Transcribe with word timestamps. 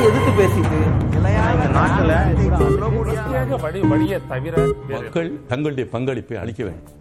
எதிர்த்து 0.00 0.30
பேசிட்டு 0.38 0.94
மக்கள் 4.88 5.46
தங்களுடைய 5.46 5.90
பங்களிப்பை 5.90 6.38
அளிக்க 6.38 6.64
வேண்டும். 6.64 6.94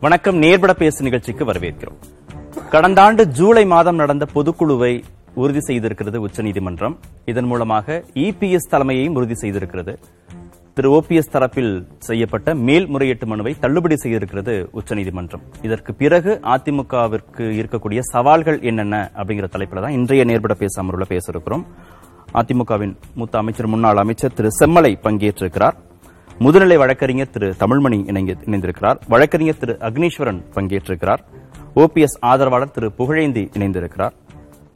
வணக்கம். 0.00 0.36
நேர்பட 0.36 0.74
பேசு 0.74 1.02
நிகழ்ச்சிக்கு 1.02 1.44
வரவேற்கிறோம். 1.44 1.98
கடந்த 2.70 3.02
ஆண்டு 3.02 3.28
ஜூலை 3.28 3.66
மாதம் 3.66 3.96
நடந்த 3.96 4.26
பொதுக்குழுவை 4.34 5.02
உறுதி 5.34 5.58
செய்திருக்கிறது 5.58 6.16
உச்சநீதிமன்றம். 6.16 6.98
இதன் 7.24 7.44
மூலமாக 7.44 8.04
இபிஎஸ் 8.14 8.68
தலைமையையும் 8.70 9.14
உறுதி 9.14 9.34
செய்திருக்கிறது. 9.34 9.96
திரு 10.74 10.90
ஓபிஎஸ் 10.90 11.32
தரப்பில் 11.32 11.86
செய்யப்பட்ட 11.98 12.54
மேல்முறையீட்டு 12.54 13.26
மனுவை 13.26 13.56
தள்ளுபடி 13.60 13.94
செய்திருக்கிறது 13.94 14.66
உச்சநீதிமன்றம். 14.70 15.40
இதற்கு 15.62 15.94
பிறகு 15.94 16.40
அதிமுகவிற்கு 16.42 17.44
இருக்கக்கூடிய 17.60 17.98
சவால்கள் 18.00 18.60
என்னென்ன 18.60 19.10
அப்படிங்கிற 19.14 19.48
தலைப்பில் 19.48 19.82
தான் 19.82 19.92
இன்றைய 19.92 20.24
நேர்பட 20.24 20.54
பேச 20.54 20.82
அமர்வில் 20.82 21.06
பேச 21.08 21.24
இருக்கிறோம் 21.28 21.66
அதிமுகவின் 22.34 22.94
மூத்த 23.14 23.38
அமைச்சர் 23.38 23.66
முன்னாள் 23.66 23.96
அமைச்சர் 23.96 24.32
திரு 24.32 24.48
செம்மலை 24.60 24.92
பங்கேற்றிருக்கிறார். 25.02 25.76
முதுநிலை 26.38 26.76
வழக்கறிஞர் 26.76 27.30
திரு 27.30 27.54
தமிழ்மணி 27.60 27.98
இணைந்திருக்கிறார். 28.46 29.00
வழக்கறிஞர் 29.08 29.58
திரு 29.58 29.76
அக்னீஸ்வரன் 29.80 30.40
பங்கேற்றிருக்கிறார். 30.54 31.18
ஓபிஎஸ் 31.76 32.18
ஆதரவாளர் 32.20 32.70
திரு 32.70 32.92
புகழேந்தி 32.98 33.44
இணைந்திருக்கிறார். 33.58 34.12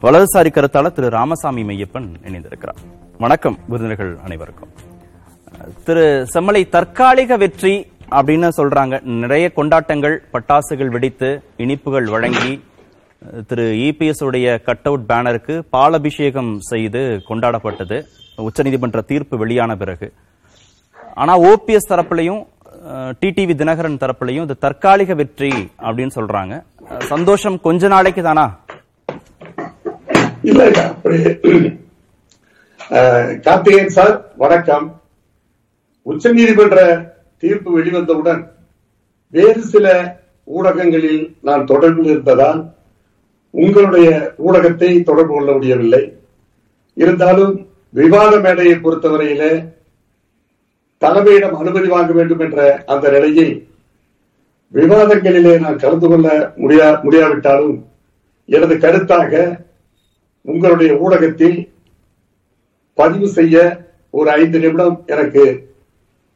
வலதுசாரி 0.02 0.52
கருத்தாளர் 0.58 0.92
திரு 0.92 1.10
ராமசாமி 1.10 1.62
மையப்பன் 1.62 2.08
இணைந்திருக்கிறார். 2.28 2.82
வணக்கம் 3.18 3.58
விருந்தினர்கள் 3.68 4.18
அனைவருக்கும். 4.24 4.85
திரு 5.86 6.04
செம்மலை 6.32 6.62
தற்காலிக 6.74 7.36
வெற்றி 7.42 7.74
அப்படின்னு 8.18 8.48
சொல்றாங்க. 8.58 8.94
நிறைய 9.22 9.46
கொண்டாட்டங்கள் 9.58 10.16
பட்டாசுகள் 10.32 10.90
வெடித்து 10.94 11.28
இனிப்புகள் 11.64 12.08
வழங்கி 12.14 12.52
திரு 13.50 13.64
இபிஎஸ் 13.86 14.22
உடைய 14.26 14.48
கட் 14.66 14.86
அவுட் 14.88 15.06
பேனருக்கு 15.10 15.54
பாலபிஷேகம் 15.76 16.52
செய்து 16.70 17.02
கொண்டாடப்பட்டது. 17.28 17.98
உச்சநீதிமன்ற 18.46 19.00
தீர்ப்பு 19.10 19.36
வெளியான 19.42 19.76
பிறகு. 19.82 20.08
ஆனா 21.22 21.34
ஓபிஎஸ் 21.50 21.90
தரப்புலையும் 21.92 22.42
டிடிவி 23.20 23.54
தினகரன் 23.60 24.00
தரப்புலையும் 24.02 24.46
இது 24.46 24.56
தற்காலிக 24.64 25.14
வெற்றி 25.20 25.50
அப்படின்னு 25.86 26.12
சொல்றாங்க. 26.18 26.54
சந்தோஷம் 27.12 27.56
கொஞ்ச 27.66 27.88
நாளைக்கு 27.94 28.22
தானா? 28.28 28.46
கார்த்திகேயன் 33.46 33.96
சார் 33.96 34.14
வணக்கம். 34.44 34.86
உச்சநீதிமன்ற 36.06 36.78
தீர்ப்பு 37.42 37.70
வெளிவந்தவுடன் 37.78 38.42
வேறு 39.32 39.62
சில 39.62 39.86
ஊடகங்களில் 40.48 41.36
நான் 41.40 41.64
தொடர்பில் 41.64 42.10
இருந்ததால் 42.10 42.60
உங்களுடைய 43.54 44.08
ஊடகத்தை 44.36 45.02
தொடர்பு 45.02 45.34
கொள்ள 45.34 45.52
முடியவில்லை. 45.52 46.02
இருந்தாலும் 46.94 47.54
விவாத 47.90 48.40
மேடையை 48.40 48.76
பொறுத்தவரையிலே 48.76 49.52
தலைமையிடம் 51.02 51.52
அனுமதி 51.52 51.88
வாங்க 51.88 52.12
வேண்டும் 52.12 52.38
என்ற 52.38 52.84
அந்த 52.86 53.10
நிலையில் 53.10 53.54
விவாதங்களிலே 54.74 55.58
நான் 55.58 55.76
கலந்து 55.76 56.08
கொள்ள 56.08 56.52
முடியா 56.56 57.00
முடியாவிட்டாலும் 57.02 57.76
எனது 58.48 58.74
கருத்தாக 58.74 59.32
உங்களுடைய 60.44 60.94
ஊடகத்தில் 60.94 61.58
பதிவு 62.98 63.28
செய்ய 63.28 63.56
ஒரு 64.10 64.30
ஐந்து 64.30 64.58
நிமிடம் 64.58 65.04
எனக்கு 65.06 65.44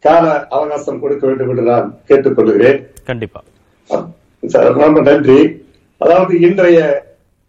கால 0.05 0.27
அவகாசம் 0.57 1.01
கொடுக்க 1.01 1.27
வேண்டும் 1.27 1.51
என்று 1.53 1.65
நான் 1.71 1.89
கேட்டுக்கொள்கிறேன். 2.09 2.79
கண்டிப்பா. 3.05 3.41
ரொம்ப 4.83 5.01
நன்றி. 5.09 5.39
அதாவது 5.99 6.41
இன்றைய 6.41 6.79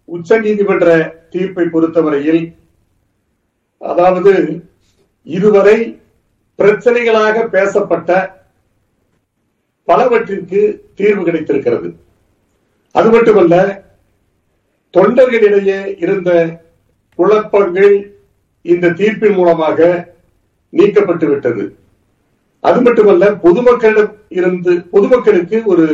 உச்ச 0.05 0.39
நீதிமன்ற 0.39 0.87
தீர்ப்பை 1.29 1.65
பொறுத்தவரையில் 1.65 2.43
அதாவது 3.77 4.33
இதுவரை 5.23 5.77
பிரச்சனைகளாக 6.59 7.45
பேசப்பட்ட 7.55 8.09
பலவற்றிற்கு 9.87 10.61
தீர்வு 10.95 11.23
கிடைத்திருக்கிறது. 11.23 11.89
அது 12.91 13.09
மட்டுமல்ல 13.09 13.55
தொண்டர்களிடையே 14.93 15.79
இருந்த 16.03 16.31
குழப்பங்கள் 17.19 17.93
இந்த 18.65 18.93
தீர்ப்பின் 18.99 19.37
மூலமாக 19.39 19.79
நீக்கப்பட்டு 20.73 21.25
விட்டது 21.29 21.63
அது 22.63 22.79
மட்டுமல்ல 22.81 23.25
பொதுமக்களிடம் 23.45 24.11
இருந்து 24.31 24.73
பொதுமக்களுக்கு 24.93 25.57
ஒரு 25.65 25.85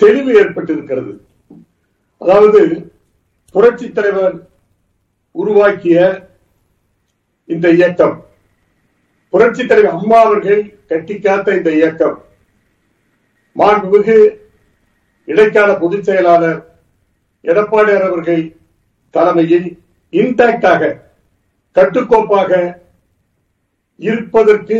தெளிவு 0.00 0.30
ஏற்பட்டிருக்கிறது. 0.40 1.12
அதாவது 2.20 2.60
புரட்சி 3.54 3.86
தலைவர் 3.88 4.36
உருவாக்கிய 5.34 5.98
இந்த 7.48 7.66
இயக்கம் 7.78 8.16
புரட்சி 9.32 9.62
தலைவர் 9.64 9.96
அம்மா 9.98 10.18
அவர்கள் 10.26 10.62
கட்டிக்காத்த 10.90 11.56
இந்த 11.58 11.70
இயக்கம் 11.78 12.16
மாண்புமிகு 13.56 14.18
இடைக்கால 15.28 15.70
பொதுச் 15.78 16.06
செயலாளர் 16.08 16.60
எடப்பாடியார் 17.44 18.06
அவர்கள் 18.08 18.42
தலைமையில் 19.14 19.68
இன்டாக்டாக 20.12 20.92
கட்டுக்கோப்பாக 21.76 22.50
இருப்பதற்கு 24.00 24.78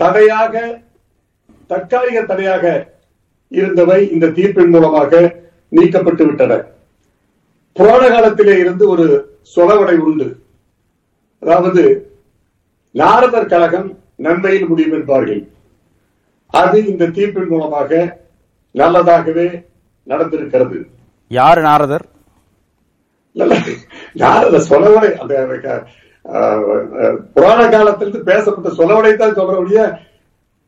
தடையாக 0.00 0.80
தற்காலிக 1.66 2.22
தடையாக 2.22 2.64
இருந்தவை 3.48 3.98
இந்த 4.10 4.26
தீர்ப்பின் 4.26 4.68
மூலமாக 4.68 5.34
நீக்கப்பட்டு 5.76 6.26
விட்டன. 6.26 6.62
புராண 7.72 8.08
காலத்திலே 8.08 8.58
இருந்து 8.58 8.88
ஒரு 8.88 9.06
சொலவடை 9.56 9.96
உண்டு. 9.96 10.28
அதாவது 11.38 11.82
நாரதர் 12.90 13.46
கழகம் 13.46 13.98
நன்மையில் 14.16 14.66
முடியும் 14.66 14.92
என்பார்கள். 14.92 15.42
அது 16.46 16.86
இந்த 16.86 17.06
தீர்ப்பின் 17.06 17.48
மூலமாக 17.48 18.18
நல்லதாகவே 18.74 19.46
நடந்திருக்கிறது. 20.08 20.78
யாரு 21.28 21.62
நாரதர்? 21.62 22.06
இல்ல, 23.32 23.54
இல்ல. 23.54 23.70
நாரத 24.12 24.58
சொலவடை 24.58 25.10
அந்த 25.16 25.34
புராண 27.34 27.60
காலத்திலிருந்து 27.68 28.22
பேசப்பட்ட 28.26 28.70
சொலவடை 28.78 29.12
தான் 29.16 29.36
சொல்ற 29.36 29.56
ஒழிய 29.60 29.82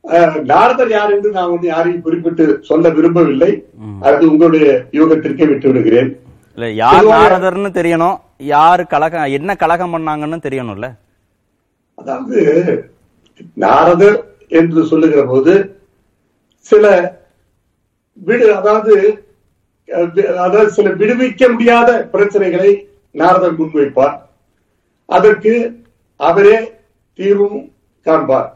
அஹ், 0.05 0.39
நாரதர் 0.49 0.93
யார் 0.93 1.13
என்று 1.15 1.29
நான் 1.35 1.51
வந்து 1.51 1.67
யாரையும் 1.69 2.05
குறிப்பிட்டு 2.05 2.45
சொல்ல 2.69 2.87
விரும்பவில்லை. 2.91 3.51
அது 4.03 4.23
உங்களுடைய 4.31 4.65
யூகத்திற்கே 4.97 5.45
விட்டு 5.49 5.69
விடுகிறேன். 5.69 6.09
இல்ல 6.59 6.69
யார் 6.81 7.07
நாரதர்னு 7.13 7.71
தெரியணும் 7.77 8.17
யாரு 8.51 8.85
கலகம் 8.91 9.35
என்ன 9.39 9.51
கலகம் 9.57 9.95
பண்ணாங்கன்னு 9.95 10.39
தெரியணும்ல. 10.47 10.89
அதாவது 11.99 12.39
நாரதர் 13.57 14.19
என்று 14.53 14.83
சொல்லுகிற 14.91 15.23
போது 15.27 15.55
சில 16.67 16.85
விடு 18.19 18.49
அதாவது 18.57 18.95
அதாவது 20.37 20.69
சில 20.73 20.89
விடுவிக்க 20.99 21.43
முடியாத 21.53 21.91
பிரச்சனைகளை 22.13 22.71
நாரதர் 23.15 23.59
முன்வைப்பார். 23.59 24.15
அதற்கு 25.17 25.55
அவரே 26.29 26.57
தீர்வும் 27.19 27.61
காண்பார். 28.07 28.49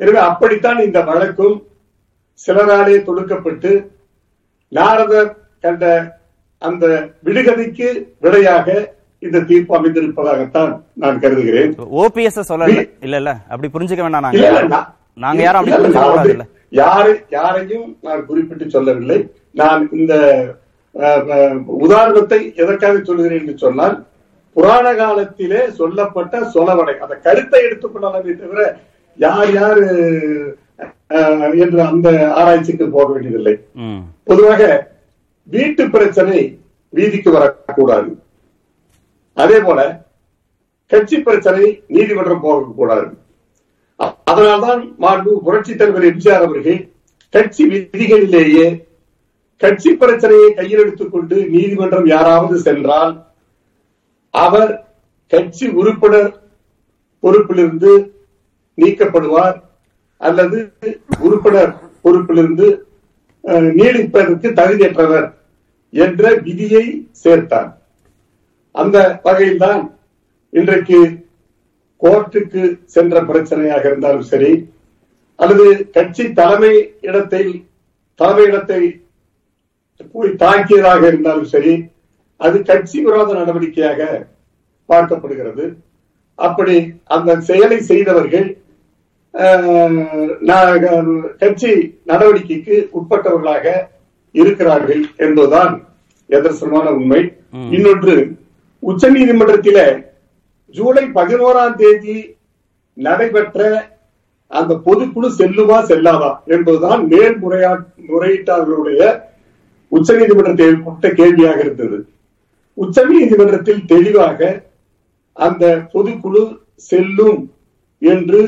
எனவே 0.00 0.20
அப்படித்தான் 0.30 0.80
இந்த 0.86 0.98
வழக்கும் 1.10 1.56
சிலராலே 2.40 2.96
தொடுக்கப்பட்டு 3.08 3.70
நாரதர் 4.72 5.30
கண்ட 5.64 5.84
அந்த 6.62 6.84
விடுகதைக்கு 7.26 7.88
விடையாக 8.24 8.68
இந்த 9.22 9.38
தீர்ப்பு 9.50 9.72
அமைந்திருப்பதாகத்தான் 9.78 10.72
நான் 11.02 11.20
கருதுகிறேன். 11.22 11.72
ஓபிஎஸ் 12.02 12.48
சொல்லல. 12.50 12.84
இல்ல 13.06 13.16
இல்ல 13.22 13.32
அப்படி 13.50 13.68
புரிஞ்சுக்க 13.74 14.02
வேண்டாம் 14.04 14.26
நாங்க. 14.26 14.82
நாங்க 15.24 15.42
யாரும் 15.46 15.60
அப்படி 15.62 16.34
யாரை 16.80 17.12
யாரையும் 17.36 17.88
நான் 18.06 18.26
குறிப்பிட்டு 18.28 18.66
சொல்லவில்லை. 18.76 19.18
நான் 19.60 19.82
இந்த 19.98 20.14
உதாரணத்தை 21.86 22.40
எதற்காக 22.62 23.00
சொல்கிறேன் 23.08 23.40
என்று 23.40 23.54
சொன்னால் 23.64 23.96
புராண 24.56 24.86
காலத்திலே 25.00 25.62
சொல்லப்பட்ட 25.78 26.40
சொலவடை. 26.54 26.94
அந்த 27.04 27.14
கருத்தை 27.26 27.60
எடுத்துக்கொள்ளலாமே 27.66 28.34
தவிர 28.42 28.60
யார் 29.18 29.50
யார் 29.58 29.82
என்று 31.64 31.80
அந்த 31.90 32.08
ஆராய்ச்சிக்கு 32.40 32.86
போக 32.94 33.06
வேண்டியதில்லை. 33.12 33.54
பொதுவாக 34.28 34.62
வீட்டு 35.48 35.82
பிரச்சனை 35.94 36.38
வீதிக்கு 36.92 37.30
வரக்கூடாது. 37.36 38.10
அதே 39.36 39.58
போல 39.66 39.80
கட்சி 40.92 41.16
பிரச்சனை 41.28 41.62
நீதிமன்றம் 41.94 42.44
போகக்கூடாது. 42.46 43.06
அதனால்தான் 44.30 44.82
மாண்பு 45.04 45.32
புரட்சி 45.46 45.72
தலைவர் 45.74 46.08
எம்ஜிஆர் 46.10 46.44
அவர்கள் 46.46 46.80
கட்சி 47.34 47.64
விதிகளிலேயே 47.72 48.66
கட்சி 49.62 49.90
பிரச்சனையை 50.02 50.50
கையில் 50.54 50.82
எடுத்துக் 50.82 51.12
கொண்டு 51.14 51.36
நீதிமன்றம் 51.54 52.06
யாராவது 52.14 52.56
சென்றால் 52.66 53.12
அவர் 54.36 54.72
கட்சி 55.32 55.66
உறுப்பினர் 55.72 56.32
பொறுப்பிலிருந்து 57.22 57.92
நீக்கப்படுவார் 58.78 59.56
அல்லது 60.20 60.58
உறுப்பினர் 61.20 61.72
பொறுப்பிலிருந்து 62.04 62.66
அஹ், 63.44 63.70
நீடிப்பதற்கு 63.72 64.48
தகுதியற்றவர் 64.52 65.26
என்ற 65.92 66.22
விதியை 66.38 66.84
சேர்த்தார். 67.24 67.68
அந்த 68.74 68.96
வகையில்தான் 69.24 69.82
இன்றைக்கு 70.52 70.98
கோர்ட்டுக்கு 72.02 72.62
சென்ற 72.86 73.20
பிரச்சனையாக 73.22 73.84
இருந்தாலும் 73.84 74.22
சரி 74.22 74.50
அல்லது 75.38 75.66
கட்சி 75.90 76.32
தலைமை 76.32 76.72
இடத்தை 77.00 77.42
தலைமை 78.20 78.44
இடத்தை 78.44 78.80
போய் 80.14 80.30
தாக்கியதாக 80.36 81.02
இருந்தாலும் 81.06 81.44
சரி 81.44 81.74
அது 82.44 82.56
கட்சி 82.68 82.98
விரோத 83.06 83.28
நடவடிக்கையாக 83.40 84.00
பார்க்கப்படுகிறது. 84.88 85.64
அப்படி 86.38 86.76
அந்த 87.16 87.40
செயலை 87.48 87.78
செய்தவர்கள் 87.90 88.48
கட்சி 91.42 91.70
நடவடிக்கைக்கு 92.10 92.76
உட்பட்டவர்களாக 92.98 93.66
இருக்கிறார்கள் 94.34 95.02
என்பதுதான் 95.24 95.74
எதர்சனமான 96.36 96.86
உண்மை. 96.98 97.20
இன்னொன்று 97.76 98.14
உச்ச 98.82 99.10
நீதிமன்றத்தில 99.16 99.78
ஜூலை 100.76 101.04
பதினோராம் 101.18 101.76
தேதி 101.82 102.16
நடைபெற்ற 103.06 103.60
அந்த 104.58 104.72
பொதுக்குழு 104.86 105.28
செல்லுமா 105.38 105.78
செல்லாதா 105.90 106.32
என்பதுதான் 106.54 107.00
மேல்முறையா 107.12 107.72
முறையீட்டாளர்களுடைய 108.10 109.00
உச்ச 109.92 110.08
நீதிமன்றத்தை 110.20 111.10
கேள்வியாக 111.20 111.58
இருந்தது. 111.64 111.98
உச்ச 112.78 113.04
நீதிமன்றத்தில் 113.10 113.82
தெளிவாக 113.86 114.40
அந்த 115.36 115.64
பொதுக்குழு 115.92 116.42
செல்லும் 116.90 117.40
என்று 118.02 118.40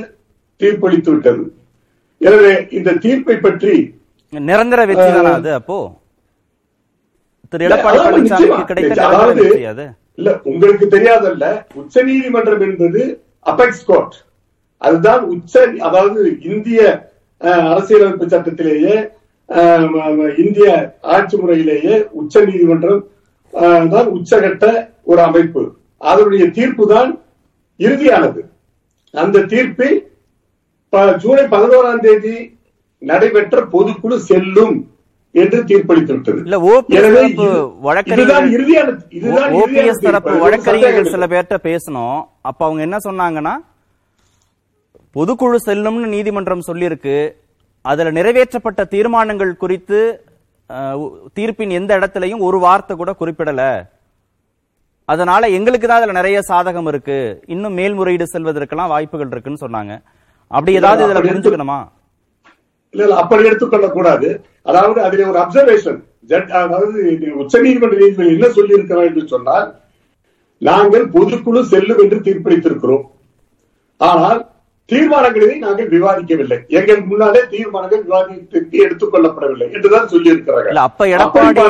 தீர்ப்பளித்து 0.61 1.11
விட்டது 1.13 1.45
எனவே 2.21 2.53
இந்த 2.77 2.97
தீர்ப்பை 3.05 3.37
பற்றி 3.39 3.75
நிரந்தர 4.33 4.81
வெற்றி 4.89 5.09
தானா 5.09 5.33
அது 5.37 5.51
அப்போ? 5.59 5.77
திரு 7.53 7.67
எடப்பாடி 7.67 7.99
பழனிசாமிக்கு 8.01 8.65
கிடைத்த 8.71 9.05
இல்ல 10.19 10.31
உங்களுக்கு 10.51 10.87
தெரியாதல்ல 10.95 11.45
உச்ச 11.81 12.03
நீதிமன்றம் 12.09 12.65
என்பது 12.67 13.03
அபெக்ஸ் 13.47 13.85
கோர்ட் 13.89 14.17
அதுதான் 14.83 15.23
உச்ச 15.35 15.55
அதாவது 15.87 16.21
இந்திய 16.49 16.81
அரசியலமைப்பு 17.69 18.27
சட்டத்திலேயே 18.33 18.97
இந்திய 20.39 20.67
ஆட்சி 21.15 21.37
முறையிலேயே 21.37 21.95
உச்ச 22.21 22.45
நீதிமன்றம் 22.45 23.01
தான் 23.95 24.09
உச்சகட்ட 24.17 24.67
ஒரு 25.11 25.21
அமைப்பு. 25.29 25.63
அதனுடைய 26.11 26.45
தீர்ப்பு 26.59 26.85
தான் 26.95 27.11
இறுதியானது. 27.87 28.41
அந்த 29.15 29.47
தீர்ப்பில் 29.53 29.97
ஜூலை 31.23 31.45
பதினோராம் 31.55 32.05
தேதி 32.07 32.37
நடைபெற்ற 33.03 33.57
பொதுக்குழு 33.75 34.17
செல்லும் 34.31 34.77
என்று 35.35 35.59
தீர்ப்பளித்து 35.71 36.13
விட்டது 36.15 36.39
இல்ல 36.47 36.59
ஓபிஎஸ் 36.73 37.09
தரப்பு 37.17 37.49
வழக்கறிஞர்கள் 37.87 38.47
ஓபிஎஸ் 39.63 40.03
தீர்ப்பு. 40.05 41.11
சில 41.15 41.27
பேர்ட்ட 41.33 41.59
பேசணும். 41.69 42.19
அப்ப 42.49 42.61
அவங்க 42.67 42.83
என்ன 42.87 42.99
சொன்னாங்கன்னா 43.09 43.55
பொதுக்குழு 45.17 45.59
செல்லும்னு 45.67 46.09
நீதிமன்றம் 46.15 46.67
சொல்லியிருக்கு. 46.69 47.19
அதுல 47.85 48.11
நிறைவேற்றப்பட்ட 48.19 48.81
தீர்மானங்கள் 48.95 49.53
குறித்து 49.63 50.01
தீர்ப்பின் 51.37 51.77
எந்த 51.79 51.91
இடத்திலையும் 51.99 52.45
ஒரு 52.49 52.59
வார்த்தை 52.67 52.95
கூட 52.97 53.11
குறிப்பிடல. 53.21 53.63
அதனால 55.13 55.49
எங்களுக்கு 55.59 55.87
தான் 55.87 56.01
அதுல 56.01 56.17
நிறைய 56.19 56.39
சாதகம் 56.51 56.89
இருக்கு. 56.93 57.19
இன்னும் 57.55 57.77
மேல்முறையீடு 57.81 58.27
செல்வதற்கெல்லாம் 58.33 58.93
வாய்ப்புகள் 58.95 59.33
இருக்குன்னு 59.35 59.65
சொன்னாங்க. 59.65 59.93
அப்படி 60.51 60.73
ஏதாவது 60.81 61.05
இதுல 61.07 61.23
புரிஞ்சுக்கணுமா? 61.29 61.79
இல்ல 62.95 63.03
இல்ல 63.07 63.17
அப்படி 63.23 63.49
எடுத்துக்கொள்ள 63.49 63.87
கூடாது 63.97 64.29
அதாவது 64.71 64.99
அதில் 65.07 65.31
ஒரு 65.33 65.39
அப்சர்வேஷன் 65.45 65.99
அதாவது 66.67 66.99
உச்ச 67.43 67.55
நீதிமன்ற 67.65 67.97
நீதிபதி 68.03 68.35
என்ன 68.37 68.49
சொல்லி 68.57 68.77
இருக்கிறார் 68.77 69.09
என்று 69.11 69.25
சொன்னால் 69.33 69.67
நாங்கள் 70.63 71.05
பொதுக்குழு 71.17 71.61
செல்லும் 71.73 72.01
என்று 72.05 72.19
தீர்ப்பளித்திருக்கிறோம். 72.27 73.05
ஆனால் 74.01 74.41
தீர்மானங்களை 74.89 75.55
நாங்கள் 75.65 75.89
விவாதிக்கவில்லை. 75.95 76.57
எங்கள் 76.79 77.01
முன்னாலே 77.09 77.41
தீர்மானங்கள் 77.51 78.03
விவாதத்திற்கு 78.07 78.77
எடுத்துக் 78.85 79.11
கொள்ளப்படவில்லை 79.13 79.67
என்றுதான் 79.77 80.07
சொல்லி 80.13 80.31
இருக்கிறார்கள் 80.35 80.71
இல்ல 80.73 80.85
அப்ப 80.89 81.09
எடப்பாடி 81.15 81.65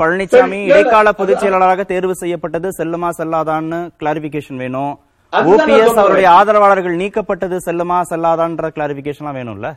பழனிசாமி 0.00 0.58
இடைக்கால 0.70 1.12
பொதுச் 1.20 1.40
செயலாளராக 1.42 1.84
தேர்வு 1.92 2.14
செய்யப்பட்டது 2.22 2.68
செல்லுமா 2.78 3.08
செல்லாதான்னு 3.18 3.78
கிளாரிபிகேஷன் 4.00 4.60
வேணும். 4.64 4.92
ஓபிஎஸ். 5.32 5.96
அவருடைய 6.02 6.28
ஆதரவாளர்கள் 6.38 6.94
நீக்கப்பட்டது 7.02 7.56
செல்லுமா 7.66 7.98
செல்லாதான்ற 8.10 8.70
கிளாரிபிகேஷன் 8.76 9.36
வேணும்ல? 9.38 9.68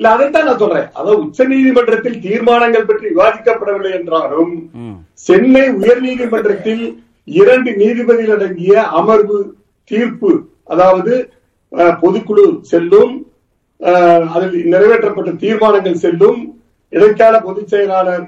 இல்ல 0.00 0.08
அதைத்தான் 0.14 0.46
நான் 0.48 0.60
சொல்றேன். 0.62 0.86
அதாவது 0.98 1.20
உச்ச 1.24 1.44
நீதிமன்றத்தில் 1.52 2.18
தீர்மானங்கள் 2.26 2.88
பற்றி 2.90 3.06
விவாதிக்கப்படவில்லை 3.14 3.92
என்றாலும். 3.98 4.52
சென்னை 5.28 5.64
உயர்நீதிமன்றத்தில் 5.80 6.84
இரண்டு 7.40 7.70
நீதிபதிகள் 7.82 8.36
அடங்கிய 8.36 8.74
அமர்வு 9.00 9.38
தீர்ப்பு 9.90 10.32
அதாவது 10.74 11.14
பொதுக்குழு 12.02 12.44
செல்லும் 12.72 13.14
அதில் 14.34 14.54
நிறைவேற்றப்பட்ட 14.72 15.30
தீர்மானங்கள் 15.42 16.02
செல்லும் 16.04 16.40
இடைக்கால 16.92 17.34
பொதுச் 17.46 17.72
செயலாளர் 17.72 18.24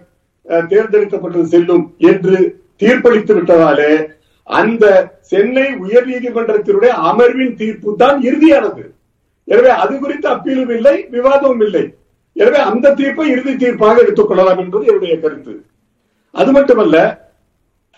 தேர்ந்தெடுக்கப்பட்டது 0.70 1.46
செல்லும் 1.55 1.85
என்று 2.11 2.37
தீர்ப்பளித்து 2.82 3.32
விட்டதாலே 3.37 3.93
அந்த 4.46 4.85
சென்னை 5.31 5.67
உயர்நீதிமன்றத்தினுடைய 5.85 6.93
அமர்வின் 7.11 7.56
தீர்ப்பு 7.61 7.90
தான் 8.02 8.19
இறுதியானது. 8.29 8.85
எனவே 9.49 9.70
அது 9.82 9.93
குறித்து 9.99 10.29
அப்பீலும் 10.35 10.73
இல்லை 10.76 10.94
விவாதமும் 11.14 11.62
இல்லை. 11.67 11.85
எனவே 12.37 12.61
அந்த 12.70 12.93
தீர்ப்பை 13.00 13.26
இறுதி 13.35 13.52
தீர்ப்பாக 13.62 14.02
எடுத்துக் 14.05 14.29
கொள்ளலாம் 14.29 14.61
என்பது 14.64 14.85
என்னுடைய 14.90 15.14
கருத்து. 15.20 15.55
அது 16.35 16.50
மட்டுமல்ல 16.56 16.96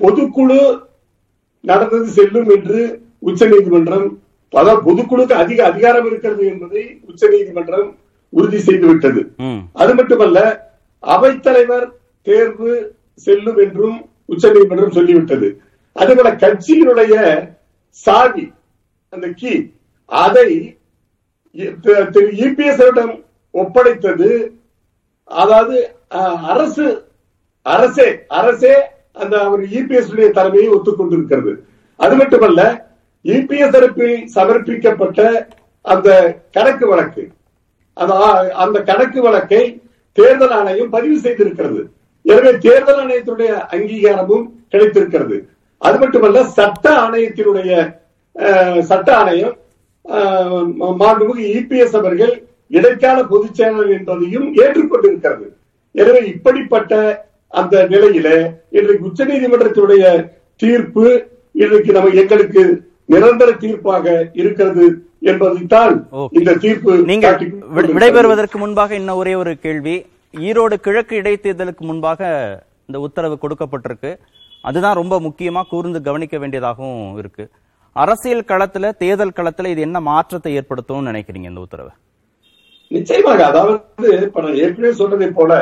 பொதுக்குழு 0.00 0.60
நடந்தது 1.64 2.08
செல்லும் 2.19 2.50
என்று 2.56 2.81
உச்ச 3.28 3.46
நீதிமன்றம் 3.52 4.06
அதாவது 4.50 4.93
பொதுக்குழுக்கு 4.93 5.32
அதிக 5.32 5.64
அதிகாரம் 5.64 6.06
இருக்கிறது 6.06 6.47
என்பதை 6.47 7.00
உச்ச 7.08 7.29
நீதிமன்றம் 7.29 7.97
உறுதி 8.29 8.56
செய்துவிட்டது. 8.56 9.29
அது 9.73 9.94
மட்டுமல்ல 9.94 10.70
அவைத்தலைவர் 11.02 11.91
தேர்வு 12.23 12.94
செல்லும் 13.14 13.56
என்றும் 13.56 14.08
உச்ச 14.25 14.52
நீதிமன்றம் 14.52 14.93
சொல்லிவிட்டது. 14.93 15.56
அதுபோல 15.93 16.32
கட்சியினுடைய 16.32 17.49
சாவி 17.88 18.52
அந்த 19.08 19.29
கீ 19.37 19.70
அதை 20.06 20.79
திரு- 21.56 22.11
திரு 22.11 22.31
இபிஎஸ் 22.31 23.23
ஒப்படைத்தது. 23.52 24.50
அதாவது 25.25 25.97
அரசு 26.43 27.05
அரசே 27.62 28.19
அரசே 28.29 28.75
அந்த 29.12 29.38
அவர் 29.38 29.61
இபிஎஸ் 29.61 30.31
தலைமையை 30.31 30.73
ஒத்துக்கொண்டிருக்கிறது. 30.73 31.54
அது 31.97 32.16
மட்டுமல்ல 32.16 32.89
இபிஎஸ் 33.25 33.75
தரப்பில் 33.75 34.19
சமர்ப்பிக்கப்பட்ட 34.35 35.21
அந்த 35.85 36.09
கணக்கு 36.53 36.87
வழக்கு. 36.87 37.23
அந்த 37.97 38.12
அந்த 38.65 38.79
கணக்கு 38.83 39.21
வழக்கை 39.23 39.62
தேர்தல் 40.19 40.55
ஆணையம் 40.59 40.91
பதிவு 40.91 41.17
செய்திருக்கிறது. 41.21 41.81
எனவே 42.25 42.53
தேர்தல் 42.59 43.00
ஆணையத்தினுடைய 43.03 43.50
அங்கீகாரமும் 43.75 44.45
கிடைத்திருக்கிறது. 44.73 45.37
அது 45.83 45.97
மட்டுமல்ல 45.99 46.43
சட்ட 46.57 46.85
ஆணையத்தினுடைய 47.05 47.73
அஹ், 48.37 48.81
சட்ட 48.83 49.09
ஆணையம் 49.17 49.57
மாண்புமிகு 51.00 51.43
இபிஎஸ் 51.57 51.97
அவர்கள் 51.97 52.35
இடைக்கால 52.71 53.19
பொதுச் 53.25 53.59
செயலர் 53.59 53.91
என்பதையும் 53.97 54.47
ஏற்றுக்கொண்டிருக்கிறது. 54.62 55.47
எனவே 55.95 56.21
இப்படிப்பட்ட 56.33 56.93
அந்த 57.53 57.77
நிலையில 57.89 58.29
இன்றைக்கு 58.71 59.09
உச்சநீதிமன்றத்தினுடைய 59.09 60.05
தீர்ப்பு 60.61 61.07
இன்றைக்கு 61.55 61.93
நம்ம 61.93 62.12
எங்களுக்கு 62.23 62.62
நிரந்தர 63.11 63.50
தீர்ப்பாக 63.62 64.07
இருக்கிறது 64.35 64.85
என்பதைத்தான். 65.23 65.95
இந்த 66.38 66.50
தீர்ப்பு 66.64 66.93
நீங்கள். 67.11 67.37
விடைபெறுவதற்கு 67.95 68.59
முன்பாக 68.59 68.95
இன்னும் 68.95 69.21
ஒரே 69.21 69.35
ஒரு 69.35 69.52
கேள்வி 69.59 69.97
ஈரோடு 70.35 70.76
கிழக்கு 70.81 71.14
இடைத்தேர்தலுக்கு 71.17 71.85
முன்பாக 71.85 72.21
இந்த 72.88 72.99
உத்தரவு 73.00 73.37
கொடுக்கப்பட்டிருக்கு 73.38 74.12
அதுதான் 74.64 74.99
ரொம்ப 74.99 75.14
முக்கியமா 75.21 75.62
கூர்ந்து 75.69 76.00
கவனிக்க 76.02 76.37
வேண்டியதாகவும் 76.38 77.19
இருக்கு 77.19 77.45
அரசியல் 77.97 78.49
களத்துல 78.49 78.90
தேர்தல் 78.99 79.37
களத்துல 79.37 79.71
இது 79.71 79.81
என்ன 79.81 79.99
மாற்றத்தை 80.02 80.50
ஏற்படுத்தும்னு 80.59 81.11
நினைக்கிறீங்க 81.11 81.49
இந்த 81.49 81.61
உத்தரவு 81.61 81.93
நிச்சயமாக 82.90 83.40
அதாவது 83.45 83.76
இப்ப 84.26 84.40
நான் 84.40 84.61
ஏற்கனவே 84.62 84.93
சொன்னதை 84.95 85.29
போல 85.33 85.52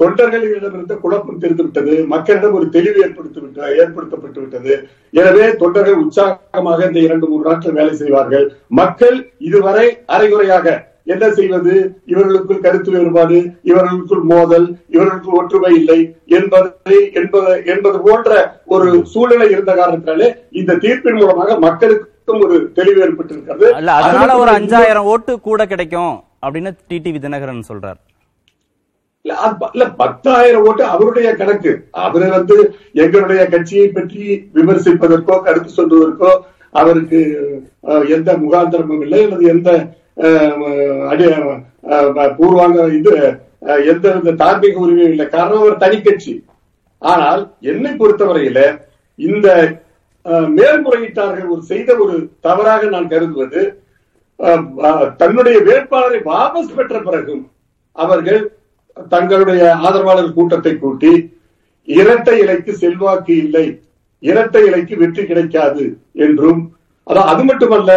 தொண்டர்களிடமிருந்து 0.00 0.94
குழப்பம் 1.04 1.40
தெரிந்து 1.44 1.64
விட்டது 1.64 1.94
மக்களிடம் 2.12 2.56
ஒரு 2.58 2.66
தெளிவு 2.76 2.98
ஏற்படுத்தி 3.06 3.40
விட்ட 3.40 3.60
ஏற்படுத்தப்பட்டு 3.80 4.38
விட்டது. 4.42 4.74
எனவே 5.20 5.46
தொண்டர்கள் 5.62 6.02
உற்சாகமாக 6.04 6.86
இந்த 6.90 7.00
இரண்டு 7.06 7.26
மூன்று 7.30 7.50
நாட்கள் 7.50 7.78
வேலை 7.80 7.94
செய்வார்கள். 8.02 8.46
மக்கள் 8.80 9.18
இதுவரை 9.48 9.86
அரைகுறையாக 10.14 10.66
என்ன 11.12 11.26
செய்வது? 11.36 11.74
இவர்களுக்குள் 12.12 12.64
கருத்து 12.64 12.90
வேறுபாடு 12.94 13.38
இவர்களுக்குள் 13.70 14.24
மோதல் 14.32 14.66
இவர்களுக்குள் 14.94 15.38
ஒற்றுமை 15.40 15.72
இல்லை 15.78 15.98
என்பதை 16.38 16.98
என்பது 17.20 17.54
என்பது 17.72 17.98
போன்ற 18.06 18.42
ஒரு 18.74 18.88
சூழ்நிலை 19.12 19.48
இருந்த 19.54 19.72
காரணத்தினாலே 19.80 20.28
இந்த 20.60 20.78
தீர்ப்பின் 20.84 21.18
மூலமாக 21.20 21.58
மக்களுக்கும் 21.66 22.42
ஒரு 22.46 22.58
தெளிவு 22.78 23.00
ஏற்பட்டிருக்கிறது. 23.06 23.66
அதனால 23.96 24.28
அது 24.28 24.44
ஒரு 24.44 24.54
அஞ்சாயிரம் 24.58 25.10
ஓட்டு 25.14 25.34
கூட 25.48 25.66
கிடைக்கும் 25.72 26.14
அப்படின்னு 26.44 26.72
டிடிவி 26.90 27.20
தினகரன் 27.26 27.68
சொல்றார். 27.72 28.00
இல்ல, 29.68 29.84
பத்தாயிரம் 29.98 30.64
ஓட்டு 30.66 30.82
அவருடைய 30.92 31.28
கணக்கு. 31.34 31.72
அவரு 32.04 32.26
வந்து 32.30 32.56
எங்களுடைய 33.02 33.42
கட்சியை 33.48 33.88
பற்றி 33.90 34.22
விமர்சிப்பதற்கோ 34.56 35.36
கருத்து 35.42 35.70
சொல்வதற்கோ 35.72 36.30
அவருக்கு 36.74 37.20
எந்த 38.14 38.30
முகாந்திரமும் 38.42 39.02
இல்லை 39.02 39.20
அல்லது 39.24 39.44
எந்த 39.48 39.70
அடி 41.10 41.26
பூர்வாங்க 42.38 42.78
இது 42.98 43.12
அஹ், 43.64 43.82
எந்த 43.90 44.06
வித 44.16 44.34
தார்மீக 44.40 44.78
உரிமையும் 44.80 45.12
இல்லை. 45.12 45.26
காரணம் 45.30 45.62
அவர் 45.62 45.82
தனி 45.82 45.98
கட்சி. 46.00 46.32
ஆனால் 47.02 47.42
என்னை 47.70 47.92
பொறுத்தவரையில 47.94 48.60
இந்த 49.18 49.48
மேல்முறையீட்டார்கள் 50.56 51.50
ஒரு 51.50 51.62
செய்த 51.68 51.90
ஒரு 51.96 52.14
தவறாக 52.40 52.88
நான் 52.90 53.10
கருதுவது 53.10 53.60
தன்னுடைய 55.20 55.56
வேட்பாளரை 55.66 56.20
வாபஸ் 56.26 56.76
பெற்ற 56.76 56.96
பிறகும் 57.00 57.42
அவர்கள் 57.96 58.40
தங்களுடைய 59.10 59.62
ஆதரவாளர் 59.80 60.34
கூட்டத்தை 60.34 60.72
கூட்டி 60.76 61.12
இரட்டை 61.88 62.36
இலைக்கு 62.42 62.72
செல்வாக்கு 62.76 63.34
இல்லை 63.44 63.66
இரட்டை 64.22 64.62
இலைக்கு 64.66 64.94
வெற்றி 64.96 65.22
கிடைக்காது 65.24 65.84
என்றும் 66.24 66.60
அதான் 67.06 67.30
அது 67.30 67.42
மட்டுமல்ல 67.44 67.92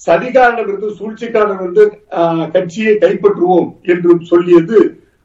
சதிகாரனிலிருந்து 0.00 0.88
சூழ்ச்சிக்காரனிலிருந்து 0.98 1.84
ஆஹ், 2.18 2.46
கட்சியை 2.50 2.94
கைப்பற்றுவோம் 2.98 3.68
என்றும் 3.84 4.22
சொல்லியது 4.24 4.78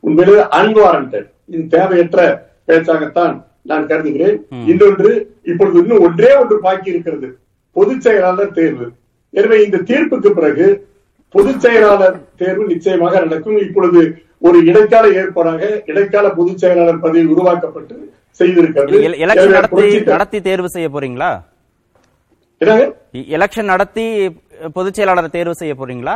உண்மையிலே 0.04 0.44
அன்வாரண்டட் 0.58 1.26
இது 1.50 1.64
தேவையற்ற 1.70 2.20
பேச்சாகத்தான் 2.68 3.34
நான் 3.66 3.88
கருதுகிறேன். 3.88 4.38
இன்னொன்று 4.66 5.10
இப்பொழுது 5.44 5.78
இன்னும் 5.82 6.04
ஒன்றே 6.06 6.30
ஒன்று 6.38 6.56
பாக்கி 6.60 6.90
இருக்கிறது. 6.90 7.28
பொதுச் 7.76 8.02
செயலாளர் 8.02 8.54
தேர்வு. 8.54 8.86
எனவே 9.34 9.58
இந்த 9.64 9.82
தீர்ப்புக்கு 9.90 10.30
பிறகு 10.32 10.68
பொதுச் 11.36 11.62
செயலாளர் 11.62 12.18
தேர்வு 12.36 12.64
நிச்சயமாக 12.66 13.14
நடக்கும். 13.26 13.58
இப்பொழுது 13.60 14.02
ஒரு 14.48 14.58
இடைக்கால 14.70 15.06
ஏற்பாடாக 15.22 15.62
இடைக்கால 15.92 16.28
பொதுச் 16.38 16.62
செயலாளர் 16.62 17.04
பதவி 17.06 17.26
உருவாக்கப்பட்டு 17.34 17.96
செய்திருக்கிறது. 18.40 19.00
நடத்தி 20.16 20.40
தேர்வு 20.50 20.70
செய்ய 20.76 20.88
போறீங்களா? 20.94 21.32
எலெக்ஷன் 23.38 23.72
நடத்தி 23.74 24.06
பொதுச் 24.78 24.98
செயலாளரை 24.98 25.30
தேர்வு 25.36 25.56
செய்ய 25.62 25.74
போறீங்களா? 25.80 26.16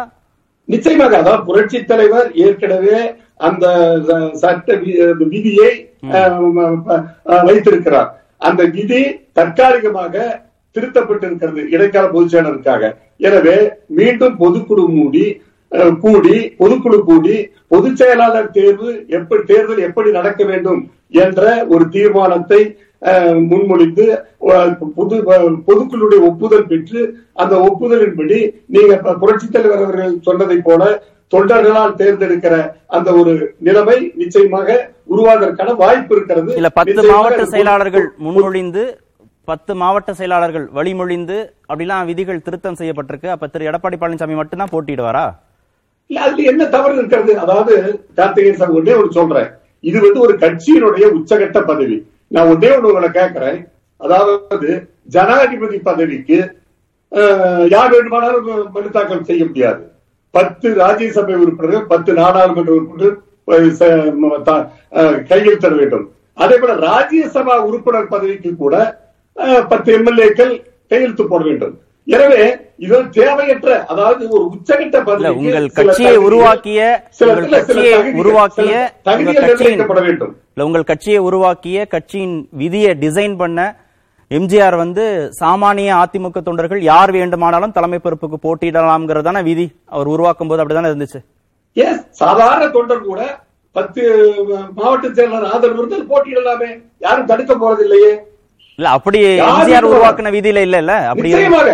நிச்சயமாக. 0.74 1.13
அதாவது 1.22 1.46
புரட்சி 1.48 1.79
தலைவர் 1.91 2.27
ஏற்கனவே 2.46 3.00
அந்த 3.48 3.65
சட்ட 4.41 4.75
விதியை 5.34 5.72
வைத்திருக்கிறார். 7.48 8.10
அந்த 8.48 8.62
விதி 8.75 9.01
தற்காலிகமாக 9.39 10.15
திருத்தப்பட்டிருக்கிறது 10.75 11.62
இடைக்கால 11.75 12.05
பொதுச் 12.15 12.34
செயலருக்காக. 12.34 12.84
எனவே 13.27 13.58
மீண்டும் 14.00 14.36
பொதுக்குழு 14.44 14.86
மூடி 14.96 15.25
கூடி 16.03 16.36
பொதுக்குழு 16.60 17.00
கூடி 17.10 17.36
பொதுச் 17.67 18.00
செயலாளர் 18.01 18.53
தேர்வு 18.58 18.89
எப்படி 19.17 19.41
தேர்தல் 19.44 19.86
எப்படி 19.88 20.12
நடக்க 20.12 20.44
வேண்டும் 20.44 20.82
என்ற 21.24 21.44
ஒரு 21.74 21.86
தீர்மானத்தை 21.89 22.62
முன்மொழிந்து 23.50 24.05
பொது 25.00 25.15
பொதுக்குழுடைய 25.67 26.20
ஒப்புதல் 26.29 26.70
பெற்று 26.70 27.01
அந்த 27.34 27.55
ஒப்புதலின்படி 27.67 28.39
நீங்க 28.75 28.94
புரட்சித் 29.24 29.55
தலைவர் 29.55 29.84
அவர்கள் 29.84 30.13
சொன்னதை 30.27 30.58
போல 30.62 30.84
தொண்டர்களால் 31.32 31.98
தேர்ந்தெடுக்கிற 32.01 32.55
அந்த 32.98 33.10
ஒரு 33.20 33.34
நிலைமை 33.67 33.98
நிச்சயமாக 34.15 34.67
உருவாவதற்கான 35.13 35.75
வாய்ப்பு 35.84 36.13
இருக்கிறது. 36.15 36.51
இல்ல 36.60 36.70
பத்து 36.79 37.01
மாவட்ட 37.12 37.46
செயலாளர்கள் 37.53 38.08
முன்மொழிந்து 38.25 38.84
பத்து 39.48 39.72
மாவட்ட 39.82 40.12
செயலாளர்கள் 40.20 40.67
வழிமொழிந்து 40.77 41.38
அப்படிலாம் 41.70 42.08
விதிகள் 42.10 42.44
திருத்தம் 42.46 42.77
செய்யப்பட்டிருக்கு. 42.79 43.27
அப்ப 43.34 43.48
திரு. 43.48 43.67
எடப்பாடி 43.72 43.98
பழனிசாமி 44.01 44.36
மட்டும்தான் 44.39 44.72
போட்டியிடுவாரா? 44.72 45.25
இல்ல 45.25 45.45
அதுல 46.26 46.44
என்ன 46.52 46.64
தவறு 46.76 46.94
இருக்கிறது? 47.00 47.32
அதாவது 47.44 47.74
கார்த்திகேயன் 48.18 48.60
சார் 48.62 48.76
ஒன்னே 48.80 48.94
ஒன்று 49.00 49.18
சொல்றேன். 49.20 49.50
இது 49.90 49.98
வந்து 50.06 50.20
ஒரு 50.26 50.34
கட்சியினுடைய 50.44 51.06
உச்சகட்ட 51.18 51.60
பதவி. 51.72 51.98
நான் 52.36 52.50
ஒன்றே 52.52 52.70
ஒண்ணு 52.76 52.92
உங்களை 52.92 53.10
கேட்கிறேன். 53.20 53.60
அதாவது 54.06 54.70
ஜனாதிபதி 55.16 55.78
பதவிக்கு 55.90 56.38
யார் 57.74 57.94
வேண்டுமானாலும் 57.94 58.48
மனு 58.76 58.90
தாக்கல் 58.96 59.28
செய்ய 59.30 59.44
முடியாது. 59.50 59.82
பத்து 60.38 60.68
ராஜ்யசபை 60.82 61.36
உறுப்பினர்கள் 61.44 61.90
பத்து 61.94 62.12
நாடாளுமன்ற 62.20 62.72
உறுப்பினர்கள் 62.78 63.16
கையெழுத்திட 65.30 65.74
வேண்டும். 65.82 66.06
அதே 66.44 66.56
போல 66.62 66.74
ராஜ்யசபா 66.90 67.56
உறுப்பினர் 67.68 68.14
பதவிக்கு 68.14 68.52
கூட 68.64 68.76
பத்து 69.72 69.90
எம்எல்ஏக்கள் 69.98 70.54
கையெழுத்து 70.92 71.24
போட 71.30 71.42
வேண்டும். 71.50 71.76
எனவே 72.08 72.42
இது 72.86 72.98
தேவையற்ற 73.18 73.70
அதாவது 73.92 74.24
ஒரு 74.34 74.44
உச்சகட்ட 74.56 74.98
பதவிக்கு 75.08 75.40
உங்கள் 75.42 75.68
கட்சியை 75.78 76.16
உருவாக்கிய 76.28 76.82
கட்சியை 77.54 77.94
உருவாக்கிய 78.22 78.74
நிர்ணயிக்கப்பட 79.20 80.02
வேண்டும். 80.08 80.34
இல்ல 80.54 80.68
உங்கள் 80.70 80.90
கட்சியை 80.92 81.22
உருவாக்கிய 81.28 81.86
கட்சியின் 81.94 82.36
விதியை 82.62 82.92
டிசைன் 83.06 83.36
பண்ண 83.42 83.60
எம்ஜிஆர் 84.32 84.78
வந்து 84.84 85.04
சாமானிய 85.40 85.90
அதிமுக 86.04 86.42
தொண்டர்கள் 86.46 86.82
யார் 86.92 87.12
வேண்டுமானாலும் 87.18 87.76
தலைமை 87.78 88.00
பொறுப்புக்கு 88.06 88.38
போட்டியிடலாம்ங்கிறதான 88.46 89.42
விதி. 89.50 89.68
அவர் 89.94 90.12
உருவாக்கும் 90.14 90.50
போது 90.52 90.62
அப்படிதானே 90.62 90.92
இருந்துச்சு. 90.92 91.20
எஸ் 91.78 92.04
சாதாரண 92.22 92.64
தொண்டர் 92.78 93.08
கூட 93.10 93.22
பத்து 93.76 94.02
மாவட்ட 94.78 95.08
செயலாளர் 95.18 95.52
ஆதரவு 95.54 95.80
இருந்தால் 95.82 96.10
போட்டியிடலாமே. 96.12 96.72
யாரும் 97.06 97.30
தடுக்க 97.32 97.54
போறது 97.64 97.84
இல்லையே 97.88 98.14
இல்ல 98.79 98.88
அப்படி 98.96 99.20
எம்ஜிஆர். 99.44 99.86
உருவாக்குன 99.89 100.32
விதியில 100.34 100.62
இல்ல 100.65 100.77
இல்ல 100.84 100.94
அப்படி. 101.10 101.29
நிச்சயமாக 101.29 101.70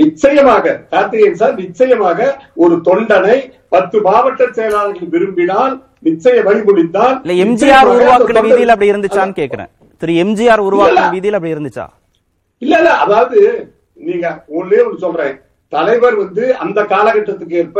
நிச்சயமாக 0.00 0.64
கார்த்திகேயன் 0.92 1.38
சார் 1.40 1.54
நிச்சயமாக 1.60 2.18
ஒரு 2.62 2.74
தொண்டனை 2.86 3.36
பத்து 3.72 3.96
மாவட்ட 4.06 4.48
செயலாளர்கள் 4.56 5.12
விரும்பினால் 5.14 5.74
நிச்சய 6.06 6.38
வழிமொழிந்தால் 6.48 7.14
இல்ல 7.20 7.36
எம்ஜிஆர் 7.44 7.90
உருவாக்குன 7.92 8.42
விதியில 8.46 8.74
அப்படி 8.74 8.92
இருந்துச்சான்னு 8.92 9.38
கேக்குறேன் 9.38 9.70
திரு 10.02 10.14
எம்ஜிஆர் 10.22 10.64
உருவாக்குன. 10.66 11.06
விதியில 11.14 11.38
அப்படி 11.38 11.54
இருந்துச்சா 11.54 11.86
இல்ல 12.62 12.74
இல்ல 12.78 12.90
அதாவது 13.04 13.38
நீங்க 14.00 14.26
ஒன்னே 14.56 14.80
ஒன்று 14.84 15.04
சொல்றேன் 15.04 15.34
தலைவர் 15.72 16.16
வந்து 16.22 16.44
அந்த 16.64 16.80
காலகட்டத்துக்கு 16.90 17.56
ஏற்ப 17.60 17.78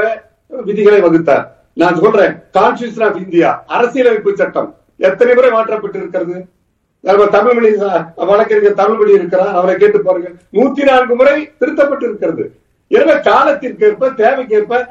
விதிகளை 0.63 1.01
வகுத்தார் 1.05 1.45
நான் 1.77 2.01
சொல்றேன் 2.01 2.33
கான்ஸ்டியூஷன் 2.57 3.07
ஆஃப் 3.07 3.21
இந்தியா 3.23 3.51
அரசியலமைப்பு 3.75 4.33
சட்டம் 4.37 4.71
எத்தனை 5.01 5.33
முறை 5.35 5.51
மாற்றப்பட்டு 5.53 5.99
இருக்கிறது 6.01 6.37
நம்ம 7.03 7.27
தமிழ்மொழி 7.27 7.71
ச- 7.75 8.27
வழக்கறிஞர் 8.27 8.81
தமிழ்மொழி 8.81 9.13
இருக்கிறார். 9.13 9.55
அவரை 9.55 9.75
கேட்டு 9.77 10.03
பாருங்க. 10.03 10.29
நூத்தி 10.53 10.83
நான்கு 10.85 11.15
முறை 11.15 11.51
திருத்தப்பட்டு 11.59 12.07
இருக்கிறது. 12.09 12.45
எனவே 12.89 13.13
காலத்திற்கேற்ப 13.13 14.11
தேவைக்கேற்ப 14.11 14.87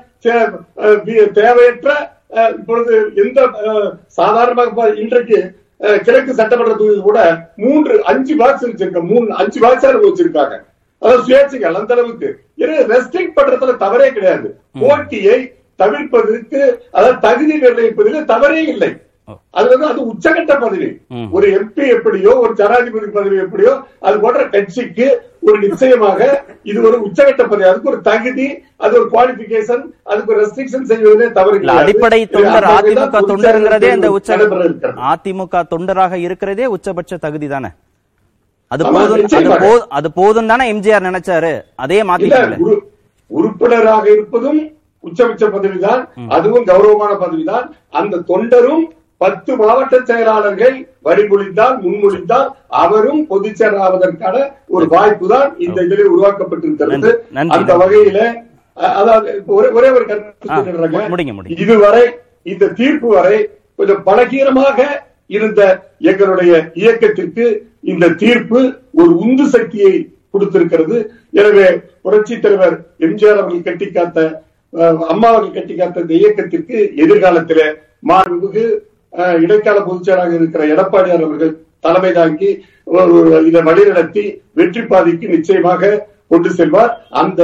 தேவையற்ற 1.31 2.11
இப்பொழுது 2.57 3.11
எந்த 3.15 3.49
சாதாரணமாக 4.07 4.89
இன்றைக்கு 4.89 5.55
கிழக்கு 5.77 6.33
சட்டமன்ற 6.33 6.71
தொகுதியில் 6.71 7.01
கூட 7.01 7.49
மூன்று 7.55 8.03
அஞ்சு 8.03 8.35
பாக்ஸ் 8.35 8.65
வச்சிருக்க 8.65 9.03
மூணு 9.03 9.33
அஞ்சு 9.33 9.59
பாக்ஸ் 9.61 9.85
வச்சிருக்காங்க. 9.85 10.59
அதாவது 10.99 11.23
சுயேட்சைகள் 11.23 11.79
அந்த 11.79 11.93
அளவுக்கு. 11.93 12.39
ரெஸ்ட்ரிக்ட் 12.57 13.33
பண்றதுல 13.35 13.77
தவறே 13.77 14.11
கிடையாது. 14.11 14.59
போட்டியை 14.79 15.53
தவிர்ப்பதற்கு 15.79 16.77
அதாவது 16.91 17.19
தகுதி 17.19 17.59
நிர்ணயிப்பதில் 17.59 18.25
தவறே 18.25 18.63
இல்லை. 18.63 18.97
அது 19.49 19.67
வந்து 19.69 19.85
அது 19.85 20.13
உச்சகட்ட 20.13 20.59
பதவி. 20.59 20.97
ஒரு 21.31 21.47
எம்பி 21.51 21.87
எப்படியோ 21.87 22.37
ஒரு 22.37 22.53
ஜனாதிபதி 22.53 23.05
பதவி 23.05 23.35
எப்படியோ 23.35 23.79
அது 23.99 24.19
போன்ற 24.19 24.49
கட்சிக்கு 24.49 25.21
ஒரு 25.41 25.59
நிச்சயமாக 25.59 26.43
இது 26.63 26.81
ஒரு 26.81 26.99
உச்சகட்ட 27.05 27.37
பதவி. 27.37 27.63
அதுக்கு 27.63 27.89
ஒரு 27.89 28.01
தகுதி 28.01 28.63
அது 28.77 28.99
ஒரு 28.99 29.09
குவாலிபிகேஷன் 29.11 29.83
அதுக்கு 30.03 30.35
ரெஸ்ட்ரிக்ஷன் 30.35 30.81
செய்வதே 30.81 31.31
தவறு. 31.31 31.67
அடிப்படை 31.67 32.27
தொண்டர் 32.27 32.63
அதிமுக 32.63 33.11
தொண்டருங்கிறதே 33.27 33.89
அந்த 33.91 34.11
உச்ச. 34.11 34.35
அதிமுக 35.11 35.63
தொண்டராக 35.75 36.13
இருக்கிறதே 36.13 36.65
உச்சபட்ச 36.65 37.17
தகுதி 37.17 37.47
தானே? 37.47 37.67
அது 38.67 38.83
போதும் 38.91 39.27
அது 39.89 40.11
போதும் 40.11 40.47
தானே 40.47 40.73
எம்ஜிஆர் 40.73 41.03
நினைச்சாரு? 41.03 41.61
அதே 41.75 42.03
உறு- 42.65 42.79
உறுப்பினராக 43.27 44.11
இருப்பதும் 44.11 44.71
உச்சபட்ச 44.99 45.47
பதவிதான். 45.47 46.07
அதுவும் 46.29 46.63
கௌரவமான 46.63 47.13
பதவிதான். 47.13 47.69
அந்த 47.89 48.17
தொண்டரும் 48.17 48.83
பத்து 49.21 49.51
மாவட்ட 49.61 49.95
செயலாளர்கள் 50.09 50.75
வழிமொழிந்தால் 51.07 51.75
முன்மொழிந்தால் 51.83 52.47
அவரும் 52.83 53.21
பொதுச் 53.31 53.59
செயலாளருக்கான 53.59 54.35
ஒரு 54.75 54.85
வாய்ப்பு 54.93 55.25
தான் 55.33 55.49
இந்த 55.65 55.77
இதில் 55.87 56.11
உருவாக்கப்பட்டிருக்கிறது. 56.13 56.95
அந்த. 56.95 57.09
வகையில 57.81 58.19
அதாவது 58.97 59.29
ஒரே 59.55 59.69
ஒரே 59.77 59.89
கருத்து. 60.09 60.47
இதுவரை 61.57 62.03
இந்த 62.51 62.71
தீர்ப்பு 62.79 63.09
வரை 63.17 63.37
கொஞ்சம் 63.79 64.03
பலகீனமாக 64.07 64.77
இருந்த 65.37 65.61
எங்களுடைய 66.11 66.51
இயக்கத்திற்கு 66.81 67.45
இந்த 67.91 68.13
தீர்ப்பு 68.23 68.59
ஒரு 69.01 69.11
உந்து 69.23 69.45
சக்தியை 69.55 69.93
கொடுத்திருக்கிறது. 70.33 70.97
எனவே 71.39 71.67
புரட்சி 72.03 72.35
தலைவர் 72.39 72.75
எம்ஜிஆர் 73.05 73.39
அவர்கள் 73.41 73.67
கட்டி 73.67 73.87
காத்த 73.89 74.19
அம்மா 75.13 75.27
அவர்கள் 75.31 75.57
கட்டி 75.57 75.75
காத்த 75.75 76.05
இந்த 76.05 76.15
இயக்கத்திற்கு 76.21 76.77
எதிர்காலத்திலே 77.03 77.67
மாண்புமிகு 78.09 78.65
இடைக்கால 79.43 79.79
பொதுச்செயலாளர் 79.87 80.37
இருக்கிற 80.39 80.63
எடப்பாடியார் 80.73 81.25
அவர்கள் 81.27 81.53
தலைமை 81.85 82.11
தாங்கி 82.19 82.49
ஒரு 82.97 83.15
இதை 83.49 83.61
வழிநடத்தி 83.69 84.23
வெற்றி 84.59 84.83
பாதைக்கு 84.91 85.27
நிச்சயமாக 85.35 85.91
கொண்டு 86.31 86.49
செல்வார். 86.57 86.91
அந்த 87.21 87.41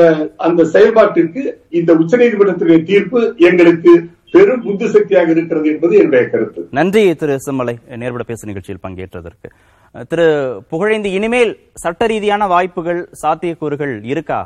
அந்த 0.47 0.61
செயல்பாட்டிற்கு 0.73 1.41
இந்த 1.79 1.91
உச்சநீதிமன்றத்தினுடைய 2.01 2.79
தீர்ப்பு 2.91 3.21
எங்களுக்கு 3.49 3.93
பெரும் 4.35 4.63
உந்து 4.69 4.87
சக்தியாக 4.93 5.29
இருக்கிறது 5.35 5.67
என்பது 5.73 5.93
என்னுடைய 6.01 6.23
கருத்து. 6.31 6.61
நன்றி 6.77 7.03
திரு 7.21 7.35
செம்மலை 7.47 7.75
நேர்பட 8.01 8.23
பேசு 8.31 8.49
நிகழ்ச்சியில் 8.49 8.83
பங்கேற்றதற்கு. 8.85 9.49
திரு 10.11 10.25
புகழேந்தி 10.71 11.11
இனிமேல் 11.17 11.53
சட்ட 11.83 12.07
ரீதியான 12.11 12.47
வாய்ப்புகள் 12.53 13.01
சாத்தியக்கூறுகள் 13.21 13.93
இருக்கா 14.13 14.39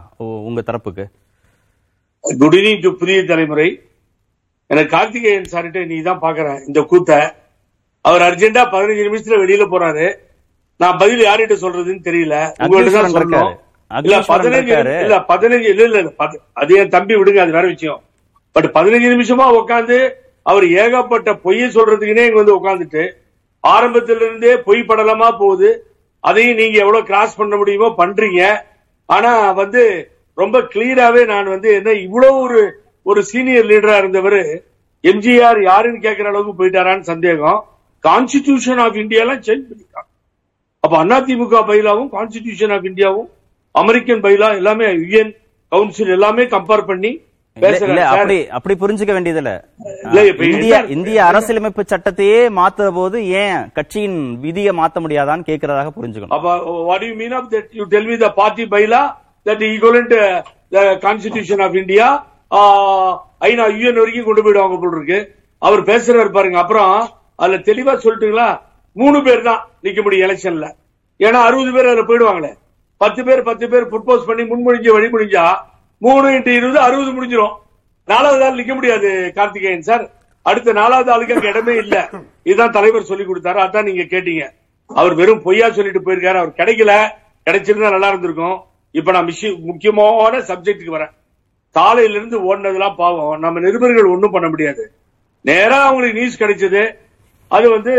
உங்க 0.49 0.61
தரப்புக்கு? 0.69 1.05
குட் 2.23 2.57
ஈவினிங் 2.59 2.83
டு 2.85 2.91
புதிய 3.01 3.19
தலைமுறை 3.31 3.67
எனக்கு 4.71 4.91
கார்த்திகேயன் 4.95 5.51
சார்கிட்ட 5.53 5.79
நீ 5.91 5.97
தான் 6.01 6.21
பாக்குறேன். 6.25 6.59
இந்த 6.69 6.79
கூத்த. 6.91 7.11
அவர் 8.05 8.23
அர்ஜென்டா 8.27 8.61
பதினஞ்சு 8.73 9.03
நிமிஷத்துல 9.07 9.39
வெளியில 9.43 9.63
போறாரு. 9.73 10.05
நான் 10.79 10.99
பதில் 11.01 11.27
யார்கிட்ட 11.27 11.55
சொல்றதுன்னு 11.63 12.07
தெரியல. 12.07 12.35
உங்கள்ட்ட 12.61 12.93
தான் 12.97 13.13
சொல்லணும். 13.15 13.51
இல்ல 13.91 14.17
பதினஞ்சு. 14.31 14.73
இல்ல 15.05 15.17
பதினஞ்சு 15.31 15.69
இல்ல 15.73 15.83
இல்ல 15.89 16.29
அது 16.61 16.77
என் 16.81 16.93
தம்பி 16.95 17.15
விடுங்க 17.19 17.41
அது 17.43 17.57
வேற 17.57 17.65
விஷயம். 17.67 18.01
பட் 18.55 18.67
பதினஞ்சு 18.77 19.09
நிமிஷமா 19.15 19.45
உட்காந்து 19.59 19.97
அவர் 20.45 20.65
ஏகப்பட்ட 20.83 21.29
பொய்யை 21.45 21.67
சொல்றதுக்குனே 21.77 22.23
இங்க 22.27 22.39
வந்து 22.41 22.57
உட்காந்துட்டு 22.59 23.03
ஆரம்பத்துல 23.63 24.23
இருந்தே 24.27 24.53
பொய் 24.67 24.87
படலமா 24.89 25.27
போகுது. 25.41 25.69
அதையும் 26.23 26.59
நீங்க 26.61 26.77
எவ்வளவு 26.85 27.07
கிராஸ் 27.09 27.39
பண்ண 27.39 27.55
முடியுமோ 27.61 27.89
பண்றீங்க. 28.01 28.41
ஆனா 29.09 29.31
வந்து 29.61 29.83
ரொம்ப 30.37 30.57
கிளியராவே 30.73 31.21
நான் 31.33 31.53
வந்து 31.55 31.69
என்ன 31.79 31.93
இவ்வளவு 32.07 32.37
ஒரு 32.47 32.61
ஒரு 33.05 33.21
சீனியர் 33.31 33.67
லீடரா 33.71 33.95
இருந்தவர் 34.01 34.39
எம்ஜிஆர் 35.03 35.59
யாருன்னு 35.69 36.03
கேட்கிற 36.05 36.27
அளவுக்கு 36.31 36.53
போயிட்டாரான்னு 36.59 37.09
சந்தேகம். 37.11 37.59
கான்ஸ்டிடியூஷன் 38.03 38.81
ஆஃப் 38.83 38.99
இந்தியா 39.03 39.21
எல்லாம் 39.23 39.43
சேஞ்ச் 39.47 39.65
பண்ணிட்டாங்க. 39.69 40.07
அப்ப 40.83 41.03
அதிமுக 41.17 41.57
பைலாவும் 41.69 42.09
கான்ஸ்டிடியூஷன் 42.15 42.73
ஆஃப் 42.75 42.87
இந்தியாவும் 42.89 43.29
அமெரிக்கன் 43.75 44.23
பைலா 44.25 44.47
எல்லாமே 44.61 44.87
யுஎன் 45.01 45.33
கவுன்சில் 45.71 46.15
எல்லாமே 46.17 46.45
கம்பேர் 46.55 46.89
பண்ணி 46.91 47.11
அப்படி 48.11 48.37
அப்படி 48.57 48.73
புரிஞ்சுக்க 48.81 49.13
இப்ப 50.31 50.43
இந்திய 50.51 50.75
இந்திய 50.95 51.17
அரசியலமைப்பு 51.29 51.83
சட்டத்தையே 51.93 52.39
மாத்துற 52.59 52.87
போது 52.99 53.17
ஏன் 53.41 53.59
கட்சியின் 53.77 54.19
விதியை 54.45 54.73
மாத்த 54.79 54.99
முடியாதான்னு 55.05 55.47
கேட்கறதாக 55.49 55.91
புரிஞ்சுக்கணும். 55.97 56.35
அப்ப 56.37 56.55
what 56.89 57.05
you 57.07 57.13
mean 57.21 57.35
of 57.39 57.49
that 57.53 57.71
you 57.79 57.85
tell 57.93 58.09
me 58.11 58.17
the 58.25 58.29
party 58.39 58.65
bylaw 58.73 59.01
that 59.45 59.63
equivalent 59.71 60.15
constitution 61.05 61.63
of 61.67 61.77
India 61.81 62.07
ஐநா 63.47 63.65
யூஎன் 63.73 63.99
வரைக்கும் 64.01 64.25
கொண்டு 64.25 64.41
போயிடுவாங்க 64.43 64.77
போல் 64.79 64.95
இருக்கு. 64.95 65.19
அவர் 65.57 65.81
பேசுறாரு 65.81 66.31
பாருங்க. 66.31 66.57
அப்புறம் 66.59 67.09
அதுல 67.35 67.57
தெளிவா 67.57 67.93
சொல்லிட்டுங்களா? 68.03 68.59
மூணு 68.93 69.23
பேர் 69.23 69.41
தான் 69.41 69.67
நிக்க 69.83 70.01
முடியும் 70.03 70.29
எலெக்ஷன்ல. 70.29 70.67
ஏன்னா 71.19 71.39
அறுபது 71.47 71.71
பேர் 71.73 71.89
அதுல 71.91 72.03
போயிடுவாங்களே. 72.09 72.51
பத்து 72.97 73.23
பேர் 73.23 73.43
பத்து 73.43 73.69
பேர் 73.69 73.91
ப்ரொபோஸ் 73.91 74.25
பண்ணி 74.25 74.43
முன்மொழிஞ்ச 74.43 74.91
வழி 74.91 75.07
முடிஞ்சா 75.07 75.43
மூணு 75.97 76.27
இன்ட்டு 76.29 76.47
இருபது 76.47 76.79
அறுபது 76.79 77.11
முடிஞ்சிரும். 77.11 77.55
நாலாவது 78.05 78.43
ஆள் 78.45 78.59
நிக்க 78.59 78.73
முடியாது 78.73 79.31
கார்த்திகேயன் 79.35 79.87
சார். 79.89 80.09
அடுத்த 80.41 80.73
நாலாவது 80.73 81.11
ஆளுக்கு 81.11 81.33
அங்க 81.33 81.47
இடமே 81.47 81.75
இல்ல. 81.75 82.09
இதுதான் 82.43 82.71
தலைவர் 82.71 83.09
சொல்லி 83.09 83.23
கொடுத்தாரு. 83.23 83.59
அதான் 83.65 83.83
நீங்க 83.83 84.03
கேட்டீங்க. 84.03 84.45
அவர் 84.89 85.13
வெறும் 85.13 85.41
பொய்யா 85.41 85.71
சொல்லிட்டு 85.71 86.01
போயிருக்காரு. 86.05 86.39
அவர் 86.43 86.57
கிடைக்கல. 86.57 86.93
கிடைச்சிருந்தா 87.49 87.91
நல்லா 87.91 88.07
இருந்திருக்கும். 88.07 88.57
இப்ப 88.91 89.11
நான் 89.11 89.29
முக்கியமான 89.59 90.39
சப்ஜெக்டுக்கு 90.39 90.95
வரேன். 90.97 91.13
காலையில 91.71 92.15
இருந்து 92.15 92.39
ஓடினதெல்லாம் 92.39 92.95
பாவம். 92.95 93.39
நம்ம 93.39 93.59
நிருபர்கள் 93.59 94.03
ஒன்றும் 94.03 94.31
பண்ண 94.31 94.49
முடியாது. 94.49 94.91
நேராக 95.41 95.81
அவங்களுக்கு 95.81 96.19
நியூஸ் 96.19 96.41
கிடைச்சது. 96.43 96.95
அது 97.47 97.69
வந்து 97.69 97.93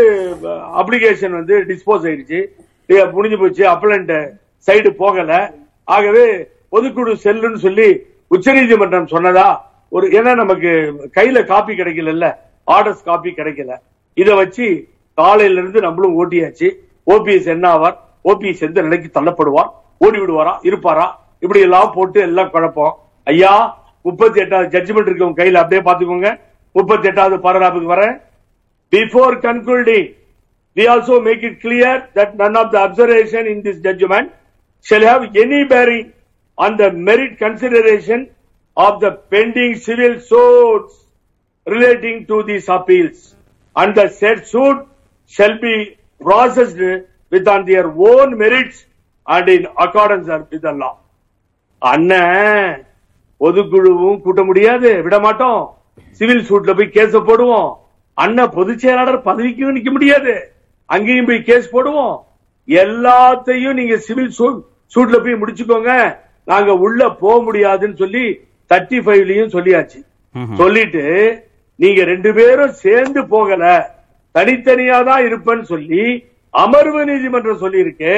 அப்ளிகேஷன் 0.79 1.29
வந்து 1.29 1.59
டிஸ்போஸ் 1.59 2.03
ஆயிடுச்சு. 2.09 3.11
முடிஞ்சு 3.11 3.37
போச்சு. 3.37 3.69
அப்பலண்ட் 3.69 4.29
சைடு 4.67 4.89
போகல. 4.89 5.53
ஆகவே 5.83 6.41
பொதுக்குழு 6.71 7.15
செல்லுன்னு 7.23 7.55
சொல்லி 7.55 8.05
உச்சநீதிமன்றம் 8.27 9.07
சொன்னதா? 9.07 9.57
ஒரு 9.89 10.07
ஏன்னா 10.07 10.35
நமக்கு 10.35 10.93
கையில 11.15 11.45
காப்பி 11.45 11.73
கிடைக்கல 11.73 12.35
ஆர்டர்ஸ் 12.67 13.03
காப்பி 13.03 13.29
கிடைக்கல. 13.29 13.77
இதை 14.13 14.35
வச்சு 14.35 14.87
காலையில 15.13 15.59
இருந்து 15.59 15.81
நம்மளும் 15.81 16.17
ஓட்டியாச்சு. 16.19 16.71
ஓபிஎஸ் 17.07 17.45
என்ன 17.45 17.77
ஆவார்? 17.77 17.97
ஓபிஎஸ் 18.23 18.61
எந்த 18.61 18.81
நிலைக்கு 18.81 19.21
தள்ளப்படுவார்? 19.21 19.69
ஓடி 19.97 20.19
விடுவாரா 20.19 20.57
இருப்பாரா? 20.61 21.19
இப்படி 21.39 21.61
எல்லாம் 21.61 21.91
போட்டு 21.95 22.21
எல்லாம் 22.21 22.49
குழப்பம். 22.49 22.97
ஐயா 23.27 23.53
முப்பத்தி 24.05 24.39
எட்டாவது 24.43 24.69
ஜட்ஜ்மெண்ட் 24.75 25.09
இருக்கு 25.09 25.27
உங்க 25.27 25.39
கையில 25.41 25.61
அப்படியே 25.63 25.81
பாத்துக்கோங்க 25.89 26.29
முப்பத்தி 26.75 27.07
எட்டாவது 27.11 27.35
பாராகிராஃபுக்கு 27.45 27.89
வரேன் 27.95 28.15
Before 28.93 29.37
concluding, 29.37 30.13
we 30.77 30.85
also 30.85 31.19
make 31.19 31.41
it 31.41 31.61
clear 31.61 32.07
that 32.13 32.37
none 32.37 32.55
of 32.55 32.71
the 32.71 32.77
observation 32.77 33.47
in 33.47 33.63
this 33.63 33.79
judgment 33.79 34.31
shall 34.85 35.01
have 35.01 35.35
any 35.35 35.63
bearing 35.63 36.13
on 36.57 36.77
the 36.77 36.91
merit 36.91 37.39
consideration 37.39 38.19
of 38.77 38.99
the 39.01 39.11
pending 39.31 39.73
civil 39.77 40.19
suits 40.21 40.93
relating 41.67 42.27
to 42.27 42.43
these 42.43 42.69
appeals. 42.69 43.19
And 43.75 43.95
the 43.95 44.09
said 44.09 44.45
suit 44.45 44.85
shall 45.31 45.59
be 45.59 45.75
processed 46.21 46.77
with 47.31 47.47
on 47.47 47.65
their 47.65 47.87
own 48.09 48.37
merits 48.37 48.85
and 49.27 49.49
in 49.49 49.65
accordance 49.79 50.27
with 50.51 50.61
the 50.61 50.73
law. 50.73 50.95
அண்ணன் 51.81 52.75
பொதுக்குழுவும் 53.43 54.19
கூட்ட 54.25 54.41
முடியாது 54.49 54.89
விட 55.05 55.19
மாட்டோம். 55.19 55.61
Civil 56.17 56.45
சூட்ல 56.49 56.71
போய் 56.77 56.95
கேஸ 56.97 57.21
போடுவோம். 57.29 57.69
அண்ணன் 58.13 58.53
பொதுச் 58.57 58.81
செயலாளர் 58.83 59.25
பதவிக்கும் 59.29 59.75
நிக்க 59.77 59.91
முடியாது. 59.95 60.33
அங்கேயும் 60.85 61.29
போய் 61.29 61.47
கேஸ் 61.49 61.73
போடுவோம். 61.75 62.15
எல்லாத்தையும் 62.67 63.77
நீங்க 63.79 63.95
சிவில் 64.07 64.35
சூட்ல 64.93 65.17
போய் 65.23 65.41
முடிச்சுக்கோங்க. 65.41 65.91
நாங்க 66.51 66.71
உள்ள 66.85 67.01
போக 67.23 67.35
முடியாதுன்னு 67.47 67.99
சொல்லி 68.03 68.25
தேர்ட்டி 68.69 68.97
ஃபைவ்லயும் 69.05 69.53
சொல்லியாச்சு. 69.55 69.99
சொல்லிட்டு 70.59 71.03
நீங்க 71.75 72.01
ரெண்டு 72.11 72.29
பேரும் 72.37 72.73
சேர்ந்து 72.85 73.21
போகல. 73.33 73.63
தனித்தனியா 74.35 74.97
தான் 75.09 75.25
இருப்பேன்னு 75.27 75.65
சொல்லி 75.73 76.03
அமர்வு 76.53 77.01
நீதிமன்றம் 77.09 77.61
சொல்லியிருக்கு. 77.63 78.13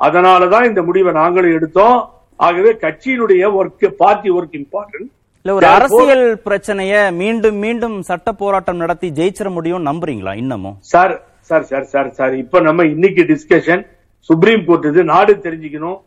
அதனாலதான் 0.00 0.68
இந்த 0.70 0.80
முடிவை 0.88 1.12
நாங்களும் 1.20 1.56
எடுத்தோம். 1.58 1.98
ஆகவே 2.40 2.72
கட்சியினுடைய 2.82 3.44
ஒர்க் 3.60 3.86
பார்ட்டி 3.96 4.30
ஒர்க் 4.30 4.56
இம்பார்ட்டன்ட் 4.60 5.08
இல்ல 5.44 5.54
ஒரு 5.54 5.66
அரசியல் 5.68 6.26
பிரச்சனைய 6.46 6.94
மீண்டும் 7.20 7.58
மீண்டும் 7.58 7.96
சட்ட 8.02 8.32
போராட்டம் 8.32 8.76
நடத்தி 8.76 9.08
ஜெயிச்சிட 9.10 9.48
முடியும் 9.48 9.86
நம்புறீங்களா 9.86 10.32
இன்னமும்? 10.36 10.76
Sir 10.92 11.14
sir 11.50 11.64
sir 11.64 11.86
sir 11.92 12.10
sir 12.10 12.34
இப்ப 12.34 12.60
நம்ம 12.60 12.84
இன்னைக்கு 12.84 13.22
டிஸ்கஷன் 13.24 13.82
சுப்ரீம் 14.30 14.64
கோர்ட் 14.64 14.86
இது 14.86 15.04
நாடு 15.04 15.32
தெரிஞ்சுக்கணும் 15.46 15.98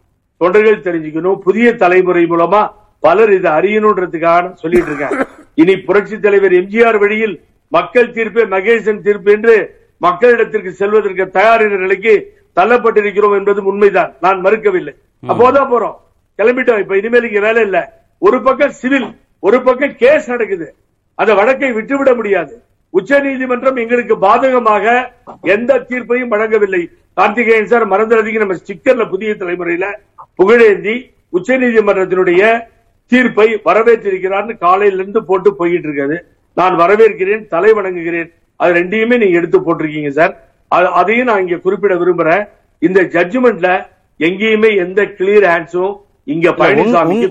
தொண்டர்கள் 0.41 0.85
தெரிஞ்சுக்கணும் 0.87 1.39
புதிய 1.39 1.67
தலைமுறை 1.75 2.23
மூலமா 2.25 2.61
பலர் 3.03 3.31
இதை 3.33 3.51
அறியணுன்றதுக்காக 3.51 4.53
சொல்லிட்டு 4.53 4.89
இருக்கேன். 4.91 5.15
இனி 5.57 5.73
புரட்சி 5.79 6.19
தலைவர் 6.19 6.53
எம்ஜிஆர் 6.53 6.99
வழியில் 7.03 7.35
மக்கள் 7.71 8.13
தீர்ப்பே 8.15 8.43
மகேசன் 8.53 9.01
தீர்ப்பு 9.01 9.31
என்று 9.31 9.55
மக்களிடத்திற்கு 10.01 10.71
செல்வதற்கு 10.71 11.25
தயார் 11.37 11.63
என்ற 11.65 11.77
நிலைக்கு 11.77 12.13
தள்ளப்பட்டிருக்கிறோம் 12.57 13.35
என்பது 13.39 13.63
உண்மைதான். 13.63 14.11
நான் 14.21 14.39
மறுக்கவில்லை. 14.45 14.93
அப்போதான் 15.23 15.71
போறோம். 15.73 15.97
கிளம்பிட்டோம். 16.41 16.79
இப்ப 16.79 16.97
இனிமேல் 16.97 17.27
இங்க 17.27 17.39
வேலை 17.39 17.63
இல்ல. 17.63 18.03
ஒரு 18.17 18.41
பக்கம் 18.41 18.71
சிவில் 18.71 19.15
ஒரு 19.39 19.61
பக்கம் 19.61 19.95
கேஸ் 19.95 20.29
நடக்குது. 20.29 20.75
அந்த 21.15 21.33
வழக்கை 21.33 21.71
விட்டுவிட 21.71 22.13
முடியாது. 22.13 22.61
உச்ச 22.89 23.19
நீதிமன்றம் 23.19 23.75
எங்களுக்கு 23.75 24.17
பாதகமாக 24.17 25.07
எந்த 25.41 25.79
தீர்ப்பையும் 25.79 26.31
வழங்கவில்லை. 26.31 26.89
கார்த்திகேயன் 27.13 27.65
சார் 27.65 27.87
மறந்துடாதீங்க. 27.87 28.37
நம்ம 28.37 28.55
ஸ்டிக்கர்ல 28.55 29.09
புதிய 29.09 29.31
தலைமுறையில 29.31 29.95
புகழேந்தி 30.43 31.13
உச்ச 31.29 31.57
நீதிமன்றத்தினுடைய 31.57 32.61
தீர்ப்பை 33.07 33.61
வரவேற்றிருக்கிறார்னு 33.65 34.57
காலையில 34.57 35.01
இருந்து 35.01 35.25
போட்டு 35.25 35.55
போயிட்டு 35.55 35.87
இருக்காது 35.87 36.25
நான் 36.55 36.77
வரவேற்கிறேன் 36.77 37.47
தலை 37.47 37.73
வணங்குகிறேன். 37.73 38.33
அது 38.55 38.73
ரெண்டையுமே 38.73 39.17
நீங்க 39.17 39.37
எடுத்து 39.37 39.59
போட்டிருக்கீங்க 39.59 40.09
சார். 40.09 40.47
அது- 40.75 40.91
அதையும் 40.91 41.27
நான் 41.27 41.41
இங்க 41.41 41.57
குறிப்பிட 41.57 41.95
விரும்புறேன். 41.95 42.47
இந்த 42.79 43.01
ஜட்ஜ்மெண்ட்ல 43.01 43.85
எங்கேயுமே 44.19 44.77
எந்த 44.77 45.01
கிளியர் 45.01 45.47
ஆன்சரும் 45.47 46.01
இங்க 46.27 46.47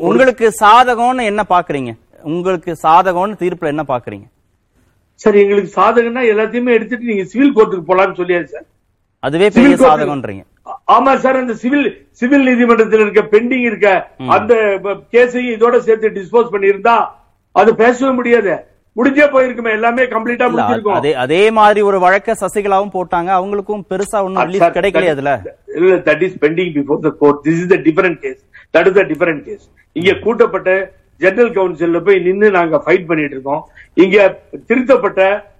உங்களுக்கு 0.08 0.46
சாதகம்னு 0.62 1.24
என்ன 1.30 1.42
பாக்குறீங்க? 1.50 1.90
உங்களுக்கு 2.30 2.70
சாதகம்னு 2.84 3.40
தீர்ப்புல 3.42 3.72
என்ன 3.74 3.84
பாக்குறீங்க? 3.90 4.26
சார் 5.20 5.36
எங்களுக்கு 5.42 5.70
சாதகம்னா 5.76 6.22
எல்லாத்தையுமே 6.32 6.74
எடுத்துட்டு 6.76 7.10
நீங்க 7.10 7.24
சிவில் 7.32 7.54
கோர்ட்டுக்கு 7.56 7.88
போலாம்னு 7.90 8.18
சொல்லியாச்சு 8.20 8.54
சார். 8.54 8.66
அதுவே 9.22 9.48
பெரிய 9.50 9.76
சாதகம்ன்றீங்க. 9.82 10.42
ஆமா 10.94 11.12
சார் 11.22 11.40
அந்த 11.40 11.54
சிவில் 11.62 11.86
சிவில் 12.20 12.46
நீதிமன்றத்தில் 12.48 13.02
இருக்க 13.04 13.22
பெண்டிங் 13.32 13.66
இருக்க 13.68 13.88
அந்த 14.36 14.52
கேஸையும் 15.14 15.54
இதோட 15.56 15.76
சேர்த்து 15.86 16.16
டிஸ்போஸ் 16.18 16.52
பண்ணியிருந்தா 16.54 16.96
அது 17.54 17.70
பேசவே 17.80 18.12
முடியாது. 18.18 18.54
முடிஞ்சே 18.96 19.26
போயிருக்குமே 19.32 19.70
எல்லாமே 19.76 20.02
கம்ப்ளீட்டா 20.12 20.44
இல்ல, 20.44 20.54
முடிஞ்சிருக்கும் 20.54 20.96
அதே 20.96 21.10
அதே 21.24 21.42
மாதிரி 21.58 21.80
ஒரு 21.88 21.98
வழக்க 22.04 22.34
சசிகலாவும் 22.40 22.94
போட்டாங்க 22.94 23.30
அவங்களுக்கும் 23.36 23.84
பெருசா 23.90 24.18
ஒன்னும் 24.26 24.46
ரிலீஃப் 24.48 24.74
கிடைக்கலையே 24.76 25.12
அதுல? 25.14 25.32
இல்ல 25.78 25.96
that 26.08 26.22
is 26.26 26.38
pending 26.44 26.72
before 26.76 27.00
the 27.04 27.12
court 27.20 27.38
this 27.46 27.60
is 27.62 27.70
the 27.72 27.78
different 27.86 28.18
case 28.24 28.40
that 28.78 28.86
is 28.86 28.98
a 28.98 29.04
different 29.04 29.42
case 29.42 29.70
இங்க 29.92 30.12
கூட்டப்பட்ட 30.14 30.92
ஜெனரல் 31.18 31.50
கவுன்சில்ல 31.50 32.04
போய் 32.04 32.18
நின்னு 32.18 32.50
நாங்க 32.50 32.76
ஃபைட் 32.76 33.06
பண்ணிட்டு 33.06 33.30
இருக்கோம். 33.30 33.68
இங்க 33.94 34.40
திருத்தப்பட்ட 34.66 35.50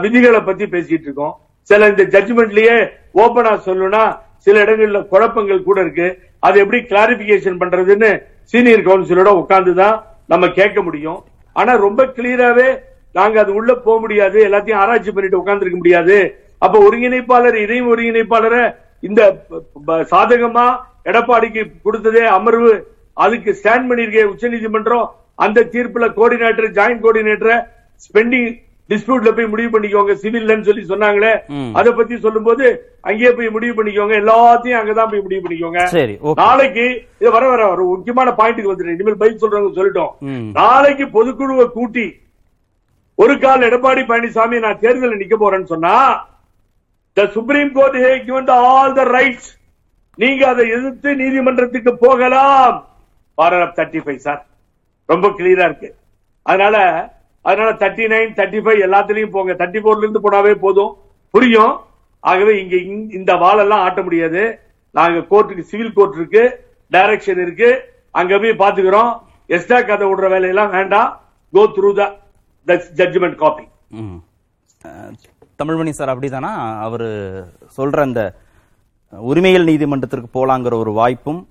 விதிகளை 0.00 0.40
பத்தி 0.40 0.64
பேசிட்டு 0.64 1.00
இருக்கோம். 1.00 1.40
சில 1.60 1.88
இந்த 1.88 2.02
ஜட்ஜ்மெண்ட்லயே 2.02 2.88
ஓபனா 3.14 3.58
சொல்லணும்னா 3.66 4.18
சில 4.36 4.64
இடங்கள்ல 4.64 5.08
குழப்பங்கள் 5.08 5.62
கூட 5.62 5.80
இருக்கு. 5.80 6.18
அதை 6.38 6.60
எப்படி 6.60 6.82
கிளாரிபிகேஷன் 6.82 7.60
பண்றதுன்னு 7.60 8.22
சீனியர் 8.42 8.86
கவுன்சிலோட 8.86 9.44
உட்கார்ந்துதான் 9.44 10.02
நம்ம 10.26 10.48
கேட்க 10.48 10.82
முடியும். 10.82 11.24
ஆனா 11.52 11.74
ரொம்ப 11.74 12.04
கிளியராவே 12.06 12.78
நாங்க 13.12 13.40
அது 13.40 13.54
உள்ள 13.54 13.74
போக 13.74 14.00
முடியாது. 14.00 14.48
எல்லாத்தையும் 14.48 14.74
ஆராய்ச்சி 14.74 15.10
பண்ணிட்டு 15.10 15.38
உட்கார்ந்திருக்க 15.38 15.76
முடியாது. 15.76 16.38
அப்ப 16.58 16.88
ஒருங்கிணைப்பாளர் 16.88 17.54
இணை 17.54 17.82
ஒருங்கிணைப்பாளரை 17.82 18.74
இந்த 19.00 19.46
ப- 19.84 20.06
சாதகமா 20.10 20.76
எடப்பாடிக்கு 21.06 21.62
கொடுத்ததே 21.84 22.24
அமர்வு 22.36 22.72
அதுக்கு 23.16 23.50
ஸ்டாண்ட் 23.58 23.88
பண்ணிருக்க 23.88 24.30
உச்சநீதிமன்றம் 24.30 25.06
அந்த 25.38 25.66
தீர்ப்புல 25.72 26.06
கோஆர்டினேட்டர் 26.16 26.74
ஜாயிண்ட் 26.76 27.02
கோஆர்டினேட்டர் 27.04 27.58
ஸ்பெண்டிங் 28.04 28.50
டிஸ்பியூட்ல 28.90 29.30
போய் 29.36 29.50
முடிவு 29.52 29.70
பண்ணிக்கோங்க 29.74 30.14
சிவில்லன்னு 30.22 30.66
சொல்லி 30.66 30.82
சொன்னாங்களே. 30.84 31.30
அத 31.78 31.92
பத்தி 31.92 32.14
சொல்லும்போது 32.18 32.64
அங்கேயே 33.04 33.30
போய் 33.30 33.54
முடிவு 33.54 33.74
பண்ணிக்கோங்க 33.76 34.14
எல்லாத்தையும் 34.20 34.78
அங்கதான் 34.80 35.10
போய் 35.12 35.22
முடிவு 35.22 35.42
பண்ணிக்கோங்க 35.44 35.80
நாளைக்கு 36.42 36.84
இது 37.20 37.30
வர 37.36 37.44
வர 37.52 37.62
ஒரு 37.70 37.84
முக்கியமான 37.92 38.34
பாயிண்ட்டுக்கு 38.38 38.72
வந்துட்டேன் 38.72 38.96
இனிமேல் 38.96 39.20
பதில் 39.22 39.40
சொல்றவங்க 39.42 39.72
சொல்லிட்டோம். 39.78 40.12
நாளைக்கு 40.58 41.06
பொதுக்குழுவை 41.16 41.66
கூட்டி 41.70 42.06
ஒரு 43.18 43.34
கால் 43.38 43.66
எடப்பாடி 43.66 44.02
பழனிசாமி 44.04 44.58
நான் 44.62 44.80
தேர்தலில் 44.80 45.20
நிக்க 45.20 45.36
போறேன்னு 45.38 45.72
சொன்னா 45.72 45.94
the 47.16 47.26
supreme 47.34 47.72
court 47.74 47.98
hey 48.02 48.12
the 48.44 48.56
all 48.70 48.94
the 48.94 49.04
rights 49.10 49.50
நீங்க 50.16 50.48
அதை 50.48 50.68
எதிர்த்து 50.68 51.16
நீதிமன்றத்துக்கு 51.16 51.96
போகலாம். 51.96 52.88
பாரத் 53.42 53.76
தேர்ட்டி 53.76 54.00
ஃபைவ் 54.04 54.16
சார் 54.16 54.46
ரொம்ப 55.06 55.28
கிளியரா 55.28 55.64
இருக்கு. 55.64 55.94
அதனால 56.42 57.08
அதனால 57.42 57.72
தேர்ட்டி 57.72 58.08
நைன் 58.08 58.34
தேர்ட்டி 58.34 58.64
ஃபைவ் 58.64 58.84
எல்லாத்துலயும் 58.90 59.30
போங்க. 59.30 59.52
தேர்ட்டி 59.52 59.80
போர்ல 59.80 59.98
இருந்து 59.98 60.20
போனாவே 60.20 60.54
போதும். 60.54 60.96
புரியும்? 61.30 61.80
ஆகவே 62.20 62.62
இங்க 62.62 62.76
இந்த- 62.76 63.14
இந்த 63.14 63.34
வாழெல்லாம் 63.34 63.80
ஆட்ட 63.80 64.02
முடியாது. 64.02 64.58
நாங்க 64.90 65.18
கோர்ட்டுக்கு 65.18 65.60
சிவில் 65.60 65.92
கோர்ட் 65.92 66.14
இருக்கு. 66.14 66.64
டைரக்ஷன் 66.92 67.42
இருக்கு. 67.42 67.94
அங்க 68.10 68.38
போய் 68.38 68.68
பாத்துக்கிறோம். 68.68 69.20
எக்ஸ்ட்ரா 69.46 69.82
கதை 69.82 70.06
விடுற 70.06 70.28
வேலையெல்லாம் 70.28 70.70
வேண்டாம். 70.70 71.20
Go 71.52 71.64
through 71.64 71.94
the 71.94 72.82
judgement 72.96 73.34
copy 73.34 73.62
ம். 73.88 74.14
தமிழ்மணி 75.62 75.88
சார் 75.88 76.18
அப்படிதானா? 76.18 76.80
அவரு 76.80 77.44
சொல்ற 77.76 78.00
அந்த 78.00 78.34
உரிமையல் 79.20 79.64
நீதிமன்றத்திற்கு 79.64 80.28
போலாங்கிற 80.34 80.74
ஒரு 80.74 80.92
வாய்ப்பும் 80.92 81.48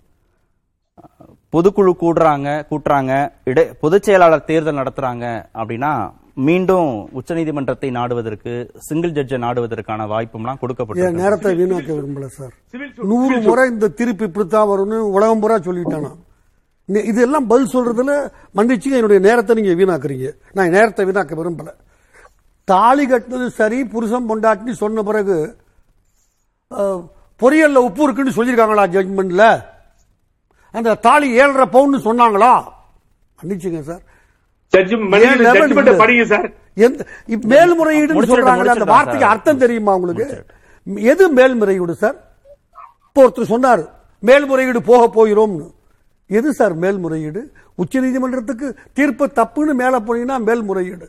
பொதுக்குழு 1.53 1.93
கூடுறாங்க 1.99 2.65
கூட்டுறாங்க 2.69 3.11
இடை 3.43 3.69
பொதுச் 3.79 4.03
செயலாளர் 4.03 4.43
தேர்தல் 4.43 4.75
நடத்துறாங்க 4.75 5.45
அப்படின்னா 5.53 6.11
மீண்டும் 6.33 7.09
உச்சநீதிமன்றத்தை 7.13 7.91
நாடுவதற்கு 7.91 8.71
சிங்கிள் 8.77 9.11
ஜட்ஜை 9.11 9.37
நாடுவதற்கான 9.37 10.07
வாய்ப்பும்லாம் 10.07 10.49
என் 10.49 10.57
கொடுக்கப்பட்டு 10.57 11.11
நேரத்தை 11.11 11.55
வீணாக்க 11.55 11.91
விரும்பல 11.93 12.25
சார். 12.25 12.53
நூறு 12.95 13.41
முறை 13.41 13.69
இந்த 13.69 13.87
திருப்பி 13.87 14.23
இப்படித்தான் 14.23 14.67
வரும்னு 14.67 14.97
உலகம் 14.97 15.39
பூரா 15.39 15.57
சொல்லிட்டானா? 15.57 16.15
நி- 16.89 17.05
இதெல்லாம் 17.05 17.47
பதில் 17.47 17.73
சொல்றதுல 17.73 18.31
மன்னிச்சுங்க 18.55 18.91
என்னுடைய 18.91 19.19
நேரத்தை 19.19 19.61
நீங்க 19.61 19.83
வீணாக்குறீங்க. 19.83 20.31
நான் 20.53 20.69
நேரத்தை 20.69 21.05
வீணாக்க 21.05 21.35
விரும்பல. 21.35 21.67
தாலி 22.63 23.07
கட்டினது 23.07 23.47
சரி 23.47 23.85
புருஷன் 23.85 24.29
பொண்டாட்டின்னு 24.29 24.71
சொன்ன 24.71 25.03
பிறகு 25.03 25.57
பொரியல்ல 27.43 27.83
உப்பு 27.87 28.03
இருக்குன்னு 28.05 28.37
சொல்லியிருக்காங்களா 28.37 28.85
ஜட்மெண்ட்ல 28.95 29.45
அந்த 30.73 30.97
தாலி 31.05 31.27
ஏழரை 31.41 31.65
பவுன் 31.75 32.05
சொன்னாங்களா? 32.07 32.53
மன்னிச்சுங்க 33.39 33.81
சார் 33.89 34.03
மேல்முறையீடு 37.51 38.13
சொல்றாங்களே 38.31 38.73
அந்த 38.75 38.87
வார்த்தைக்கு. 38.93 39.25
அர்த்தம் 39.31 39.61
தெரியுமா 39.63 39.91
உங்களுக்கு? 39.97 40.27
எது 41.11 41.23
மேல்முறையீடு 41.39 41.95
சார் 42.03 42.15
இப்போ 43.07 43.21
ஒருத்தர் 43.25 43.51
சொன்னார் 43.51 43.83
மேல்முறையீடு 44.29 44.79
போக 44.89 45.03
போகிறோம்னு. 45.17 45.67
எது 46.39 46.49
சார் 46.59 46.75
மேல்முறையீடு? 46.83 47.41
உச்சநீதிமன்றத்துக்கு 47.81 48.67
தீர்ப்பு 48.97 49.25
தப்புன்னு 49.39 49.73
மேல 49.81 49.99
போனீங்கன்னா 50.07 50.37
மேல்முறையீடு. 50.47 51.05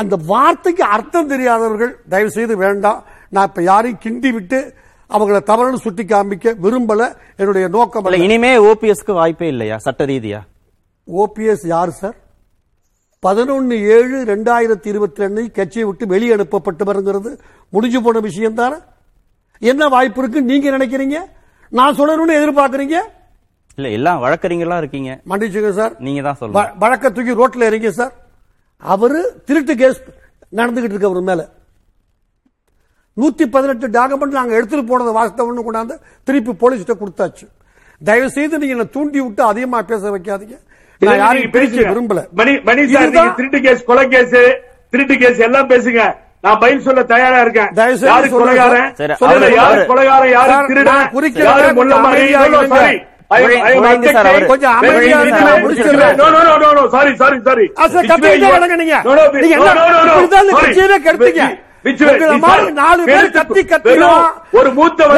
அந்த 0.00 0.14
வார்த்தைக்கு 0.32 0.84
அர்த்தம் 0.96 1.30
தெரியாதவர்கள் 1.32 1.92
தயவு 2.12 2.30
செய்து 2.36 2.56
வேண்டாம். 2.64 3.00
நான் 3.34 3.48
இப்ப 3.50 3.62
யாரையும் 3.70 4.02
கிண்டி 4.04 4.30
விட்டு 4.36 4.60
அவங்கள 5.10 5.40
தவறுன்னு 5.46 5.74
சுட்டி 5.74 6.04
காமிக்க 6.04 6.54
விரும்பல. 6.62 7.16
என்னுடைய 7.36 7.68
நோக்கம் 7.68 8.04
இனிமே 8.04 8.56
ஓபிஎஸ்க்கு 8.56 9.12
வாய்ப்பே 9.12 9.48
இல்லையா? 9.48 9.78
சட்ட 9.78 10.06
ரீதியா 10.06 10.40
ஓபிஎஸ் 11.12 11.66
யார் 11.66 11.90
சார்? 11.90 12.14
பதினொன்னு 13.26 13.72
ஏழு 13.72 14.24
ரெண்டாயிரத்தி 14.24 14.86
இருபத்தி 14.86 15.22
ரெண்டு 15.22 15.50
கட்சியை 15.50 15.86
விட்டு 15.86 16.06
வெளியே 16.06 16.36
அனுப்பப்பட்டவருங்கிறது 16.36 17.38
முடிஞ்சு 17.68 18.02
போன 18.02 18.20
விஷயம் 18.20 18.54
தானே? 18.54 18.74
என்ன 19.58 19.88
வாய்ப்பு 19.88 20.22
இருக்கு? 20.22 20.42
நீங்க 20.42 20.70
நினைக்கிறீங்க? 20.70 21.16
நான் 21.70 21.96
சொல்லணும்னு 21.96 22.32
எதிர்பார்க்கறீங்க? 22.32 22.94
இல்ல 23.74 23.88
எல்லாம் 23.90 24.22
வழக்கறிஞர்களா 24.22 24.76
இருக்கீங்க. 24.76 25.20
மன்னிச்சுங்க 25.28 25.70
சார். 25.70 25.98
நீங்க 25.98 26.22
தான் 26.22 26.36
சொல்லணும். 26.40 26.68
வ- 26.68 26.78
வழக்க 26.78 27.10
தூக்கி 27.10 27.32
ரோட்ல 27.34 27.66
இறங்க 27.66 27.90
சார். 27.90 28.12
அவரு 28.76 29.42
திருட்டு 29.44 29.76
கேஸ் 29.76 30.02
நடந்துகிட்டு 30.52 30.82
இருக்கு 30.82 31.06
அவர் 31.06 31.22
மேல. 31.22 31.48
நூத்தி 33.20 33.44
பதினெட்டு 33.54 33.86
டாக்குமெண்ட் 33.98 34.38
நாங்க 34.38 34.52
எடுத்துட்டு 34.58 34.84
போனதை 34.90 35.12
வாஸ்தவம்னு 35.18 35.66
கொண்டாந்து 35.68 35.96
திருப்பி 36.28 36.52
போலீஸ்கிட்ட 36.62 36.96
கொடுத்தாச்சு. 37.02 37.46
தயவு 38.08 38.28
செய்து 38.36 38.60
நீங்க 38.60 38.74
என்னை 38.76 38.88
தூண்டி 38.96 39.18
விட்டு 39.24 39.42
அதிகமா 39.52 39.78
பேச 39.92 40.02
வைக்காதீங்க. 40.16 40.56
நான் 41.02 41.20
யாரையும் 41.24 41.52
பேச 41.56 41.70
விரும்பல. 41.92 42.20
மணி 42.40 42.52
மணி 42.68 42.82
சார் 42.94 43.04
இதுதான் 43.06 43.26
நீங்க 43.28 43.38
திருட்டு 43.38 43.60
கேஸ் 43.66 43.86
கொலை 43.90 44.04
கேஸ் 44.14 44.34
திருட்டு 44.92 45.14
கேஸ் 45.22 45.40
எல்லாம் 45.46 45.70
பேசுங்க. 45.72 46.00
நான் 46.44 46.60
பதில் 46.60 46.84
சொல்ல 46.86 47.00
தயாரா 47.12 47.38
இருக்கேன். 47.44 47.70
தயவு 47.78 47.96
செய்து 48.02 48.28
கொலைகாரன்? 48.34 48.90
சரி, 49.00 49.14
யாரு 49.60 49.80
கொலைகாரன்? 49.90 50.30
யாரு 50.36 50.50
சார், 50.52 50.68
திருடன். 50.70 51.02
யாரு 51.48 51.66
கொஞ்சம் 51.78 52.04
சார், 52.06 52.52
சார், 52.70 52.98
வரங்க 58.54 58.76
நீங்க. 58.82 58.96
நாலு 62.72 63.04
பேர் 63.04 63.30
கத்தி 63.30 63.62
ஒரு 64.52 64.72
மூத்தவர் 64.72 65.16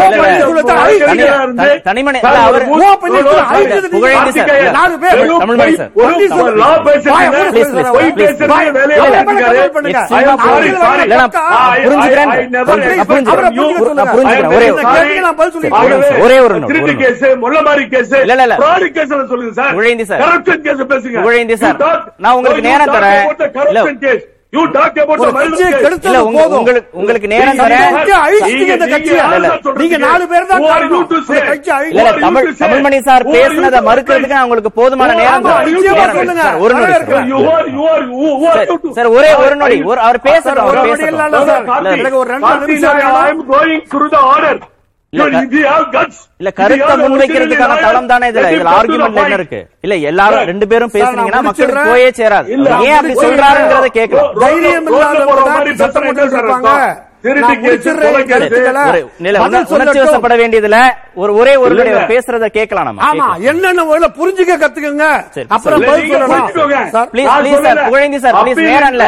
தனிமனி- 1.84 2.20
அவரு-. 2.42 2.66
நாலு 4.72 4.98
பேர். 4.98 5.18
ஒரு 16.20 16.42
ஒரு 16.42 16.60
திருட்டு 16.66 16.96
கேஸ் 16.96 17.24
முள்ளமாரி 17.42 17.88
கேஸ் 17.88 18.12
இல்ல, 18.20 18.42
இல்ல, 18.42 18.56
fraud 18.56 18.90
கேஸ் 18.90 19.08
சொல்லுங்க 19.08 19.52
sir 19.52 19.74
Pugazhendhi 19.74 20.02
sir. 20.02 20.20
Corruption 20.20 20.60
case 20.60 20.82
பேசுங்க 20.82 21.18
புகழேந்தி 21.18 21.54
சார். 21.54 21.76
நான் 22.16 22.32
உங்களுக்கு 22.32 22.62
நேரம் 22.62 22.94
தரேன். 22.94 23.26
the 23.38 24.31
உங்களுக்கு 26.94 27.28
நேரம் 27.32 27.58
நீங்க 29.78 29.96
நாலு 30.04 30.24
பேர் 30.32 30.48
தான் 30.50 30.64
தமிழ்? 32.18 32.48
தமிழ்மணி 32.60 32.98
சார் 33.08 33.24
பேசுனதை 33.30 33.80
மறுக்கிறதுக்கு 33.88 34.42
உங்களுக்கு 34.42 34.72
போதுமான 34.80 35.16
நேரம் 35.20 35.46
ஒரு 36.64 36.74
சார் 38.92 39.10
ஒரே 39.16 39.30
ஒரு 39.42 39.56
நொடி. 39.62 39.78
ஒரு 39.84 40.00
அவர் 40.02 40.20
அவர் 40.58 40.78
ஒரு 42.16 42.28
ரெண்டு 42.34 42.50
நிமிஷம் 42.64 43.00
order. 44.32 44.56
இல்ல, 45.12 46.50
கருத்தை 46.52 46.92
முன்வைக்கிறதுக்கான 47.00 47.74
தளம் 47.80 48.06
தானே 48.06 48.28
இதுல 48.30 48.46
இதுல 48.54 48.70
ஆர்குமெண்ட் 48.72 49.18
என்ன. 49.22 49.34
இருக்கு 49.34 49.60
இல்ல 49.84 49.94
எல்லாரும் 50.10 50.46
ரெண்டு 50.50 50.66
பேரும் 50.70 50.92
பேசுனீங்கன்னா 50.94 51.40
மக்களுக்கு 51.40 51.74
முடிச்சிடுறேன். 51.74 51.90
போயே 51.90 52.08
சேராது 52.20 52.48
ஏன் 52.84 52.96
அப்படி. 52.98 53.14
சொல்றாருங்கிறத 53.20 53.88
கேட்கலாம் 53.98 54.38
தைரியம் 54.40 54.88
இல்லாதவங்க 54.90 55.36
பேசுறேன் 55.82 56.06
போட்டு 56.08 56.24
ஒரு 57.24 57.40
வேண்டியதுல 60.36 60.78
ஒரு 61.14 61.34
ஒரே 61.34 61.56
பேசுறத 62.08 62.46
கேட்கலாம் 62.46 62.84
நம்ம 62.84 63.02
ஆமா. 63.02 63.42
என்னென்ன 63.42 63.84
புரிஞ்சுக்க 64.06 64.52
கத்துக்கங்க. 64.58 65.06
அப்புறம். 65.48 65.80
சார். 66.90 67.08
நேரம் 68.66 68.90
இல்ல. 68.90 69.04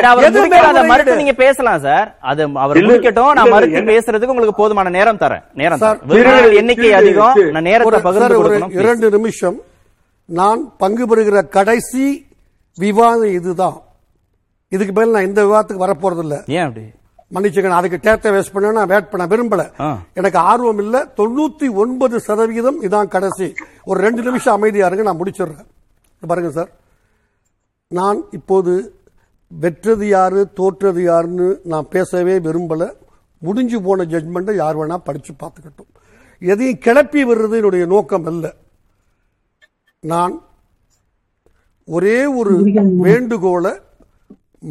அவர் 0.04 0.24
மேல்முறையீடு? 0.24 0.86
மறுத்து 0.86 1.16
நீங்க 1.16 1.32
பேசலாம் 1.32 1.80
சார். 1.80 2.14
அது 2.20 2.48
அவர் 2.54 2.76
முடிக்கட்டும். 2.76 3.32
நான் 3.32 3.48
மறுத்து 3.48 3.80
பேசுறதுக்கு 3.82 4.24
உங்களுக்கு 4.24 4.54
போதுமான 4.54 4.88
நேரம் 4.88 5.18
தரேன். 5.18 5.42
நேரம் 5.54 5.78
சார், 5.78 5.98
விருந்தினர்கள் 6.22 6.56
எண்ணிக்கை 6.56 6.92
அதிகம். 6.92 7.50
நான் 7.50 7.62
நேரத்தை 7.62 8.00
ஒரு- 8.00 8.02
பகிர்ந்து 8.02 8.44
கொடுக்கணும். 8.44 8.78
இரண்டு 8.78 9.10
நிமிஷம். 9.10 9.60
நான் 10.24 10.76
பங்கு 10.76 11.08
பெறுகிற 11.08 11.42
கடைசி 11.42 12.26
விவாதம் 12.76 13.30
இதுதான். 13.30 13.82
இதுக்கு 14.68 14.92
மேல 14.92 15.10
நான் 15.10 15.28
இந்த 15.28 15.44
விவாதத்துக்கு 15.44 15.86
வரப்போறது 15.86 16.18
இல்ல 16.18 16.42
ஏன் 16.46 16.66
அப்படி? 16.66 16.86
மன்னிச்சுங்க 17.34 17.68
நான் 17.68 17.82
அதுக்கு 17.82 18.10
டேத்தை 18.10 18.32
வேஸ்ட் 18.32 18.52
பண்ண 18.52 18.70
நான் 18.70 18.86
வேட் 18.86 19.10
பண்ண 19.10 19.36
விரும்பல. 19.36 19.78
எனக்கு 20.14 20.38
ஆர்வம் 20.38 20.78
இல்ல. 20.78 21.06
தொண்ணூத்தி 21.16 21.72
ஒன்பது 21.72 22.20
சதவீதம் 22.20 22.82
இதான் 22.82 23.08
கடைசி. 23.08 23.54
ஒரு 23.84 24.00
ரெண்டு 24.00 24.22
நிமிஷம் 24.22 24.54
அமைதியா 24.54 24.86
இருங்க 24.86 25.04
நான் 25.04 25.22
முடிச்சிடுறேன். 25.22 25.66
பாருங்க 26.26 26.50
சார். 26.50 26.70
நான் 27.88 28.22
இப்போது 28.30 28.94
வெற்றது 29.60 30.08
யாரு 30.08 30.48
தோற்றது 30.56 31.02
யாருன்னு 31.02 31.60
நான் 31.64 31.88
பேசவே 31.88 32.38
விரும்பல. 32.38 32.92
முடிஞ்சு 33.38 33.82
போன 33.82 34.04
ஜட்மெண்ட்டை 34.04 34.54
யார் 34.54 34.78
வேணா 34.78 34.96
படிச்சு 34.96 35.32
பார்த்துக்கட்டும். 35.32 36.01
எதையும் 36.50 36.78
கிளப்பி 36.78 37.24
வர்றது 37.24 37.54
என்னுடைய 37.60 37.86
நோக்கம் 37.86 38.26
அல்ல. 38.26 38.54
நான் 40.00 40.40
ஒரே 41.86 42.26
ஒரு 42.26 42.52
வேண்டுகோளை 43.06 43.72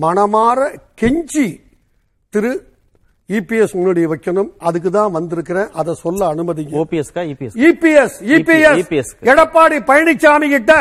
மனமாற 0.01 0.59
கெஞ்சி 1.01 1.47
திரு 2.29 2.51
இபிஎஸ் 3.27 3.73
முன்னாடி 3.73 4.03
வைக்கணும். 4.11 4.49
அதுக்கு 4.57 4.91
தான் 4.91 5.11
வந்திருக்கிறேன். 5.11 5.71
அதை 5.71 5.93
சொல்ல 5.93 6.33
ஓபிஎஸ்கா 6.33 7.21
இபிஎஸ் 7.33 8.13
இபிஎஸ். 8.19 9.11
எடப்பாடி 9.21 9.77
பழனிசாமி 9.89 10.49
கிட்ட. 10.49 10.73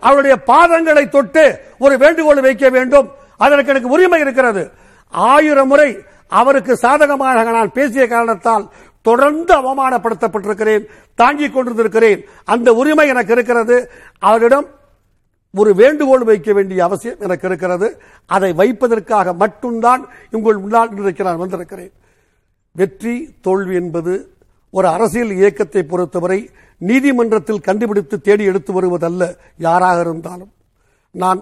அவருடைய 0.00 0.36
பாதங்களை 0.46 1.08
தொட்டு 1.08 1.60
ஒரு 1.78 1.98
வேண்டுகோள் 1.98 2.40
வைக்க 2.40 2.68
வேண்டும். 2.68 3.08
அதற்கு 3.36 3.68
எனக்கு 3.68 3.88
உரிமை 3.88 4.20
இருக்கிறது. 4.20 4.70
ஆயிரம் 5.08 5.68
முறை 5.68 5.98
அவருக்கு 6.28 6.76
சாதகமாக 6.76 7.42
நான் 7.42 7.72
பேசிய 7.72 8.06
காரணத்தால் 8.06 8.70
தொடர்ந்து 9.08 9.52
அவமானப்படுத்தப்பட்டிருக்கிறேன் 9.60 10.84
தாங்கிக் 11.20 11.54
கொண்டிருந்திருக்கிறேன். 11.54 12.20
அந்த 12.54 12.68
உரிமை 12.80 13.06
எனக்கு 13.08 13.32
இருக்கிறது. 13.32 13.76
அவரிடம் 14.30 14.68
ஒரு 15.60 15.70
வேண்டுகோள் 15.74 16.24
வைக்க 16.30 16.52
வேண்டிய 16.52 16.80
அவசியம் 16.84 17.22
எனக்கு 17.26 17.46
இருக்கிறது. 17.48 17.88
அதை 18.26 18.50
வைப்பதற்காக 18.52 19.32
மட்டும்தான் 19.42 20.02
உங்கள் 20.30 20.62
முன்னால் 20.62 20.92
இன்றைக்கு 20.96 21.24
நான் 21.24 21.42
வந்திருக்கிறேன். 21.44 21.92
வெற்றி 22.72 23.14
தோல்வி 23.46 23.74
என்பது 23.74 24.12
ஒரு 24.70 24.86
அரசியல் 24.96 25.32
இயக்கத்தை 25.40 25.82
பொறுத்தவரை 25.82 26.40
நீதிமன்றத்தில் 26.88 27.66
கண்டுபிடித்து 27.68 28.16
தேடி 28.20 28.44
எடுத்து 28.44 28.72
வருவதல்ல 28.72 29.24
யாராக 29.66 30.00
இருந்தாலும். 30.00 30.52
நான் 31.10 31.40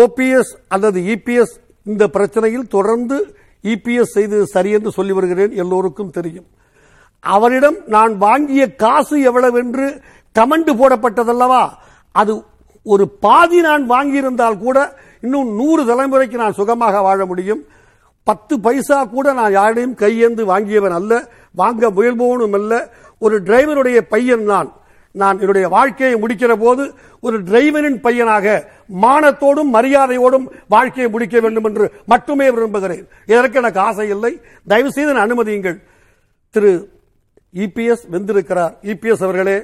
ஓபிஎஸ் 0.00 0.52
அல்லது 0.68 1.00
இபிஎஸ் 1.14 1.54
இந்த 1.84 2.04
பிரச்சனையில் 2.16 2.72
தொடர்ந்து 2.76 3.16
இபிஎஸ் 3.62 4.02
செய்தது 4.02 4.46
சரி 4.46 4.70
என்று 4.70 4.90
சொல்லி 4.90 5.12
வருகிறேன் 5.12 5.52
எல்லோருக்கும் 5.52 6.10
தெரியும். 6.10 6.46
அவரிடம் 7.20 7.76
நான் 7.86 8.18
வாங்கிய 8.18 8.74
காசு 8.74 9.20
எவ்வளவு 9.20 9.58
என்று 9.58 10.02
கமெண்ட் 10.38 10.78
போடப்பட்டதல்லவா? 10.80 11.68
அது 12.12 12.42
ஒரு 12.82 13.08
பாதி 13.08 13.60
நான் 13.60 13.90
வாங்கியிருந்தால் 13.90 14.58
கூட 14.58 14.96
இன்னும் 15.20 15.54
நூறு 15.54 15.84
தலைமுறைக்கு 15.84 16.34
நான் 16.34 16.52
சுகமாக 16.52 17.00
வாழ 17.00 17.26
முடியும். 17.26 17.64
பத்து 18.22 18.60
பைசா 18.60 19.04
கூட 19.04 19.32
நான் 19.32 19.52
யாரையும் 19.52 19.94
கையேந்து 19.94 20.44
வாங்கியவன் 20.44 20.94
அல்ல. 20.94 21.28
வாங்க 21.54 21.90
முயல்பவனும் 21.90 22.54
அல்ல. 22.54 22.92
ஒரு 23.18 23.42
டிரைவருடைய 23.42 24.00
பையன் 24.00 24.42
நான். 24.42 24.79
நான் 25.12 25.38
என்னுடைய 25.38 25.68
வாழ்க்கையை 25.68 26.20
முடிக்கிற 26.20 26.56
போது 26.56 26.92
ஒரு 27.20 27.42
டிரைவரின் 27.42 28.00
பையனாக 28.00 28.70
மானத்தோடும் 29.02 29.72
மரியாதையோடும் 29.72 30.46
வாழ்க்கையை 30.68 31.12
முடிக்க 31.12 31.40
வேண்டும் 31.40 31.64
என்று 31.64 31.92
மட்டுமே 32.06 32.50
விரும்புகிறேன். 32.50 33.08
இதற்கு 33.26 33.58
எனக்கு 33.58 33.80
ஆசை 33.80 34.08
இல்லை. 34.08 34.40
தயவு 34.66 34.92
செய்து 34.92 35.14
அனுமதியுங்கள். 35.14 35.82
திரு 36.50 36.88
இபிஎஸ் 37.54 38.04
வெந்திருக்கிறார் 38.12 38.74
இபிஎஸ் 38.82 39.22
அவர்களே 39.22 39.62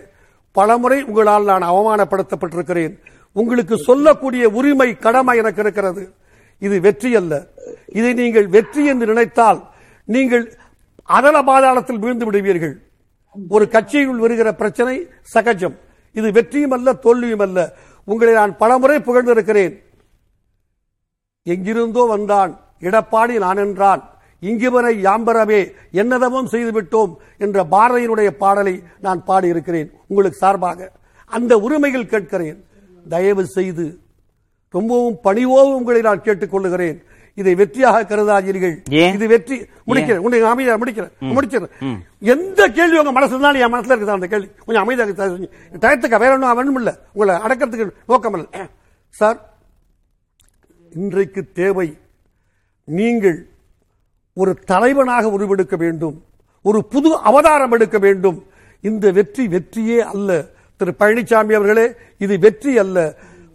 பலமுறை 0.53 1.03
உங்களால் 1.03 1.45
நான் 1.45 1.63
அவமானப்படுத்தப்பட்டிருக்கிறேன். 1.63 2.99
உங்களுக்கு 3.33 3.79
சொல்லக்கூடிய 3.79 4.49
உரிமை 4.49 4.99
கடமை 4.99 5.39
எனக்கு 5.39 5.61
இருக்கிறது. 5.61 6.13
இது 6.59 6.81
வெற்றி 6.81 7.17
அல்ல. 7.17 7.47
இதை 7.87 8.13
நீங்கள் 8.13 8.47
வெற்றி 8.47 8.87
என்று 8.87 9.07
நினைத்தால் 9.07 9.63
நீங்கள் 10.05 10.59
அதல 11.03 11.43
பாதாளத்தில் 11.43 11.99
வீழ்ந்து 11.99 12.25
விடுவீர்கள். 12.25 12.86
ஒரு 13.49 13.69
கட்சியில் 13.69 14.23
வருகிற 14.25 14.55
பிரச்சனை 14.55 15.07
சகஜம். 15.23 15.77
இது 16.13 16.33
வெற்றியும் 16.33 16.71
அல்ல 16.71 16.93
தோல்வியும் 16.93 17.41
அல்ல. 17.41 17.75
உங்களை 18.05 18.35
நான் 18.35 18.57
பலமுறை 18.57 18.99
புகழ்ந்திருக்கிறேன். 18.99 19.75
எங்கிருந்தோ 21.43 22.05
வந்தான். 22.05 22.61
இடப்பாடி 22.81 23.39
நான் 23.39 23.57
என்றான். 23.57 24.11
இங்கு 24.41 24.71
வரை 24.71 25.03
யாம்பரவே 25.03 25.73
என்னதமும் 25.93 26.51
செய்துவிட்டோம் 26.53 27.13
என்ற 27.39 27.65
பாரதியினுடைய 27.71 28.31
பாடலை 28.31 28.83
நான் 29.01 29.25
பாடியிருக்கிறேன். 29.27 29.91
உங்களுக்கு 30.07 30.39
சார்பாக 30.39 30.93
அந்த 31.27 31.59
உரிமைகள் 31.59 32.07
கேட்கிறேன். 32.07 32.65
தயவு 33.09 33.47
செய்து 33.47 33.99
ரொம்பவும் 34.69 35.19
பணிவோ 35.23 35.61
உங்களை 35.75 36.01
நான் 36.01 36.21
கேட்டுக்கொள்ளுகிறேன். 36.21 37.03
இதை 37.41 37.53
வெற்றியாக 37.61 37.99
கருதாதீர்கள்? 38.11 38.75
இது 39.15 39.27
வெற்றி 39.33 39.57
முடிக்கிறேன். 39.89 40.21
உங்களை 40.23 40.39
அமைதியாக 40.53 40.79
முடிக்கிறேன். 40.83 41.11
முடிச்சிடறேன். 41.37 41.75
எந்த 42.35 42.61
கேள்வி 42.77 42.99
உங்க 43.01 43.13
மனசுல 43.17 43.35
இருந்தாலும் 43.35 43.63
என் 43.65 43.75
மனசுல 43.75 43.95
இருக்குது 43.97 44.17
அந்த 44.17 44.29
கேள்வி? 44.33 44.49
கொஞ்சம் 44.67 44.85
அமைதியாக 44.85 45.37
டயத்துக்கு? 45.83 46.23
வேற 46.25 46.33
ஒன்றும் 46.37 46.57
வேணும் 46.61 46.79
இல்ல. 46.81 46.93
உங்களை 47.13 47.35
அடக்கிறதுக்கு 47.47 47.87
நோக்கம் 48.13 48.37
இல்லை. 48.39 48.67
சார் 49.21 49.39
இன்றைக்கு 51.01 51.41
தேவை 51.61 51.89
நீங்கள் 52.99 53.39
ஒரு 54.43 54.53
தலைவனாக 54.71 55.31
உருவெடுக்க 55.37 55.77
வேண்டும். 55.85 56.17
ஒரு 56.69 56.79
புது 56.93 57.11
அவதாரம் 57.31 57.75
எடுக்க 57.77 57.99
வேண்டும். 58.07 58.39
இந்த 58.89 59.07
வெற்றி 59.19 59.45
வெற்றியே 59.55 59.99
அல்ல. 60.13 60.31
திரு 60.79 60.93
பழனிசாமி 61.01 61.53
அவர்களே 61.59 61.87
இது 62.25 62.35
வெற்றி 62.47 62.73
அல்ல. 62.85 62.99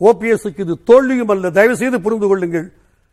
ஓபிஎஸ்க்கு 0.10 0.64
இது 0.66 0.76
தோல்வியும் 0.90 1.34
அல்ல. 1.34 1.50
தயவு 1.58 1.76
செய்து 1.82 1.98
புரிந்து 2.06 2.28
கொள்ளுங்கள். 2.32 2.68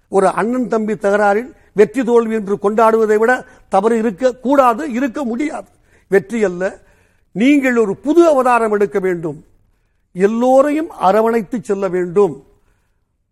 ஒரு 0.09 0.29
அண்ணன் 0.40 0.68
தம்பி 0.68 0.94
தகராறில் 0.94 1.51
வெற்றி 1.79 2.03
தோல்வி 2.05 2.35
என்று 2.35 2.55
கொண்டாடுவதை 2.62 3.16
விட 3.18 3.33
தவறு 3.68 3.99
இருக்க 3.99 4.35
கூடாது 4.35 4.83
இருக்க 4.92 5.25
முடியாது. 5.25 5.68
வெற்றி 6.09 6.44
அல்ல. 6.44 6.62
நீங்கள் 7.33 7.77
ஒரு 7.77 7.97
புது 7.97 8.23
அவதாரம் 8.29 8.73
எடுக்க 8.73 8.99
வேண்டும். 8.99 9.38
எல்லோரையும் 10.12 10.90
அரவணைத்து 10.90 11.59
செல்ல 11.62 11.88
வேண்டும். 11.88 12.35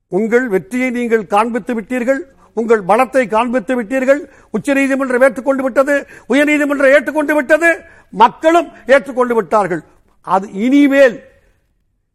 உங்கள் 0.09 0.49
வெற்றியை 0.49 0.91
நீங்கள் 0.91 1.27
காண்பித்து 1.27 1.73
விட்டீர்கள். 1.81 2.21
உங்கள் 2.53 2.83
பலத்தை 2.83 3.23
காண்பித்து 3.29 3.83
விட்டீர்கள். 3.83 4.21
உச்ச 4.51 4.75
நீதிமன்றம் 4.75 5.23
ஏற்றுக்கொண்டு 5.23 5.63
விட்டது. 5.63 5.95
உயர்நீதிமன்றம் 6.29 6.95
ஏற்றுக்கொண்டு 6.97 7.35
விட்டது. 7.35 7.71
மக்களும் 8.11 8.69
ஏற்றுக்கொண்டு 8.87 9.35
விட்டார்கள். 9.35 9.83
அது 10.27 10.47
இனிமேல் 10.53 11.17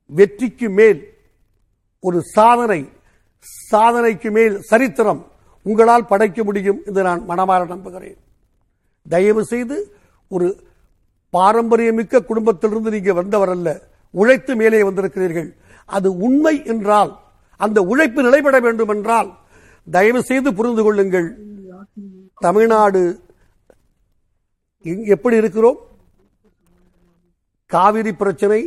வெற்றிக்கு 0.06 0.70
மேல் 0.70 1.02
ஒரு 2.00 2.22
சாதனை 2.22 2.82
சாதனைக்கு 3.44 4.30
மேல் 4.32 4.56
சரித்திரம் 4.72 5.22
உங்களால் 5.66 6.10
படைக்க 6.12 6.44
முடியும் 6.44 6.80
என்று 6.86 7.02
நான் 7.08 7.22
மனமாற 7.30 7.62
நம்புகிறேன். 7.68 8.20
தயவு 9.06 9.44
செய்து 9.52 9.78
ஒரு 10.28 10.48
பாரம்பரியமிக்க 11.34 12.26
குடும்பத்திலிருந்து 12.26 12.90
நீங்கள் 12.96 13.20
வந்தவர் 13.20 13.52
அல்ல 13.56 13.70
உழைத்து 14.14 14.54
மேலே 14.56 14.82
வந்திருக்கிறீர்கள். 14.84 15.50
அது 15.86 16.10
உண்மை 16.18 16.56
என்றால் 16.66 17.12
அந்த 17.66 17.80
உழைப்பு 17.92 18.22
நிலைபெற 18.24 18.56
வேண்டும் 18.60 18.92
என்றால் 18.96 19.30
தயவு 19.88 20.22
செய்து 20.24 20.50
புரிந்து 20.54 20.84
கொள்ளுங்கள். 20.84 21.30
தமிழ்நாடு 22.46 23.02
எப்படி 25.16 25.36
இருக்கிறோம்? 25.36 25.80
காவிரி 27.72 28.14
பிரச்சனை 28.14 28.62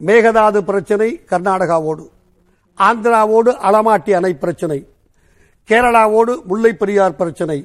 மேகதாது 0.00 0.58
பிரச்சனை 0.70 1.08
கர்நாடகாவோடு. 1.30 2.04
ஆந்திராவோடு 2.86 3.50
அலமாட்டி 3.68 4.12
அணை 4.12 4.32
பிரச்சனை. 4.34 4.78
கேரளாவோடு 5.68 6.32
முல்லை 6.44 6.72
பெரியார் 6.72 7.16
பிரச்சனை. 7.16 7.58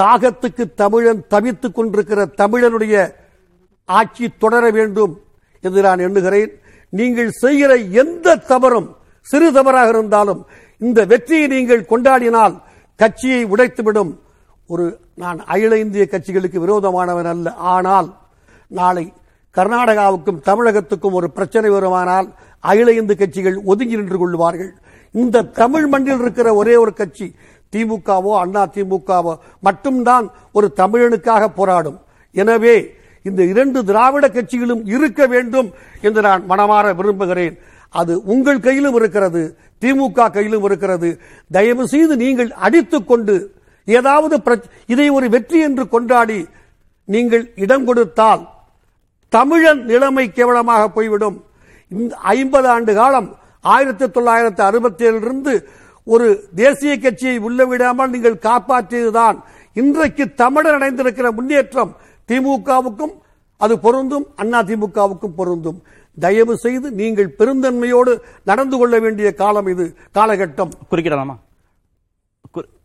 தாகத்துக்கு 0.00 0.64
தமிழன் 0.74 1.22
தவித்துக் 1.28 1.74
கொண்டிருக்கிற 1.74 2.24
தமிழனுடைய 2.36 3.14
ஆட்சி 3.84 4.26
தொடர 4.38 4.70
வேண்டும் 4.70 5.14
என்று 5.60 5.80
நான் 5.82 5.98
எண்ணுகிறேன். 5.98 6.52
நீங்கள் 6.88 7.30
செய்கிற 7.30 7.76
எந்த 8.02 8.36
தவறும் 8.36 8.96
சிறு 9.26 9.52
தவறாக 9.52 9.88
இருந்தாலும் 9.88 10.46
இந்த 10.78 11.04
வெற்றியை 11.04 11.46
நீங்கள் 11.46 11.88
கொண்டாடினால் 11.88 12.54
கட்சியை 12.96 13.44
உடைத்துவிடும். 13.44 14.12
ஒரு 14.66 15.00
நான் 15.14 15.38
அகில 15.44 15.78
இந்திய 15.78 16.04
கட்சிகளுக்கு 16.10 16.58
விரோதமானவன் 16.64 17.30
அல்ல. 17.34 17.52
ஆனால் 17.52 18.08
நாளை 18.68 19.12
கர்நாடகாவுக்கும் 19.56 20.42
தமிழகத்துக்கும் 20.48 21.12
ஒரு 21.12 21.30
பிரச்சனை 21.30 21.70
வருமானால் 21.70 22.28
அகில 22.70 22.92
இந்து 23.00 23.14
கட்சிகள் 23.20 23.56
ஒதுங்கி 23.70 23.96
நின்று 23.98 24.18
கொள்வார்கள். 24.22 24.72
இந்த 25.14 25.46
தமிழ் 25.60 25.86
மண்ணில் 25.92 26.22
இருக்கிற 26.24 26.48
ஒரே 26.60 26.74
ஒரு 26.82 26.92
கட்சி 27.00 27.26
திமுகவோ 27.72 28.32
அண்ணா 28.42 28.62
திமுகவோ 28.74 29.34
மட்டும்தான் 29.66 30.26
ஒரு 30.56 30.66
தமிழனுக்காக 30.80 31.44
போராடும். 31.58 31.98
எனவே 32.34 32.76
இந்த 33.28 33.42
இரண்டு 33.52 33.78
திராவிட 33.88 34.26
கட்சிகளும் 34.28 34.82
இருக்க 34.94 35.26
வேண்டும் 35.34 35.68
என்று 36.06 36.20
நான் 36.26 36.42
மனமாற 36.50 36.86
விரும்புகிறேன். 37.00 37.54
அது 38.00 38.12
உங்கள் 38.32 38.64
கையிலும் 38.66 38.96
இருக்கிறது 39.00 39.42
திமுக 39.82 40.28
கையிலும் 40.36 40.64
இருக்கிறது. 40.68 41.08
தயவு 41.56 41.84
செய்து 41.92 42.14
நீங்கள் 42.24 42.50
அடித்துக் 42.66 43.08
கொண்டு 43.10 43.36
ஏதாவது 43.88 44.36
இதை 44.92 45.06
ஒரு 45.16 45.26
வெற்றி 45.34 45.60
என்று 45.68 45.84
கொண்டாடி 45.94 46.40
நீங்கள் 47.08 47.44
இடம் 47.64 47.86
கொடுத்தால் 47.86 48.42
தமிழன் 49.32 49.80
நிலைமை 49.90 50.24
கேவலமாக 50.38 50.82
போய்விடும். 50.96 51.38
இந்த 52.00 52.14
ஐம்பது 52.36 52.68
ஆண்டு 52.68 52.92
காலம் 52.94 53.28
ஆயிரத்தி 53.74 54.06
தொள்ளாயிரத்தி 54.16 54.62
அறுபத்தி 54.68 55.02
ஏழிலிருந்து 55.08 55.54
ஒரு 56.06 56.26
தேசிய 56.60 56.92
கட்சியை 56.98 57.38
உள்ள 57.48 57.64
விடாமல் 57.70 58.12
நீங்கள் 58.14 58.42
காப்பாற்றியதுதான் 58.48 59.36
இன்றைக்கு 59.80 60.24
தமிழர் 60.42 60.76
அடைந்திருக்கிற 60.78 61.28
முன்னேற்றம். 61.38 61.92
திமுகவுக்கும் 62.28 63.14
அது 63.64 63.74
பொருந்தும் 63.78 64.26
அண்ணா 64.36 64.60
திமுகவுக்கும் 64.70 65.36
பொருந்தும். 65.40 65.78
தயவு 66.18 66.54
செய்து 66.64 66.88
நீங்கள் 67.00 67.34
பெருந்தன்மையோடு 67.38 68.12
நடந்து 68.50 68.76
கொள்ள 68.78 68.94
வேண்டிய 69.04 69.28
காலம் 69.42 69.68
இது 69.72 69.84
காலகட்டம். 70.18 70.72
குறிக்கிடலாமா? 70.90 71.36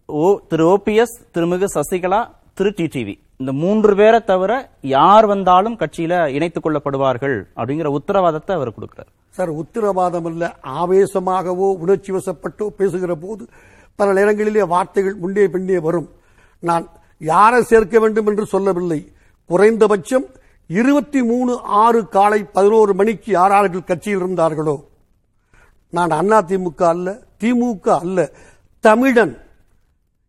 ஓ 0.09 0.27
திரு 0.49 0.65
ஓபிஎஸ் 0.73 1.15
திருமிகு 1.35 1.67
சசிகலா 1.75 2.19
திரு 2.57 2.69
டிடிவி 2.77 3.15
இந்த 3.41 3.51
மூன்று 3.53 3.95
பேரை 3.95 4.23
தவிர 4.23 4.69
யார் 4.81 5.25
வந்தாலும் 5.25 5.77
கட்சியில 5.77 6.27
இணைத்துக் 6.27 6.65
கொள்ளப்படுவார்கள் 6.65 7.35
அப்படிங்கிற 7.55 7.97
உத்தரவாதத்தை 7.97 8.51
அவர் 8.51 8.71
கொடுக்கிறார். 8.71 9.09
சார் 9.29 9.49
உத்தரவாதம் 9.49 10.25
அல்ல 10.25 10.55
ஆவேசமாகவோ 10.81 11.67
உணர்ச்சி 11.83 12.13
வசப்பட்டோ 12.13 12.67
பேசுகிற 12.67 13.15
போது 13.15 13.45
பல 13.95 14.13
நேரங்களிலே 14.13 14.63
வார்த்தைகள் 14.63 15.15
முன்னே 15.15 15.47
பின்னே 15.47 15.79
வரும். 15.79 16.09
நான் 16.59 16.87
யாரை 17.17 17.61
சேர்க்க 17.61 17.99
வேண்டும் 17.99 18.27
என்று 18.27 18.45
சொல்லவில்லை. 18.45 19.11
குறைந்தபட்சம் 19.45 20.25
இருபத்தி 20.67 21.23
மூணு 21.23 21.59
ஆறு 21.83 22.07
காலை 22.07 22.43
பதினோரு 22.43 22.93
மணிக்கு 22.93 23.31
யாரார்கள் 23.31 23.83
கட்சியில் 23.83 24.19
இருந்தார்களோ. 24.19 24.77
நான் 25.89 26.09
அண்ணா 26.09 26.41
திமுக 26.41 26.83
அல்ல 26.83 27.19
திமுக 27.39 27.89
அல்ல 27.99 28.31
தமிழன். 28.79 29.37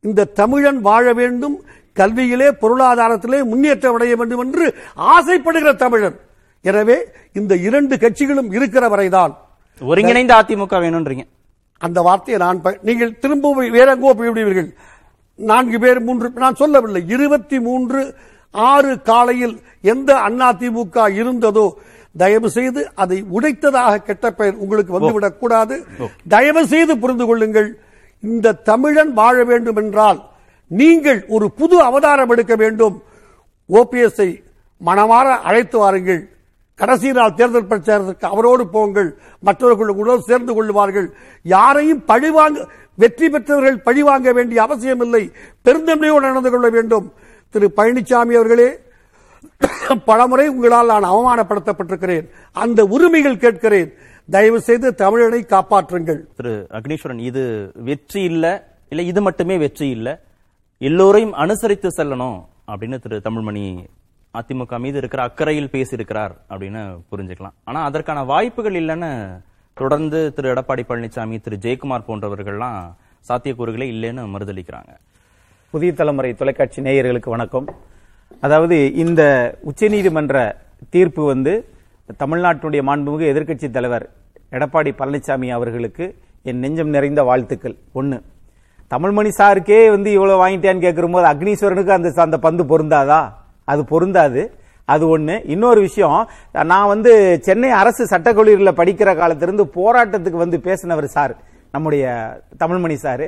இந்த 0.00 0.24
தமிழன் 0.24 0.80
வாழ 0.80 1.12
வேண்டும் 1.12 1.56
கல்வியிலே 2.00 2.48
பொருளாதாரத்திலே 2.62 3.40
முன்னேற்றம் 3.50 3.96
அடைய 3.96 4.16
வேண்டும் 4.20 4.42
என்று 4.44 4.66
ஆசைப்படுகிற 5.14 5.72
தமிழன் 5.84 6.16
எனவே 6.64 6.96
இந்த 7.38 7.52
இரண்டு 7.66 7.94
கட்சிகளும் 7.96 8.52
இருக்கிற 8.56 8.84
வரைதான். 8.88 9.32
ஒருங்கிணைந்த 9.80 10.32
அதிமுக 10.40 10.76
வேணும்ன்றீங்க. 10.84 11.24
அந்த 11.80 11.98
வார்த்தையை 12.06 12.38
நான் 12.44 12.62
நீங்கள் 12.88 13.18
திரும்ப 13.22 13.52
வேற 13.76 13.88
எங்கோ 13.94 14.14
போய்விடுவீர்கள் 14.14 14.70
நான்கு 15.38 15.78
பேர் 15.78 16.00
மூன்று 16.06 16.28
நான் 16.44 16.60
சொல்லவில்லை. 16.62 17.02
இருபத்தி 17.14 17.58
மூன்று 17.66 18.00
ஆறு 18.54 18.92
காலையில் 19.08 19.54
எந்த 19.92 20.10
அண்ணா 20.26 20.48
திமுக 20.60 20.96
இருந்ததோ 21.20 21.66
தயவு 22.16 22.48
செய்து 22.56 22.80
அதை 23.02 23.18
உடைத்ததாக 23.36 24.02
கெட்ட 24.06 24.26
பெயர் 24.38 24.60
உங்களுக்கு 24.64 24.96
வந்துவிடக் 24.96 25.38
கூடாது 25.40 25.74
தயவு 26.28 26.62
செய்து 26.66 26.92
புரிந்து 27.02 27.26
கொள்ளுங்கள். 27.26 27.68
இந்த 28.22 28.56
தமிழன் 28.70 29.12
வாழ 29.20 29.36
வேண்டும் 29.50 29.78
என்றால் 29.82 30.20
நீங்கள் 30.68 31.20
ஒரு 31.28 31.46
புது 31.50 31.76
அவதாரம் 31.82 32.30
எடுக்க 32.30 32.56
வேண்டும். 32.56 33.02
ஓபிஎஸ்ஐ 33.68 34.30
மனமாற 34.80 35.26
அழைத்து 35.48 35.78
வாருங்கள். 35.78 36.20
கடைசி 36.74 37.12
நாள் 37.12 37.34
தேர்தல் 37.34 37.70
பிரச்சாரத்திற்கு 37.70 38.26
அவரோடு 38.34 38.64
போங்கள். 38.68 39.08
மற்றவர்கள் 39.40 39.88
உங்களோடு 39.88 40.22
சேர்ந்து 40.22 40.54
கொள்வார்கள். 40.54 41.08
யாரையும் 41.42 42.04
பழிவாங்க 42.04 42.66
வெற்றி 42.94 43.26
பெற்றவர்கள் 43.28 43.78
பழிவாங்க 43.78 44.32
வேண்டிய 44.32 44.62
அவசியம் 44.62 45.00
இல்லை 45.00 45.22
பெருந்தன்மையோடு 45.64 46.26
நடந்து 46.28 46.50
கொள்ள 46.50 46.68
வேண்டும். 46.68 47.12
திரு 47.50 47.66
பழனிசாமி 47.76 48.36
அவர்களே 48.40 48.68
பலமுறை 50.04 50.48
உங்களால் 50.48 50.92
நான் 50.92 51.10
அவமானப்படுத்தப்பட்டிருக்கிறேன். 51.12 52.28
அந்த 52.52 52.84
உரிமைகள் 52.84 53.42
கேட்கிறேன். 53.44 53.92
தயவு 54.30 54.60
செய்து 54.60 54.88
தமிழனை 54.98 55.40
காப்பாற்றுங்கள். 55.54 56.20
திரு 56.36 56.66
அக்னீஸ்வரன் 56.70 57.22
இது 57.30 57.72
வெற்றி 57.74 58.22
இல்லை? 58.22 58.52
இல்ல 58.88 59.02
இது 59.02 59.20
மட்டுமே 59.20 59.56
வெற்றி 59.56 59.88
இல்லை? 59.88 60.14
எல்லோரையும் 60.80 61.32
அனுசரித்து 61.32 61.88
செல்லணும் 61.96 62.36
அப்படின்னு 62.70 62.98
திரு 62.98 63.16
தமிழ்மணி 63.24 63.62
அதிமுக 64.38 64.78
மீது 64.78 64.98
இருக்கிற 64.98 65.22
அக்கறையில் 65.28 65.72
பேசியிருக்கிறார் 65.72 66.34
அப்படின்னு 66.50 66.82
புரிஞ்சுக்கலாம். 67.10 67.54
ஆனா 67.64 67.80
அதற்கான 67.84 68.22
வாய்ப்புகள் 68.24 68.72
இல்லைன்னு 68.72 69.10
தொடர்ந்து 69.74 70.32
திரு 70.34 70.52
எடப்பாடி 70.52 70.82
பழனிசாமி 70.90 71.40
திரு 71.40 71.58
ஜெயக்குமார் 71.64 72.06
போன்றவர்கள்லாம் 72.08 72.78
சாத்தியக்கூறுகளே 73.28 73.88
இல்லைன்னு 73.94 74.28
மறுதளிக்கிறாங்க. 74.34 74.92
புதிய 75.70 75.92
தலைமுறை 75.92 76.34
தொலைக்காட்சி 76.34 76.82
நேயர்களுக்கு 76.82 77.28
வணக்கம். 77.28 77.68
அதாவது 78.40 78.94
இந்த 79.04 79.22
உச்சநீதிமன்ற 79.70 80.54
தீர்ப்பு 80.90 81.24
வந்து 81.32 81.54
தமிழ்நாட்டினுடைய 82.18 82.82
மாண்புமிகு 82.90 83.30
எதிர்க்கட்சி 83.34 83.70
தலைவர் 83.70 84.10
எடப்பாடி 84.52 84.92
பழனிசாமி 84.98 85.48
அவர்களுக்கு 85.50 86.06
என் 86.42 86.58
நெஞ்சம் 86.58 86.94
நிறைந்த 86.96 87.22
வாழ்த்துக்கள். 87.22 87.78
ஒன்று 87.92 88.22
தமிழ்மணி 88.92 89.30
சாருக்கே 89.38 89.78
வந்து 89.90 90.12
இவ்வளவு 90.12 90.42
வாங்கிட்டேன்னு 90.42 90.84
கேட்கிற 90.84 91.06
போது 91.06 91.26
அக்னீஸ்வரனுக்கு 91.32 91.96
அந்த 91.96 92.22
அந்த 92.26 92.38
பந்து 92.46 92.62
பொருந்தாதா? 92.70 93.20
அது 93.64 93.82
பொருந்தாது. 93.84 94.42
அது 94.84 95.04
ஒண்ணு. 95.18 95.34
இன்னொரு 95.54 95.80
விஷயம் 95.80 96.20
நான் 96.72 96.92
வந்து 96.92 97.12
சென்னை 97.46 97.70
அரசு 97.80 98.04
சட்டக்கல்லூரியில் 98.04 98.78
படிக்கிற 98.80 99.10
காலத்திலிருந்து 99.16 99.64
போராட்டத்துக்கு 99.78 100.42
வந்து 100.44 100.60
பேசினவர் 100.64 101.12
சார் 101.16 101.34
நம்முடைய 101.72 102.04
தமிழ்மணி 102.64 102.98
சார். 103.04 103.26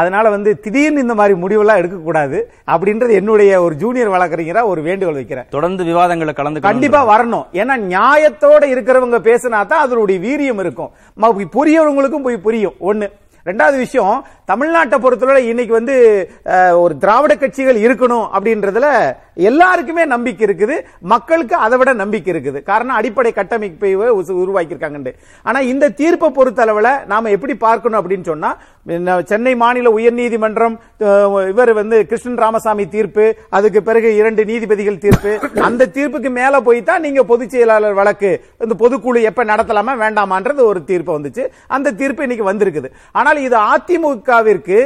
அதனால 0.00 0.26
வந்து 0.34 0.50
திடீர்னு 0.64 1.00
இந்த 1.00 1.14
மாதிரி 1.14 1.34
முடிவெல்லாம் 1.40 1.80
எடுக்கக்கூடாது 1.80 2.38
அப்படின்றது 2.74 3.12
என்னுடைய 3.12 3.62
ஒரு 3.62 3.74
ஜூனியர் 3.82 4.12
வழக்கறிஞரா 4.14 4.62
ஒரு 4.64 4.82
வேண்டுகோள் 4.82 5.18
வைக்கிறேன். 5.20 5.48
தொடர்ந்து 5.56 5.84
விவாதங்களை 5.84 6.34
கலந்து 6.34 6.60
கண்டிப்பா 6.68 7.00
வரணும். 7.10 7.46
ஏன்னா 7.52 7.74
நியாயத்தோட 7.92 8.62
இருக்கிறவங்க 8.74 9.18
பேசினா 9.28 9.60
தான் 9.72 9.84
அதனுடைய 9.86 10.18
வீரியம் 10.26 10.62
இருக்கும். 10.64 10.90
புரியவங்களுக்கும் 11.56 12.26
போய் 12.28 12.44
புரியும். 12.46 12.78
ஒண்ணு 12.90 13.08
ரெண்டாவது 13.44 13.76
விஷயம் 13.76 14.24
தமிழ்நாட்டை 14.52 14.98
பொறுத்தவரை 14.98 15.48
இன்னைக்கு 15.48 15.72
வந்து 15.72 15.96
ஒரு 16.80 16.98
திராவிட 16.98 17.36
கட்சிகள் 17.36 17.80
இருக்கணும் 17.80 18.26
அப்படின்றதுல 18.38 19.16
எல்லாருக்குமே 19.34 20.04
நம்பிக்கை 20.04 20.46
இருக்குது. 20.46 20.74
மக்களுக்கு 21.00 21.56
அதை 21.56 21.78
விட 21.78 21.92
நம்பிக்கை 21.92 22.34
இருக்குது. 22.34 22.62
காரணம் 22.62 22.96
அடிப்படை 22.96 23.32
கட்டமைப்பை 23.32 23.96
உ- 23.96 24.50
ஆனா 25.42 25.60
இந்த 25.60 25.88
தீர்ப்பை 25.88 26.30
பொறுத்தளவுல 26.30 27.06
நாம 27.06 27.30
எப்படி 27.30 27.54
பார்க்கணும் 27.54 28.00
அப்படின்னு 28.02 28.24
சொன்னா 28.24 28.56
சென்னை 29.24 29.54
மாநில 29.54 29.90
உயர்நீதிமன்றம் 29.90 31.48
இவர் 31.48 31.72
வந்து 31.72 32.06
கிருஷ்ணன் 32.06 32.36
ராமசாமி 32.36 32.88
தீர்ப்பு 32.88 33.36
அதுக்கு 33.50 33.82
பிறகு 33.82 34.16
இரண்டு 34.16 34.44
நீதிபதிகள் 34.44 34.98
தீர்ப்பு. 34.98 35.32
அந்த 35.60 35.90
தீர்ப்புக்கு 35.94 36.30
மேல 36.30 36.60
போய் 36.60 36.82
தான் 36.82 37.00
நீங்க 37.00 37.22
பொதுச் 37.24 37.50
செயலாளர் 37.50 37.92
வழக்கு 37.92 38.44
இந்த 38.58 38.74
பொதுக்குழு 38.78 39.22
எப்ப 39.22 39.44
நடத்தலாமா 39.44 39.92
வேண்டாமான்றது 40.04 40.60
ஒரு 40.70 40.84
தீர்ப்பு 40.84 41.18
வந்துச்சு. 41.18 41.48
அந்த 41.66 41.90
தீர்ப்பு 41.90 42.22
இன்னைக்கு 42.22 42.52
வந்திருக்குது. 42.52 42.90
ஆனால் 43.32 43.44
இது 43.44 43.56
அதிமுகவிற்கு 43.72 44.78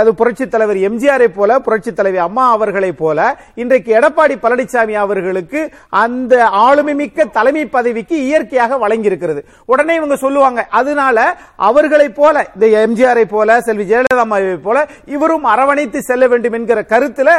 அது 0.00 0.10
புரட்சி 0.20 0.44
தலைவர் 0.46 0.78
எம்ஜிஆரை 0.88 1.28
போல 1.36 1.58
புரட்சி 1.66 1.92
தலைவி 1.98 2.18
அம்மா 2.26 2.44
அவர்களை 2.56 2.90
போல 3.02 3.18
இன்றைக்கு 3.62 3.90
எடப்பாடி 3.98 4.34
பழனிசாமி 4.44 4.94
அவர்களுக்கு 5.04 5.60
அந்த 6.02 6.34
ஆளுமை 6.64 6.94
மிக்க 7.00 7.26
தலைமை 7.36 7.64
பதவிக்கு 7.76 8.16
இயற்கையாக 8.28 8.78
வழங்கி 8.84 9.10
இருக்கிறது 9.10 9.40
உடனே 9.72 9.94
இவங்க 10.00 10.18
சொல்லுவாங்க 10.24 10.62
அதனால 10.80 11.18
அவர்களை 11.68 12.08
போல 12.20 12.44
இந்த 12.54 12.66
எம்ஜிஆரை 12.86 13.24
போல 13.34 13.60
செல்வி 13.68 13.86
ஜெயலலிதா 13.90 14.24
அம்மாவை 14.26 14.58
போல 14.68 14.78
இவரும் 15.16 15.48
அரவணைத்து 15.54 16.02
செல்ல 16.10 16.26
வேண்டும் 16.32 16.56
என்கிற 16.58 16.82
கருத்துல 16.92 17.30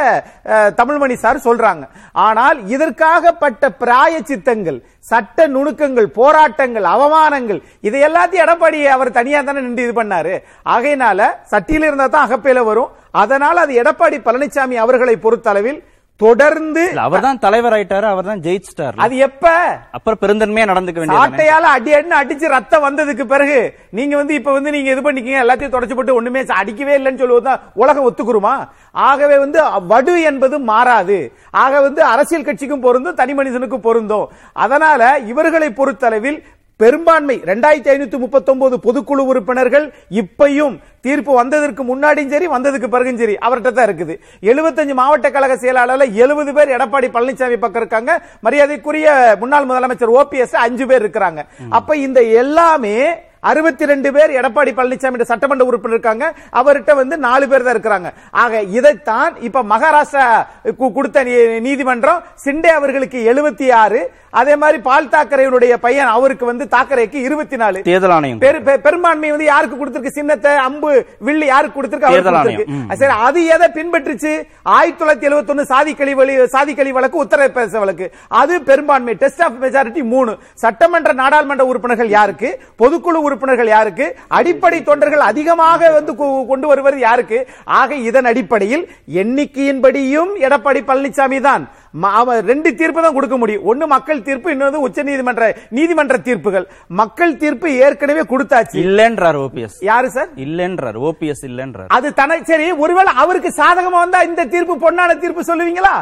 தமிழ்மணி 0.80 1.16
சார் 1.24 1.44
சொல்றாங்க. 1.46 1.84
ஆனால் 2.26 2.58
இதற்காகப்பட்ட 2.74 3.64
பிராய 3.80 4.14
சித்தங்கள் 4.30 4.78
சட்ட 5.10 5.46
நுணுக்கங்கள் 5.54 6.06
போராட்டங்கள் 6.18 6.86
அவமானங்கள் 6.92 7.58
இதை 7.86 7.98
எல்லாத்தையும் 8.08 8.44
எடப்பாடி 8.44 8.78
அவர் 8.94 9.10
தனியா 9.18 9.40
தானே 9.48 9.60
நின்று 9.66 9.84
இது 9.86 9.94
பண்ணாரு. 9.98 10.34
ஆகையினால 10.74 11.20
சட்டியில் 11.52 11.86
இருந்தா 11.88 12.06
தான் 12.14 12.30
அகப்பையில 12.34 12.62
வரும். 12.64 12.92
அதனால 13.14 13.60
அது 13.60 13.82
எடப்பாடி 13.82 14.18
பழனிசாமி 14.20 14.78
அவர்களை 14.84 15.16
பொறுத்தளவில் 15.18 15.82
தொடர்ந்து 16.20 16.82
அவர் 17.04 17.24
தான் 17.24 17.40
தலைவர் 17.44 17.74
ஆயிட்டாரு 17.76 18.06
அவர் 18.10 18.28
தான் 18.28 18.42
ஜெயிச்சிட்டாரு. 18.42 18.96
அது 19.04 19.14
எப்ப? 19.26 19.44
அப்புறம் 19.96 20.20
பெருந்தன்மையா 20.20 20.66
நடந்துக்க 20.70 20.98
வேண்டியது 21.00 21.20
சாட்டையால 21.22 21.70
அடி 21.76 21.90
அடின்னு 21.96 22.18
அடிச்சு 22.18 22.46
ரத்தம் 22.52 22.84
வந்ததுக்கு 22.86 23.24
பிறகு 23.32 23.56
நீங்க 23.90 24.14
வந்து 24.16 24.34
இப்ப 24.34 24.52
வந்து 24.52 24.70
நீங்க 24.70 24.90
இது 24.90 25.02
பண்ணிக்கீங்க 25.06 25.40
எல்லாத்தையும் 25.42 25.74
தொடச்சு 25.74 25.96
போட்டு 25.96 26.14
ஒண்ணுமே 26.14 26.42
அடிக்கவே 26.60 26.94
இல்லைன்னு 26.98 27.22
சொல்லுவதுதான் 27.22 27.62
உலகம் 27.74 28.06
ஒத்துக்குருமா? 28.08 28.54
ஆகவே 29.06 29.38
வந்து 29.38 29.58
வடு 29.86 30.22
என்பது 30.22 30.58
மாறாது. 30.70 31.18
ஆக 31.62 31.80
வந்து 31.80 32.02
அரசியல் 32.04 32.46
கட்சிக்கும் 32.46 32.84
பொருந்தும் 32.86 33.14
தனி 33.14 33.34
மனிதனுக்கும் 33.34 33.86
பொருந்தும். 33.88 34.26
அதனால 34.56 35.00
இவர்களை 35.32 35.70
பொறுத்தளவில் 35.72 36.38
பெரும்பான்மை. 36.82 37.34
ரெண்டாயிரத்தி 37.50 37.90
ஐநூத்தி 37.92 38.18
முப்பத்தி 38.22 38.50
ஒன்பது 38.52 38.76
பொதுக்குழு 38.86 39.22
உறுப்பினர்கள் 39.30 39.84
இப்பையும் 40.20 40.74
தீர்ப்பு 41.06 41.32
வந்ததற்கு 41.38 41.82
முன்னாடியும் 41.90 42.32
சரி 42.34 42.46
வந்ததுக்கு 42.54 42.88
பிறகும் 42.94 43.20
சரி 43.20 43.34
அவர்கிட்ட 43.46 43.70
தான் 43.76 43.88
இருக்குது. 43.88 44.14
75 44.52 44.96
மாவட்ட 45.00 45.28
கழக 45.36 45.56
செயலாளர்ல 45.64 46.06
70 46.22 46.54
பேர் 46.56 46.74
எடப்பாடி 46.76 47.10
பழனிசாமி 47.16 47.58
பக்கம் 47.64 47.82
இருக்காங்க. 47.82 48.12
மரியாதைக்குரிய 48.46 49.06
முன்னாள் 49.42 49.68
முதலமைச்சர் 49.70 50.14
ஓபிஎஸ் 50.20 50.56
அஞ்சு 50.66 50.86
பேர் 50.90 51.02
இருக்கிறாங்க. 51.04 51.42
அப்ப 51.78 51.96
இந்த 52.06 52.22
எல்லாமே 52.42 52.96
அறுபத்தி 53.50 53.90
ரெண்டு 53.92 54.10
பேர் 54.16 54.36
எடப்பாடி 54.40 54.72
பழனிசாமி 54.78 55.28
சட்டமன்ற 55.32 55.64
உறுப்பினர் 55.70 55.96
இருக்காங்க. 55.96 56.26
அவர்கிட்ட 56.60 56.94
வந்து 57.02 57.18
நாலு 57.28 57.44
பேர் 57.52 57.66
தான் 57.66 57.76
இருக்கிறாங்க. 57.76 58.10
ஆக 58.42 58.62
இதைத்தான் 58.78 59.32
இப்ப 59.48 59.64
மகாராஷ்டிரா 59.72 60.26
கொடுத்த 60.98 61.24
நீதிமன்றம் 61.68 62.22
சிண்டே 62.44 62.70
அவர்களுக்கு 62.80 63.18
எழுபத்தி 63.32 63.68
ஆறு 63.82 64.02
அதே 64.40 64.54
மாதிரி 64.60 64.78
பால் 64.86 65.10
தாக்கரேயுடைய 65.14 65.74
பையன் 65.82 66.12
அவருக்கு 66.14 66.44
வந்து 66.48 66.64
தாக்கரேக்கு 66.72 67.18
இருபத்தி 67.26 67.56
நாலு 67.60 67.82
தேர்தல் 67.88 68.14
ஆணையம். 68.14 68.40
பெரும்பான்மை 68.86 69.28
வந்து 69.34 69.46
யாருக்கு 69.50 69.76
கொடுத்திருக்கு? 69.80 70.16
சின்னத்தை 70.18 70.52
அம்பு 70.68 70.90
வில்லு 71.26 71.46
யாருக்கு 71.50 71.78
கொடுத்திருக்கு? 71.78 72.08
அவருக்கு. 72.10 72.96
சரி 73.00 73.14
அது 73.26 73.40
எதை 73.56 73.68
பின்பற்றுச்சு? 73.76 74.32
ஆயிரத்தி 74.76 75.00
தொள்ளாயிரத்தி 75.00 75.28
எழுபத்தி 75.30 75.52
ஒன்னு 75.54 75.70
சாதி 75.72 75.92
கழிவழி 76.00 76.34
சாதி 76.56 76.74
கழி 76.80 76.92
வழக்கு 76.96 77.22
உத்தரப்பிரதேச 77.24 77.78
வழக்கு. 77.84 78.08
அது 78.40 78.54
பெரும்பான்மை. 78.70 79.14
டெஸ்ட் 79.22 79.44
ஆஃப் 79.46 79.60
மெஜாரிட்டி 79.64 80.04
மூணு. 80.14 80.34
சட்டமன்ற 80.64 81.12
நாடாளுமன்ற 81.22 81.66
உறுப்பினர்கள் 81.72 82.10
யாருக்கு? 82.18 82.50
பொதுக்குழு 82.82 83.22
உறுப்பினர்கள் 83.34 83.74
யாருக்கு? 83.76 84.08
அடிப்படை 84.38 84.80
தொண்டர்கள் 84.90 85.28
அதிகமாக 85.30 85.90
வந்து 85.98 86.14
கொண்டு 86.50 86.66
வருவது 86.72 86.98
யாருக்கு? 87.08 87.38
ஆக 87.80 87.94
இதன் 88.08 88.28
அடிப்படையில் 88.32 88.84
எண்ணிக்கையின்படியும் 89.22 90.32
எடப்பாடி 90.48 90.82
பழனிசாமி 90.90 91.40
தான். 91.48 91.64
ரெண்டு 92.50 92.68
தீர்ப்பு 92.78 93.00
தான் 93.04 93.16
கொடுக்க 93.16 93.36
முடியும். 93.40 93.66
ஒன்னு 93.70 93.84
மக்கள் 93.92 94.24
தீர்ப்பு 94.28 94.48
இன்னொரு 94.54 94.78
உச்ச 94.86 95.02
நீதிமன்ற 95.08 95.44
நீதிமன்ற 95.76 96.16
தீர்ப்புகள். 96.28 96.66
மக்கள் 97.00 97.36
தீர்ப்பு 97.42 97.68
ஏற்கனவே 97.84 98.22
கொடுத்தாச்சு. 98.32 98.76
இல்லன்றார் 98.84 99.38
ஓபிஎஸ். 99.44 99.78
யாரு 99.90 100.08
சார்? 100.16 100.30
இல்லன்றார். 100.44 100.98
ஓபிஎஸ் 101.08 101.44
இல்லன்றார். 101.50 101.90
அது 101.98 102.10
தன 102.20 102.40
சரி 102.50 102.68
ஒருவேளை 102.84 103.12
அவருக்கு 103.24 103.52
சாதகமா 103.60 104.00
வந்தா 104.04 104.22
இந்த 104.30 104.50
தீர்ப்பு 104.54 104.76
பொன்னான 104.84 105.18
தீர்ப்பு 105.24 105.44
சொல்லுவீங்களா? 105.52 105.96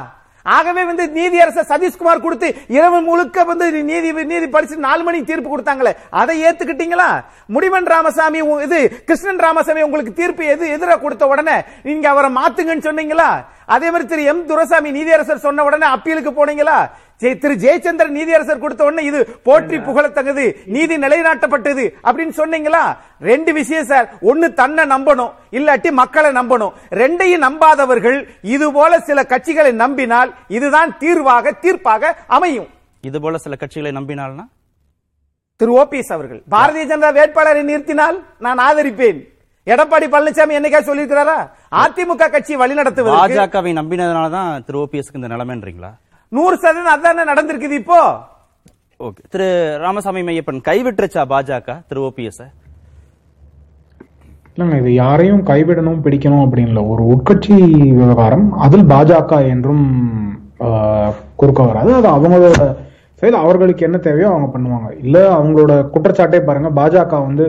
ஆகவே 0.46 0.84
வந்து 0.84 1.06
நீதியரசர் 1.08 1.70
சதீஷ்குமார் 1.70 2.20
கொடுத்து 2.20 2.48
இரவு 2.68 3.00
முழுக்க 3.00 3.44
வந்து 3.44 3.82
நீதி 3.82 4.12
நீதி 4.24 4.48
படிச்சு 4.48 4.76
நாலு 4.78 5.02
மணிக்கு 5.02 5.26
தீர்ப்பு 5.26 5.50
கொடுத்தாங்களே 5.50 5.92
அதை 6.10 6.44
ஏத்துக்கிட்டீங்களா? 6.44 7.08
முடிவன் 7.48 7.86
ராமசாமி 7.86 8.40
உ- 8.42 8.62
இது 8.62 8.78
கிருஷ்ணன் 9.04 9.38
ராமசாமி 9.38 9.82
உங்களுக்கு 9.82 10.12
தீர்ப்பு 10.12 10.44
எது 10.46 10.68
எதிராக 10.68 11.00
கொடுத்த 11.00 11.26
உடனே 11.26 11.56
நீங்க 11.82 12.08
அவரை 12.08 12.30
மாத்துங்கன்னு 12.34 12.86
சொன்னீங்களா? 12.86 13.30
அதே 13.66 13.90
மாதிரி 13.90 14.08
திரு 14.08 14.24
எம். 14.24 14.46
துரசாமி 14.46 14.90
நீதியரசர் 14.90 15.36
சொன்ன 15.38 15.64
உடனே 15.64 15.86
அப்பீலுக்கு 15.86 16.32
போனீங்களா? 16.32 16.78
திரு 17.22 17.54
ஜெயச்சந்திரன் 17.64 18.16
நீதியரசர் 18.18 18.62
கொடுத்த 18.64 18.84
உடனே 18.84 19.02
இது 19.10 19.20
போற்றி 19.48 19.78
புகழத்தக்கது 19.78 20.44
நீதி 20.74 20.94
நிலைநாட்டப்பட்டது 21.04 21.84
அப்படின்னு 22.06 22.34
சொன்னீங்களா? 22.40 22.82
ரெண்டு 23.30 23.52
விஷயம் 23.52 23.88
சார். 23.90 24.06
ஒன்னு 24.30 24.46
தன்னை 24.60 24.84
நம்பணும் 24.94 25.32
இல்லாட்டி 25.58 25.90
மக்களை 26.00 26.30
நம்பணும். 26.38 26.72
ரெண்டையும் 27.00 27.44
நம்பாதவர்கள் 27.46 28.18
இது 28.54 28.72
போல 28.72 29.00
சில 29.08 29.22
கட்சிகளை 29.32 29.72
நம்பினால் 29.84 30.32
இதுதான் 30.48 30.96
தீர்வாக 31.02 31.52
தீர்ப்பாக 31.64 32.12
அமையும். 32.26 32.68
இது 33.04 33.20
போல 33.20 33.38
சில 33.38 33.56
கட்சிகளை 33.62 33.92
நம்பினால்னா? 33.98 34.44
திரு 35.60 35.72
ஓபிஎஸ் 35.82 36.14
அவர்கள் 36.16 36.40
பாரதிய 36.54 36.84
ஜனதா 36.92 37.10
வேட்பாளரை 37.18 37.62
நிறுத்தினால் 37.70 38.16
நான் 38.38 38.62
ஆதரிப்பேன். 38.68 39.20
எடப்பாடி 39.66 40.06
பழனிசாமி 40.12 40.56
என்னைக்கா 40.58 40.80
சொல்லியிருக்கிறாரா? 40.86 41.36
அதிமுக 41.82 42.30
கட்சி 42.30 42.54
வழிநடத்துவது 42.62 43.18
பாஜகவை 43.18 43.72
நம்பினதுனாலதான் 43.80 44.64
திரு 44.66 44.78
ஓபிஎஸ்க்கு 44.84 45.20
இந்த 45.20 45.28
நிலைமைன்றீங்களா? 45.34 45.92
நூறு 46.32 46.56
சதவீதம் 46.56 46.92
அதானே 46.92 47.22
நடந்திருக்குது 47.24 47.74
இப்போ? 47.74 48.00
ஓகே. 49.00 49.22
திரு 49.30 49.46
ராமசாமி 49.78 50.22
மையப்பன் 50.22 50.60
கைவிட்டுருச்சா 50.68 51.22
பாஜக? 51.28 51.76
திரு 51.88 52.00
ஓபிஎஸ். 52.00 52.42
இல்லைங்க 54.50 54.78
இது 54.78 54.94
யாரையும் 54.94 55.46
கைவிடணும் 55.46 56.02
பிடிக்கணும் 56.02 56.44
அப்படின்னு 56.44 56.70
இல்லை. 56.70 56.84
ஒரு 56.84 57.02
உட்கட்சி 57.12 57.54
விவகாரம் 57.92 58.46
அதில் 58.58 58.86
பாஜக 58.86 59.48
என்றும் 59.48 59.84
ஆஹ், 60.60 61.12
குறுக்க 61.36 61.62
வராது. 61.62 61.94
அது 61.94 62.08
அவங்களோட 62.08 62.58
செயல் 63.22 63.36
அவர்களுக்கு 63.42 63.86
என்ன 63.86 63.98
தேவையோ 64.06 64.28
அவங்க 64.32 64.46
பண்ணுவாங்க. 64.54 64.88
இல்ல 65.04 65.16
அவங்களோட 65.36 65.72
குற்றச்சாட்டே 65.94 66.38
பாருங்க 66.46 66.70
பாஜக 66.78 67.20
வந்து 67.26 67.44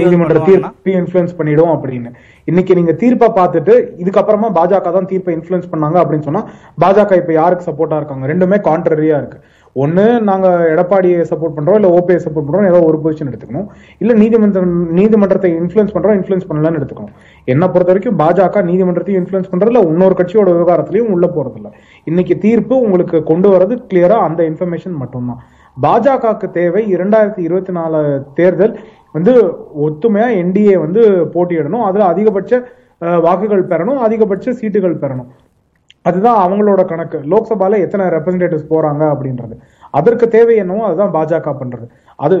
நீதிமன்ற? 0.00 0.40
தீர்ப்பு 0.48 0.92
இன்ஃபுளுன்ஸ் 1.00 1.36
பண்ணிடும் 1.38 1.72
அப்படின்னு. 1.74 2.10
இன்னைக்கு 2.50 2.72
நீங்க 2.78 2.92
தீர்ப்பை 3.02 3.28
பார்த்துட்டு 3.38 3.74
இதுக்கப்புறமா 4.02 4.50
பாஜக 4.58 4.92
தான் 4.98 5.08
தீர்ப்பை 5.12 5.34
இன்ஃபுளுன்ஸ் 5.38 5.70
பண்ணாங்க 5.72 5.98
அப்படின்னு 6.02 6.28
சொன்னா 6.28 6.42
பாஜக 6.84 7.20
இப்ப 7.22 7.32
யாருக்கு 7.40 7.68
சப்போர்ட்டா 7.70 8.00
இருக்காங்க? 8.00 8.24
ரெண்டுமே 8.32 8.58
கான்ட்ரரியா 8.68 9.18
இருக்கு. 9.22 9.40
ஒன்று 9.82 10.02
நாங்கள் 10.28 10.64
எடப்பாடியை 10.72 11.20
சப்போர்ட் 11.30 11.54
பண்ணுறோம் 11.56 11.76
இல்லை 11.78 11.90
ஓபிஐ 11.98 12.18
சப்போர்ட் 12.24 12.46
பண்ணுறோம் 12.46 12.66
ஏதோ 12.70 12.80
ஒரு 12.88 12.98
பொசிஷன் 13.04 13.30
எடுத்துக்கணும். 13.30 13.68
இல்லை 14.02 14.14
நீதிமன்றம் 14.22 14.74
நீதிமன்றத்தை 14.98 15.50
இன்ஃப்ளூயன்ஸ் 15.60 15.94
பண்ணுறோம் 15.94 16.16
இன்ஃப்ளூயன்ஸ் 16.18 16.48
பண்ணலன்னு 16.50 16.80
எடுத்துக்கணும். 16.80 17.14
என்னை 17.52 17.66
பொறுத்த 17.74 17.92
வரைக்கும் 17.92 18.18
பாஜக 18.22 18.64
நீதிமன்றத்தையும் 18.70 19.20
இன்ஃப்ளூயன்ஸ் 19.22 19.50
பண்ணுறதுல 19.52 19.82
இன்னொரு 19.92 20.16
கட்சியோட 20.20 20.48
விவகாரத்திலையும் 20.56 21.12
உள்ளே 21.14 21.30
போகிறதில்ல 21.36 21.70
இன்னைக்கு 22.10 22.36
தீர்ப்பு 22.44 22.76
உங்களுக்கு 22.86 23.20
கொண்டு 23.30 23.50
வரது 23.54 23.76
கிளியராக 23.92 24.26
அந்த 24.28 24.42
இன்ஃபர்மேஷன் 24.50 24.96
மட்டும்தான். 25.02 25.40
பாஜகவுக்கு 25.76 26.48
தேவை 26.58 26.82
இரண்டாயிரத்தி 26.96 27.42
இருபத்தி 27.48 27.72
நாலு 27.78 28.00
தேர்தல் 28.40 28.74
வந்து 29.16 29.32
ஒத்துமையா 29.86 30.28
என்டிஏ 30.42 30.76
வந்து 30.84 31.02
போட்டியிடணும். 31.34 31.86
அதுல 31.88 32.04
அதிகபட்ச 32.12 32.60
வாக்குகள் 33.26 33.64
பெறணும் 33.70 34.02
அதிகபட்ச 34.06 34.52
சீட்டுகள் 34.58 35.00
பெறணும். 35.04 35.30
அதுதான் 36.08 36.38
அவங்களோட 36.44 36.82
கணக்கு. 36.92 37.18
லோக்சபால 37.32 37.78
எத்தனை 37.84 38.04
ரெப்ரசன்டேட்டிவ்ஸ் 38.14 38.72
போறாங்க 38.72 39.02
அப்படின்றது. 39.14 39.54
அதற்கு 39.98 40.26
தேவை 40.34 40.56
என்னவோ 40.62 40.82
அதுதான் 40.88 41.14
பாஜக 41.16 41.52
பண்றது. 41.60 41.86
அது 42.26 42.36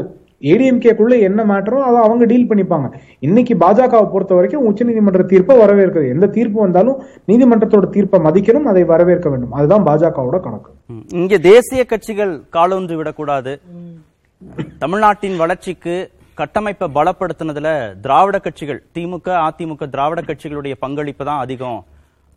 ஏடிஎம்கேக்குள்ள 0.52 1.14
என்ன 1.26 1.40
மேட்டரோ 1.50 1.80
அதை 1.88 1.98
அவங்க 2.06 2.24
டீல் 2.30 2.48
பண்ணிப்பாங்க. 2.50 2.88
இன்னைக்கு 3.26 3.54
பாஜகவை 3.64 4.06
பொறுத்த 4.14 4.32
வரைக்கும் 4.38 4.64
உச்சநீதிமன்ற 4.68 5.24
தீர்ப்பை 5.32 5.56
வரவேற்கிறது 5.60 6.12
எந்த 6.14 6.26
தீர்ப்பு 6.36 6.58
வந்தாலும் 6.64 6.96
நீதிமன்றத்தோட 7.30 7.88
தீர்ப்பை 7.96 8.20
மதிக்கணும் 8.26 8.66
அதை 8.70 8.82
வரவேற்க 8.92 9.28
வேண்டும். 9.34 9.54
அதுதான் 9.58 9.86
பாஜகவோட 9.88 10.40
கணக்கு. 10.46 10.72
இங்க 11.20 11.38
தேசிய 11.50 11.84
கட்சிகள் 11.92 12.34
காலூன்றி 12.56 12.96
விடக்கூடாது. 13.00 13.54
தமிழ்நாட்டின் 14.82 15.38
வளர்ச்சிக்கு 15.44 15.96
கட்டமைப்பை 16.40 16.86
பலப்படுத்தினதுல 16.98 17.68
திராவிட 18.04 18.36
கட்சிகள் 18.44 18.82
திமுக 18.94 19.28
அதிமுக 19.46 19.88
திராவிட 19.94 20.20
கட்சிகளுடைய 20.28 20.74
பங்களிப்பு 20.84 21.24
தான் 21.28 21.42
அதிகம். 21.46 21.80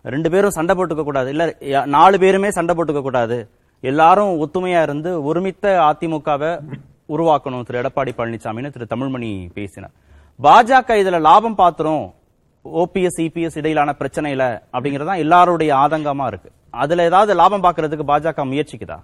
ரெண்டு 0.05 0.29
பேரும் 0.29 0.49
சண்டை 0.49 0.75
போட்டுக்க 0.75 1.03
கூடாது. 1.03 1.29
இல்ல 1.29 1.57
நாலு 1.85 2.19
பேருமே 2.19 2.51
சண்டை 2.51 2.75
போட்டுக்க 2.75 3.01
கூடாது. 3.01 3.49
எல்லாரும் 3.81 4.47
ஒத்துமையா 4.47 4.81
இருந்து 4.81 5.33
ஒருமித்த 5.33 5.67
அதிமுகவை 5.67 6.61
உருவாக்கணும். 7.09 7.65
திரு 7.65 7.81
எடப்பாடி 7.81 8.09
பழனிசாமின்னு 8.17 8.71
திரு 8.71 8.87
தமிழ்மணி 8.95 9.49
பேசினார். 9.53 9.91
பாஜக 10.43 10.89
இதுல 10.89 11.21
லாபம் 11.21 11.57
பாத்துரும். 11.57 12.13
ஓபிஎஸ் 12.73 13.21
இபிஎஸ் 13.21 13.57
இடையிலான 13.57 13.95
பிரச்சனையில 13.99 14.59
அப்படிங்கறதுதான் 14.73 15.17
எல்லாருடைய 15.17 15.75
ஆதங்கமா 15.75 16.27
இருக்கு. 16.27 16.51
அதுல 16.69 17.03
ஏதாவது 17.03 17.33
லாபம் 17.33 17.63
பாக்குறதுக்கு 17.63 18.03
பாஜக 18.07 18.43
முயற்சிக்குதா? 18.43 18.97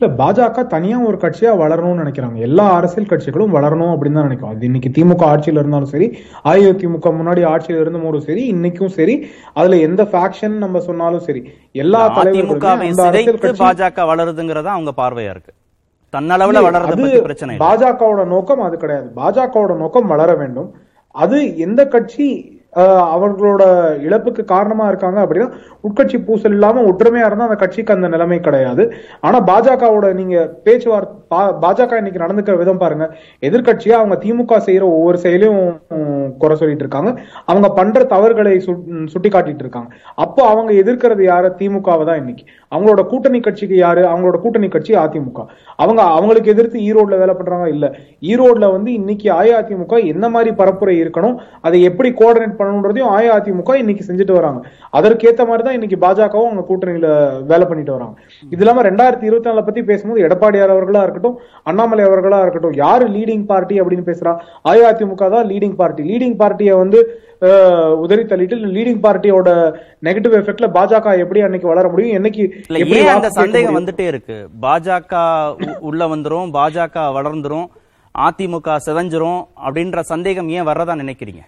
இல்ல 0.00 0.08
பாஜக 0.18 0.62
தனியா 0.72 0.96
ஒரு 1.06 1.16
கட்சியா 1.22 1.52
வளரணும்னு 1.60 2.02
நினைக்கிறாங்க. 2.02 2.36
எல்லா 2.38 2.64
அரசியல் 2.78 3.08
கட்சிகளும் 3.12 3.54
வளரணும் 3.56 3.92
அப்படின்னு 3.94 4.18
தான் 4.18 4.28
நினைக்கும். 4.28 4.50
அது 4.50 4.66
இன்னைக்கு 4.68 4.90
திமுக 4.96 5.22
ஆட்சியில 5.30 5.62
இருந்தாலும் 5.62 5.90
சரி 5.94 6.06
அஇஅதிமுக 6.50 7.10
முன்னாடி 7.16 7.42
ஆட்சியில 7.52 7.80
இருந்த 7.80 8.00
போதும் 8.04 8.26
சரி 8.28 8.42
இன்னைக்கும் 8.52 8.92
சரி 8.98 9.14
அதுல 9.54 9.78
எந்த 9.86 10.02
ஃபேக்ஷன் 10.12 10.54
நம்ம 10.64 10.82
சொன்னாலும் 10.88 11.24
சரி 11.28 11.42
எல்லா 11.84 12.02
தலைவர்களுமே 12.18 13.54
பாஜக 13.64 14.06
வளருதுங்கிறதா 14.12 14.72
அவங்க 14.76 14.94
பார்வையா 15.02 15.32
இருக்கு? 15.34 15.52
தன்னளவுல 16.12 16.62
வளர்றத 16.66 17.08
பிரச்சனை. 17.26 17.54
பாஜகவோட 17.64 18.22
நோக்கம் 18.34 18.62
அது 18.66 18.76
கிடையாது. 18.84 19.08
பாஜகவோட 19.20 19.72
நோக்கம் 19.82 20.10
வளர 20.14 20.30
வேண்டும். 20.34 20.70
அது 21.14 21.38
எந்த 21.66 21.80
கட்சி 21.94 22.28
அவர்களோட 22.76 23.62
இழப்புக்கு 24.00 24.44
காரணமா 24.44 24.88
இருக்காங்க 24.88 25.22
அப்படின்னா 25.22 25.52
உட்கட்சி 25.82 26.24
பூசல் 26.24 26.50
இல்லாம 26.50 26.80
ஒற்றுமையா 26.80 27.26
இருந்தா 27.26 27.44
அந்த 27.44 27.54
கட்சிக்கு 27.54 27.94
அந்த 27.94 28.08
நிலைமை 28.08 28.40
கிடையாது. 28.40 28.92
ஆனா 29.20 29.44
பாஜகவோட 29.44 30.12
நீங்க 30.12 30.54
பேச்சுவார்த்தை 30.64 31.16
பா- 31.34 31.58
பாஜக 31.62 31.96
இன்னைக்கு 31.96 32.22
நடந்துக்கிற 32.22 32.56
விதம் 32.56 32.78
பாருங்க. 32.78 33.16
எதிர்கட்சியா 33.40 33.90
அவங்க 33.90 34.18
திமுக 34.24 34.60
செய்யற 34.66 34.82
ஒவ்வொரு 34.82 35.18
செயலையும் 35.18 35.80
குறை 36.38 36.56
சொல்லிட்டு 36.56 36.86
இருக்காங்க. 36.86 37.20
அவங்க 37.44 37.68
பண்ற 37.68 38.04
தவறுகளை 38.04 38.60
சுட்டி 39.06 39.28
காட்டிட்டு 39.28 39.58
இருக்காங்க. 39.58 39.94
அப்போ 40.14 40.46
அவங்க 40.46 40.72
எதிர்க்கிறது 40.72 41.22
யாரு? 41.22 41.54
திமுகவை 41.58 42.04
தான் 42.04 42.16
இன்னைக்கு. 42.16 42.44
அவங்களோட 42.74 43.06
கூட்டணி 43.06 43.40
கட்சிக்கு 43.40 43.76
யாரு? 43.76 44.02
அவங்களோட 44.02 44.40
கூட்டணி 44.40 44.68
கட்சி 44.68 44.94
அதிமுக. 44.94 45.46
அவங்க 45.76 46.02
அவங்களுக்கு 46.02 46.50
எதிர்த்து 46.50 46.80
ஈரோட்ல 46.80 47.18
வேலை 47.18 47.34
பண்றாங்க 47.34 47.68
இல்ல. 47.68 47.94
ஈரோட்ல 48.20 48.70
வந்து 48.70 48.92
இன்னைக்கு 48.92 49.32
அஇஅதிமுக 49.32 50.04
என்ன 50.04 50.28
மாதிரி 50.28 50.54
பரப்புரை 50.54 51.08
இருக்கணும்? 51.08 51.36
அதை 51.60 51.82
எப்படி 51.82 52.10
கோஆர்டினேட் 52.10 52.56
பண்ணணுன்றதையும் 52.60 53.12
அஇஅதிமுக 53.16 53.76
இன்னைக்கு 53.82 54.06
செஞ்சுட்டு 54.08 54.36
வராங்க. 54.38 54.60
அதற்கேத்த 54.98 55.46
மாதிரி 55.50 55.64
தான் 55.68 55.76
இன்னைக்கு 55.78 55.98
பாஜகவும் 56.06 56.48
அவங்க 56.48 56.64
கூட்டணியில 56.70 57.08
வேலை 57.52 57.64
பண்ணிட்டு 57.70 57.94
வராங்க. 57.96 58.14
இது 58.52 58.62
இல்லாம 58.64 58.84
ரெண்டாயிரத்தி 58.90 59.28
இருபத்தி 59.30 59.50
நாலுல 59.50 59.64
பத்தி 59.68 59.82
பேசும்போது 59.90 60.24
எடப்பாடியார் 60.26 60.74
அவர்களா 60.76 61.04
இருக்கட்டும் 61.06 61.38
அண்ணாமலை 61.70 62.04
அவர்களா 62.08 62.40
இருக்கட்டும் 62.44 62.76
யாரு 62.84 63.06
லீடிங் 63.16 63.46
பார்ட்டி 63.52 63.78
அப்படின்னு 63.82 64.08
பேசுறா? 64.10 64.34
அஇஅதிமுக 64.72 65.30
தான் 65.36 65.48
லீடிங் 65.52 65.78
பார்ட்டி 65.80 66.04
லீடிங் 66.10 66.36
பார்ட்டியை 66.42 66.76
வந்து 66.82 67.00
உதறி 68.04 68.22
தள்ளிட்டு 68.30 68.56
லீடிங் 68.76 69.02
பார்ட்டியோட 69.04 69.50
நெகட்டிவ் 70.06 70.32
எஃபெக்ட்ல 70.38 70.68
பாஜக 70.76 71.12
எப்படி 71.24 71.40
அன்னைக்கு 71.46 71.68
வளர 71.70 71.84
முடியும்? 71.92 72.16
என்னைக்கு 72.18 72.44
அந்த 73.16 73.28
சந்தேகம்? 73.40 73.76
வந்துட்டே 73.78 74.06
இருக்கு? 74.12 74.38
பாஜக 74.64 75.14
உள்ள 75.90 76.08
வந்துரும் 76.14 76.48
பாஜக 76.56 77.04
வளர்ந்துரும் 77.18 77.68
அதிமுக 78.14 78.76
சிதைஞ்சிரும் 78.86 79.40
அப்படின்ற 79.66 80.00
சந்தேகம் 80.12 80.50
ஏன் 80.56 80.68
வர்றதா 80.70 80.96
நினைக்கிறீங்க? 81.02 81.42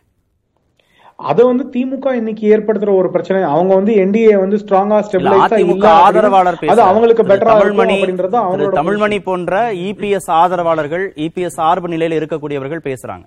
அதை 1.29 1.43
வந்து 1.49 1.65
திமுக 1.75 2.13
இன்னைக்கு 2.19 2.45
ஏற்படுத்துற 2.55 2.91
ஒரு 3.01 3.09
பிரச்சனை. 3.15 3.41
அவங்க 3.55 3.73
வந்து 3.79 3.93
என்டிஏ 4.03 4.35
வந்து 4.43 4.59
ஸ்ட்ராங்கா 4.63 4.99
ஸ்டெபிலைஸா 5.07 5.59
இல்ல 5.65 5.89
ஆதரவாளர் 6.05 6.59
அது. 6.73 6.83
அவங்களுக்கு 6.91 7.25
பெட்டரா 7.31 7.55
தமிழ்மணி 7.55 7.97
அப்படின்றது 7.97 8.33
திரு 8.35 8.45
அவங்களோட 8.45 8.79
தமிழ்மணி 8.81 9.19
போன்ற 9.29 9.61
இபிஎஸ் 9.89 10.31
ஆதரவாளர்கள் 10.41 11.05
இபிஎஸ் 11.27 11.59
சார்பு 11.61 11.91
நிலையில 11.95 12.19
இருக்கக்கூடியவர்கள் 12.21 12.87
பேசுறாங்க. 12.89 13.27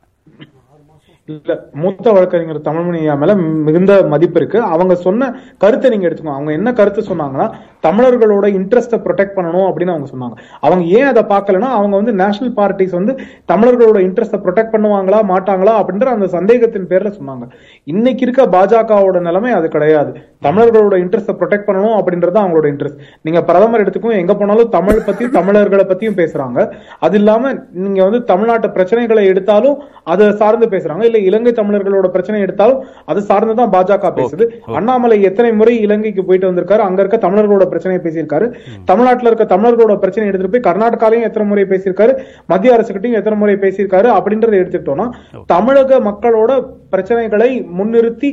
இல்ல 1.29 1.51
மூத்த 1.81 2.05
வழக்கறிஞர் 2.15 2.67
தமிழ்மணி 2.69 2.99
ஐயா 3.03 3.13
மேல 3.19 3.35
மிகுந்த 3.67 3.93
மதிப்பு 4.13 4.39
இருக்கு. 4.39 4.59
அவங்க 4.75 4.95
சொன்ன 5.05 5.29
கருத்தை 5.63 5.89
நீங்க 5.91 6.07
எடுத்துக்கோங்க. 6.07 6.39
அவங்க 6.39 6.51
என்ன 6.59 6.73
கருத்து 6.79 7.01
சொன்னாங்கன்னா 7.11 7.47
தமிழர்களோட 7.85 8.45
இன்ட்ரெஸ்ட்டை 8.59 8.99
ப்ரொடெக்ட் 9.05 9.35
பண்ணணும் 9.37 9.67
அப்படின்னு 9.69 9.93
அவங்க 9.95 10.09
சொன்னாங்க. 10.13 10.35
அவங்க 10.65 10.83
ஏன் 10.99 11.09
அதை 11.11 11.23
பார்க்கலன்னா 11.33 11.69
அவங்க 11.77 11.95
வந்து 12.01 12.13
நேஷனல் 12.21 12.53
பார்ட்டிஸ் 12.59 12.95
வந்து 12.99 13.15
தமிழர்களோட 13.51 13.99
இன்ட்ரெஸ்ட்டை 14.07 14.41
ப்ரொடெக்ட் 14.45 14.73
பண்ணுவாங்களா 14.75 15.21
மாட்டாங்களா 15.31 15.73
அப்படின்ற 15.81 16.09
அந்த 16.15 16.29
சந்தேகத்தின் 16.37 16.89
பேர்ல 16.91 17.11
சொன்னாங்க. 17.19 17.45
இன்னைக்கு 17.93 18.23
இருக்க 18.27 18.45
பாஜகவோட 18.57 19.19
நிலைமை 19.29 19.51
அது 19.59 19.69
கிடையாது. 19.75 20.13
தமிழர்களோட 20.47 20.95
இன்ட்ரெஸ்ட்டை 21.03 21.35
ப்ரொடெக்ட் 21.41 21.67
பண்ணணும் 21.67 21.97
அப்படின்றது 21.99 22.35
தான் 22.35 22.45
அவங்களோட 22.45 22.67
இன்ட்ரெஸ்ட் 22.73 23.01
நீங்க 23.25 23.39
பிரதமர் 23.49 23.83
எடுத்துக்கும் 23.83 24.17
எங்க 24.21 24.33
போனாலும் 24.39 24.71
தமிழ் 24.77 25.03
பத்தியும் 25.07 25.35
தமிழர்களை 25.39 25.85
பத்தியும் 25.91 26.17
பேசுறாங்க. 26.21 26.59
அது 27.05 27.17
இல்லாம 27.21 27.53
நீங்க 27.83 27.99
வந்து 28.07 28.19
தமிழ்நாட்டு 28.31 28.69
பிரச்சனைகளை 28.77 29.23
எடுத்தாலும் 29.33 29.77
அதை 30.13 30.25
சார்ந்து 30.41 30.67
பேசுறாங்க. 30.73 31.03
இல்ல 31.09 31.19
இலங்கை 31.29 31.53
தமிழர்களோட 31.61 32.07
பிரச்சனை 32.15 32.39
எடுத்தாலும் 32.45 32.81
அது 33.11 33.19
சார்ந்து 33.29 33.55
தான் 33.61 33.71
பாஜக 33.75 34.11
பேசுது. 34.19 34.45
அண்ணாமலை 34.79 35.19
எத்தனை 35.29 35.51
முறை 35.61 35.75
இலங்கைக்கு 35.85 36.25
போயிட்டு 36.29 36.49
வந்திருக்காரு 36.49 36.83
அங்க 36.87 36.99
இருக்க 37.03 37.19
தமிழர்களோட 37.27 37.67
பிரச்சனையை 37.73 38.01
பேசியிருக்காரு. 38.05 38.47
தமிழ்நாட்டுல 38.91 39.29
இருக்க 39.31 39.47
தமிழர்களோட 39.55 39.97
பிரச்சனை 40.03 40.27
எடுத்துட்டு 40.29 40.55
போய் 40.55 40.67
கர்நாடகாலையும் 40.69 41.27
எத்தனை 41.29 41.47
முறை 41.51 41.65
பேசியிருக்காரு 41.73 42.15
மத்திய 42.53 42.77
அரசுகிட்டையும் 42.77 43.19
எத்தனை 43.21 43.37
முறை 43.41 43.57
பேசியிருக்காரு 43.65 44.09
அப்படின்றத 44.19 44.61
எடுத்துக்கிட்டோம்னா 44.61 45.07
தமிழக 45.53 45.99
மக்களோட 46.09 46.51
பிரச்சனைகளை 46.93 47.49
முன்னிறுத்தி 47.77 48.29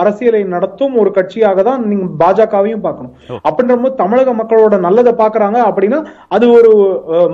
அரசியலை 0.00 0.40
நடத்தும் 0.54 0.94
ஒரு 1.00 1.10
கட்சியாக 1.18 1.62
தான் 1.68 1.82
நீங்க 1.90 2.06
பாஜகவையும் 2.22 2.82
பார்க்கணும். 2.86 3.12
அப்படின்ற 3.48 3.74
போது 3.82 3.94
தமிழக 4.00 4.32
மக்களோட 4.40 4.78
நல்லதை 4.86 5.12
பாக்குறாங்க 5.20 5.58
அப்படின்னா 5.68 5.98
அது 6.36 6.46
ஒரு 6.56 6.70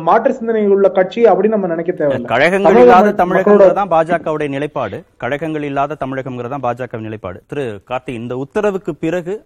மாற்று 0.08 0.32
சிந்தனை 0.38 0.64
உள்ள 0.74 0.88
கட்சி 0.98 1.22
அப்படின்னு 1.30 1.56
நம்ம 1.56 1.70
நினைக்க 1.74 1.92
தேவையில்லை. 2.00 2.30
கழகங்கள் 2.34 2.80
இல்லாத 2.82 3.14
தமிழகம் 3.22 3.78
தான் 3.80 3.92
பாஜகவுடைய 3.94 4.50
நிலைப்பாடு. 4.56 4.98
கழகங்கள் 5.24 5.66
இல்லாத 5.70 5.98
தமிழகம்ங்கிறது 6.04 6.54
தான் 6.54 6.66
பாஜக 6.66 7.00
நிலைப்பாடு. 7.08 7.40
திரு 7.52 7.64
கார்த்தி 7.92 8.12
இந்த 8.20 8.36
உத்தரவுக்கு 8.44 8.94
பிறகு 9.06 9.36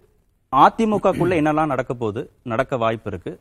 அதிமுகக்குள்ள 0.53 1.33
என்னெல்லாம் 1.41 1.71
நடக்க 1.73 1.93
போகுது 2.01 2.21
நடக்க 2.51 2.77
வாய்ப்பு 2.83 3.09
இருக்கு. 3.11 3.31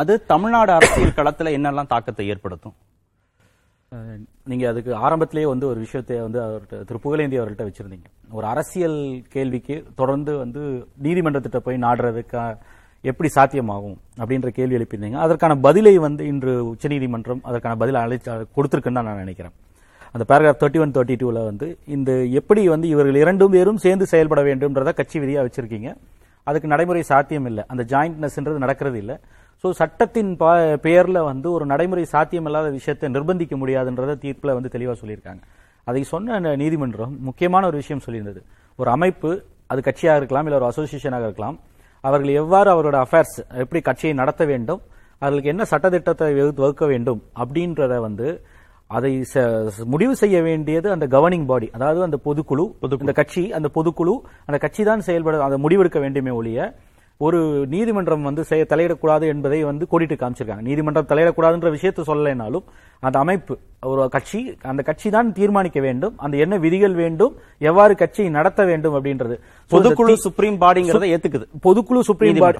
அது 0.00 0.12
தமிழ்நாடு 0.32 0.72
அரசியல் 0.78 1.16
களத்துல 1.18 1.52
என்னெல்லாம் 1.58 1.92
தாக்கத்தை 1.92 2.24
ஏற்படுத்தும்? 2.32 2.76
நீங்க 4.50 4.64
அதுக்கு 4.72 4.92
ஆரம்பத்திலேயே 5.06 5.46
வந்து 5.52 5.66
ஒரு 5.70 5.78
விஷயத்தை 5.86 6.18
வந்து 6.26 6.38
அவர்கிட்ட 6.44 6.76
திரு 6.88 6.98
புகழேந்தி 7.06 7.38
அவர்கிட்ட 7.40 7.64
வச்சிருந்தீங்க. 7.68 8.06
ஒரு 8.36 8.46
அரசியல் 8.52 9.00
கேள்விக்கு 9.34 9.76
தொடர்ந்து 10.00 10.32
வந்து 10.42 10.62
நீதிமன்றத்திட்ட 11.06 11.58
போய் 11.66 11.82
நாடுறதுக்கு 11.86 12.44
எப்படி 13.04 13.28
சாத்தியமாகும் 13.36 13.98
அப்படின்ற 14.20 14.48
கேள்வி 14.58 14.78
எழுப்பியிருந்தீங்க. 14.78 15.18
அதற்கான 15.26 15.52
பதிலை 15.66 15.94
வந்து 16.06 16.22
இன்று 16.32 16.52
உச்சநீதிமன்றம் 16.72 17.42
அதற்கான 17.50 17.76
பதிலை 17.82 18.00
அழைச்சு 18.04 18.32
கொடுத்துருக்குன்னு 18.56 19.00
தான் 19.00 19.08
நான் 19.10 19.22
நினைக்கிறேன். 19.24 19.54
அந்த 20.14 20.24
பேராகிராஃப் 20.30 20.62
தேர்ட்டி 20.62 20.80
ஒன் 20.84 20.94
தேர்ட்டி 20.96 21.14
டூவில் 21.20 21.48
வந்து 21.50 21.66
இந்த 21.96 22.12
எப்படி 22.40 22.62
வந்து 22.74 22.86
இவர்கள் 22.94 23.20
இரண்டும் 23.22 23.54
பேரும் 23.56 23.82
சேர்ந்து 23.84 24.06
செயல்பட 24.12 24.40
வேண்டும்ன்றத 24.48 24.92
கட்சி 25.00 25.18
விதியாக 25.22 25.46
வச்சிருக்கீங்க. 25.48 25.90
அதுக்கு 26.42 26.68
நடைமுறை 26.68 27.02
சாத்தியம் 27.02 27.46
இல்லை 27.46 27.64
அந்த 27.66 27.84
ஜாயிண்ட்னஸ்ன்றது 27.88 28.56
நடக்கிறது 28.56 28.98
இல்லை. 28.98 29.18
ஸோ 29.64 29.70
சட்டத்தின் 29.70 30.36
பா- 30.36 31.22
வந்து 31.24 31.52
ஒரு 31.52 31.66
நடைமுறை 31.66 32.04
சாத்தியம் 32.04 32.44
இல்லாத 32.44 32.70
விஷயத்தை 32.70 33.10
நிர்பந்திக்க 33.10 33.56
முடியாதுன்றத 33.56 34.18
தீர்ப்பில் 34.18 34.52
வந்து 34.52 34.68
தெளிவாக 34.68 35.06
சொல்லியிருக்காங்க. 35.06 35.40
அதை 35.84 36.02
சொன்ன 36.02 36.34
அந்த 36.34 36.56
நீதிமன்றம் 36.56 37.16
முக்கியமான 37.20 37.66
ஒரு 37.66 37.76
விஷயம் 37.76 38.02
சொல்லியிருந்தது. 38.06 38.42
ஒரு 38.76 38.90
அமைப்பு 38.90 39.44
அது 39.66 39.80
கட்சியாக 39.80 40.16
இருக்கலாம் 40.16 40.46
இல்லை 40.46 40.60
ஒரு 40.60 40.72
அசோசியேஷனாக 40.76 41.22
இருக்கலாம் 41.22 41.58
அவர்கள் 42.00 42.34
எவ்வாறு 42.34 42.70
அவரோட 42.72 42.94
அஃபேர்ஸ் 42.94 43.48
எப்படி 43.48 43.82
கட்சியை 43.82 44.14
நடத்த 44.14 44.44
வேண்டும் 44.44 44.80
அவர்களுக்கு 45.14 45.50
என்ன 45.50 45.64
சட்டத்திட்டத்தை 45.64 46.34
வகு- 46.34 46.54
வகுக்க 46.54 46.86
வேண்டும் 46.86 47.22
அப்படின்றத 47.36 47.98
வந்து 47.98 48.44
அதை 48.92 49.10
முடிவு 49.86 50.14
செய்ய 50.14 50.36
வேண்டியது 50.42 50.88
அந்த 50.90 51.06
கவர்னிங் 51.06 51.46
பாடி 51.46 51.68
அதாவது 51.74 52.00
அந்த 52.02 52.18
பொதுக்குழு 52.24 52.64
இந்த 53.00 53.12
கட்சி 53.12 53.44
அந்த 53.52 53.68
பொதுக்குழு 53.74 54.14
அந்த 54.46 54.58
கட்சி 54.58 54.84
தான் 54.84 55.00
செயல்பட 55.00 55.44
அந்த 55.44 55.58
முடிவெடுக்க 55.58 56.00
வேண்டுமே 56.00 56.30
ஒழிய 56.30 56.60
ஒரு 57.24 57.40
நீதிமன்றம் 57.72 58.28
வந்து 58.28 58.42
செய்ய 58.50 58.62
தலையிடக்கூடாது 58.70 59.24
என்பதை 59.32 59.58
வந்து 59.70 59.84
கோடிட்டு 59.90 60.16
காமிச்சிருக்காங்க. 60.20 60.64
நீதிமன்றம் 60.68 61.10
தலையிடக்கூடாதுன்ற 61.10 61.70
விஷயத்தை 61.76 62.02
சொல்லலைனாலும் 62.08 62.64
அந்த 63.06 63.16
அமைப்பு 63.24 63.54
ஒரு 63.90 64.02
கட்சி 64.14 64.40
அந்த 64.70 64.80
கட்சி 64.88 65.08
தான் 65.14 65.28
தீர்மானிக்க 65.38 65.78
வேண்டும் 65.86 66.14
அந்த 66.24 66.34
என்ன 66.44 66.54
விதிகள் 66.64 66.94
வேண்டும் 67.00 67.32
எவ்வாறு 67.70 67.94
கட்சியை 68.02 68.28
நடத்த 68.36 68.60
வேண்டும் 68.70 68.94
அப்படின்றது. 68.98 69.36
பொதுக்குழு 69.70 70.14
சுப்ரீம் 70.24 70.58
பாடிங்கிறத 70.64 71.06
ஏத்துக்குது. 71.14 71.46
பொதுக்குழு 71.66 72.02
சுப்ரீம் 72.10 72.40
பாடி 72.44 72.58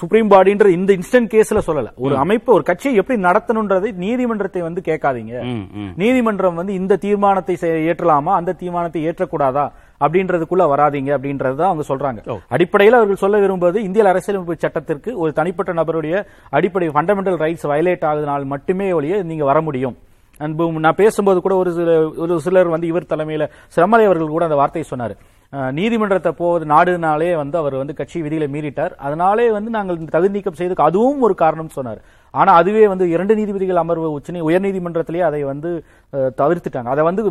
சுப்ரீம் 0.00 0.30
பாடின்ற 0.34 0.68
இந்த 0.78 0.90
இன்ஸ்டன்ட் 0.98 1.30
கேஸ்ல 1.34 1.62
சொல்லல. 1.68 1.92
ஒரு 2.06 2.16
அமைப்பு 2.24 2.50
ஒரு 2.56 2.66
கட்சியை 2.70 2.94
எப்படி 3.02 3.18
நடத்தணும்ன்றதை 3.28 3.90
நீதிமன்றத்தை 4.04 4.62
வந்து 4.68 4.82
கேட்காதீங்க. 4.90 5.34
நீதிமன்றம் 6.02 6.58
வந்து 6.60 6.74
இந்த 6.80 6.98
தீர்மானத்தை 7.06 7.56
ஏற்றலாமா? 7.90 8.34
அந்த 8.40 8.56
தீர்மானத்தை 8.62 9.02
ஏற்றக்கூடாதா? 9.10 9.66
அப்படின்றதுக்குள்ள 10.04 10.64
வராதீங்க 10.72 11.10
அப்படின்றது 11.16 11.56
தான் 11.60 11.70
அவங்க 11.70 11.84
சொல்றாங்க. 11.90 12.20
அடிப்படையில் 12.56 12.98
அவர்கள் 12.98 13.22
சொல்ல 13.24 13.38
விரும்புவது 13.44 13.78
இந்திய 13.88 14.08
அரசியலமைப்பு 14.12 14.56
சட்டத்திற்கு 14.64 15.12
ஒரு 15.22 15.30
தனிப்பட்ட 15.38 15.72
நபருடைய 15.80 16.24
அடிப்படை 16.58 16.88
ஃபண்டமெண்டல் 16.96 17.38
ரைட்ஸ் 17.44 17.68
வயலேட் 17.72 18.08
ஆகுதுனால் 18.10 18.50
மட்டுமே 18.54 18.88
ஒழிய 18.98 19.22
நீங்க 19.30 19.46
வர 19.52 19.60
முடியும். 19.68 19.96
நான் 20.84 21.00
பேசும்போது 21.00 21.38
கூட 21.44 21.54
ஒரு 21.62 21.70
சில 21.76 21.92
ஒரு 22.24 22.34
சிலர் 22.46 22.74
வந்து 22.74 22.90
இவர் 22.92 23.10
தலைமையில 23.12 23.44
சிரமலை 23.76 24.04
அவர்கள் 24.08 24.34
கூட 24.34 24.44
அந்த 24.48 24.58
வார்த்தையை 24.60 24.86
சொன்னாரு. 24.90 25.14
நீதிமன்றத்தை 25.76 26.30
போவது 26.40 26.64
நாடுனாலே 26.72 27.28
வந்து 27.40 27.56
அவர் 27.60 27.74
வந்து 27.80 27.94
கட்சி 27.98 28.18
விதிகளை 28.24 28.48
மீறிட்டார். 28.54 28.92
அதனாலே 29.06 29.46
வந்து 29.56 29.70
நாங்கள் 29.76 29.98
இந்த 30.00 30.12
தகுதி 30.14 30.34
நீக்கம் 30.36 30.58
செய்து 30.60 30.76
அதுவும் 30.88 31.24
ஒரு 31.26 31.34
காரணம் 31.42 31.74
சொன்னார். 31.76 32.00
ஆனா 32.30 32.52
அதுவே 32.60 32.86
வந்து 32.92 33.04
இரண்டு 33.14 33.34
நீதிபதிகள் 33.34 33.82
அமர்வு 33.82 34.08
உச்ச 34.12 34.32
உயர்நீதிமன்றத்திலேயே 34.48 35.24
அதை 35.28 35.42
வந்து 35.44 35.70
தவிர்த்துட்டாங்க. 36.40 36.90
அதை 36.94 37.02
வந்து 37.04 37.22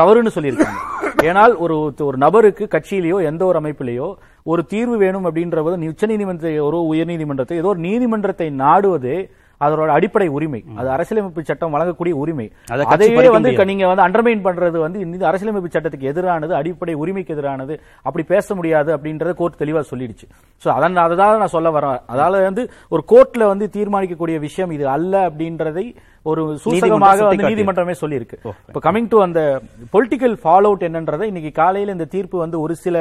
தவறுன்னு 0.00 0.34
சொல்லியிருக்காங்க. 0.36 0.80
ஏனால் 1.28 1.54
ஒரு 1.64 1.76
ஒரு 2.08 2.16
நபருக்கு 2.24 2.64
கட்சியிலேயோ 2.74 3.18
எந்த 3.30 3.42
ஒரு 3.50 3.58
அமைப்பிலேயோ 3.60 4.08
ஒரு 4.52 4.62
தீர்வு 4.72 4.96
வேணும் 5.04 5.26
அப்படின்ற 5.28 5.60
போது 5.66 5.92
உச்சநீதிமன்ற 5.92 6.50
ஒரு 6.68 6.78
உயர்நீதிமன்றத்தை 6.92 7.56
ஏதோ 7.60 7.70
ஒரு 7.74 7.82
நீதிமன்றத்தை 7.88 8.48
நாடுவதே 8.64 9.18
அதோட 9.64 9.88
அடிப்படை 9.96 10.28
உரிமை. 10.36 10.60
அது 10.78 10.88
அரசியலமைப்பு 10.94 11.44
சட்டம் 11.50 11.74
வழங்கக்கூடிய 11.74 12.14
உரிமை. 12.22 12.46
அதையே 12.94 13.28
வந்து. 13.36 13.52
நீங்க 13.70 13.86
வந்து 13.90 14.04
அண்டர்மைன் 14.06 14.44
பண்றது 14.46 14.78
வந்து 14.84 14.98
இந்த 15.06 15.26
அரசியலமைப்பு 15.30 15.72
சட்டத்துக்கு 15.74 16.10
எதிரானது 16.12 16.54
அடிப்படை 16.60 16.94
உரிமைக்கு 17.02 17.34
எதிரானது 17.36 17.76
அப்படி 18.06 18.24
பேச 18.32 18.54
முடியாது 18.60 18.90
அப்படின்றத 18.96 19.34
கோர்ட் 19.40 19.60
தெளிவா 19.62 19.82
சொல்லிடுச்சு. 19.92 20.26
சோ 20.62 20.68
அதான் 20.76 20.98
அதான் 21.04 21.42
நான் 21.42 21.54
சொல்ல 21.56 21.70
வரேன். 21.76 22.00
அதால 22.14 22.42
வந்து 22.48 22.64
ஒரு 22.94 23.04
கோர்ட்ல 23.12 23.46
வந்து 23.52 23.68
தீர்மானிக்கக்கூடிய 23.76 24.38
விஷயம் 24.48 24.74
இது 24.78 24.86
அல்ல 24.96 25.14
அப்படின்றதை 25.28 25.86
ஒரு 26.30 26.42
சூசகமாக 26.64 27.22
வந்து. 27.28 27.48
நீதிமன்றமே 27.50 27.94
சொல்லியிருக்கு. 28.02 28.36
இப்ப 28.68 28.82
கமிங் 28.88 29.08
டு 29.14 29.18
அந்த 29.28 29.40
பொலிட்டிக்கல் 29.94 30.36
ஃபாலோ 30.42 30.68
அவுட் 30.70 30.86
என்னன்றதை 30.88 31.26
இன்னைக்கு 31.32 31.52
காலையில 31.62 31.96
இந்த 31.96 32.08
தீர்ப்பு 32.14 32.36
வந்து 32.44 32.58
ஒரு 32.66 32.76
சில 32.84 32.98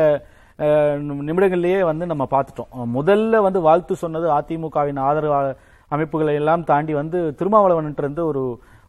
நிமிடங்கள்லயே 1.27 1.77
வந்து 1.89 2.05
நம்ம 2.09 2.23
பார்த்துட்டோம். 2.33 2.71
முதல்ல 2.97 3.39
வந்து 3.45 3.59
வாழ்த்து 3.67 3.93
சொன்னது 4.01 4.27
அதிமுகவின் 4.39 4.99
ஆதரவு 5.05 5.55
அமைப்புகளை 5.95 6.35
எல்லாம் 6.41 6.67
தாண்டி 6.71 6.93
வந்து 7.01 7.19
திருமாவளவன் 7.39 7.89
இருந்து 8.03 8.23
ஒரு 8.31 8.43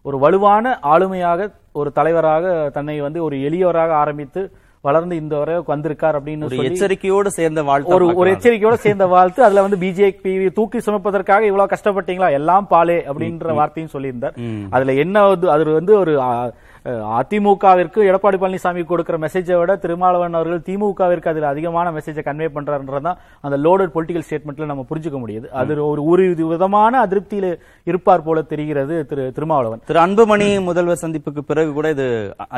ஒரு 0.04 0.16
வலுவான 0.24 0.74
ஆளுமையாக 0.92 1.48
ஒரு 1.80 1.90
தலைவராக 1.98 2.46
தன்னை 2.76 2.96
வந்து 3.06 3.20
ஒரு 3.26 3.36
எளியவராக 3.48 3.92
ஆரம்பித்து 4.02 4.42
வளர்ந்து 4.84 5.14
இந்த 5.20 5.34
வரை 5.40 5.54
வந்திருக்கார் 5.70 6.16
அப்படின்னு 6.18 6.48
ஒரு 6.48 6.64
எச்சரிக்கையோடு 6.68 7.28
சேர்ந்த 7.36 7.60
வாழ்த்து 7.68 7.94
ஒரு 7.96 8.06
ஒரு 8.20 8.28
எச்சரிக்கையோட 8.32 8.76
சேர்ந்த 8.82 9.04
வாழ்த்து. 9.12 9.40
அதுல 9.46 9.62
வந்து 9.66 9.78
பிஜேபி 9.84 10.32
தூக்கி 10.58 10.78
சுமப்பதற்காக 10.86 11.48
இவ்வளவு 11.50 11.72
கஷ்டப்பட்டீங்களா? 11.72 12.28
எல்லாம் 12.38 12.66
பாலே 12.72 12.98
அப்படின்ற 13.10 13.54
வார்த்தையும் 13.60 13.94
சொல்லியிருந்தார். 13.94 14.36
அதுல 14.76 14.94
என்ன 15.04 15.22
அது 15.54 15.72
வந்து 15.78 15.94
ஒரு 16.02 16.14
அதிமுகவிற்கு 17.18 18.00
எடப்பாடி 18.08 18.38
பழனிசாமி 18.40 18.82
கொடுக்கிற 18.88 19.16
மெசேஜை 19.18 19.56
விட 19.58 19.72
திருமாவளவன் 19.84 20.36
அவர்கள் 20.38 20.64
திமுகவிற்கு 20.66 21.28
அதில் 21.30 21.46
அதிகமான 21.50 21.92
மெசேஜை 21.96 22.22
கன்வே 22.26 22.48
பண்றாருன்றதான் 22.56 23.20
அந்த 23.46 23.56
லோடட் 23.66 23.94
பொலிட்டிக்கல் 23.94 24.26
ஸ்டேட்மெண்ட்ல 24.26 24.68
நம்ம 24.70 24.84
புரிஞ்சுக்க 24.90 25.18
முடியுது. 25.22 25.46
அது 25.60 25.78
ஒரு 25.90 26.04
ஒரு 26.10 26.26
விதமான 26.52 27.00
அதிருப்தியில 27.06 27.52
இருப்பார் 27.90 28.26
போல 28.26 28.42
தெரிகிறது 28.52 28.96
திரு 29.12 29.24
திருமாவளவன். 29.38 29.82
திரு 29.90 30.02
அன்புமணி 30.04 30.48
முதல்வர் 30.68 31.02
சந்திப்புக்கு 31.04 31.48
பிறகு 31.50 31.72
கூட 31.72 31.88
இது 31.96 32.06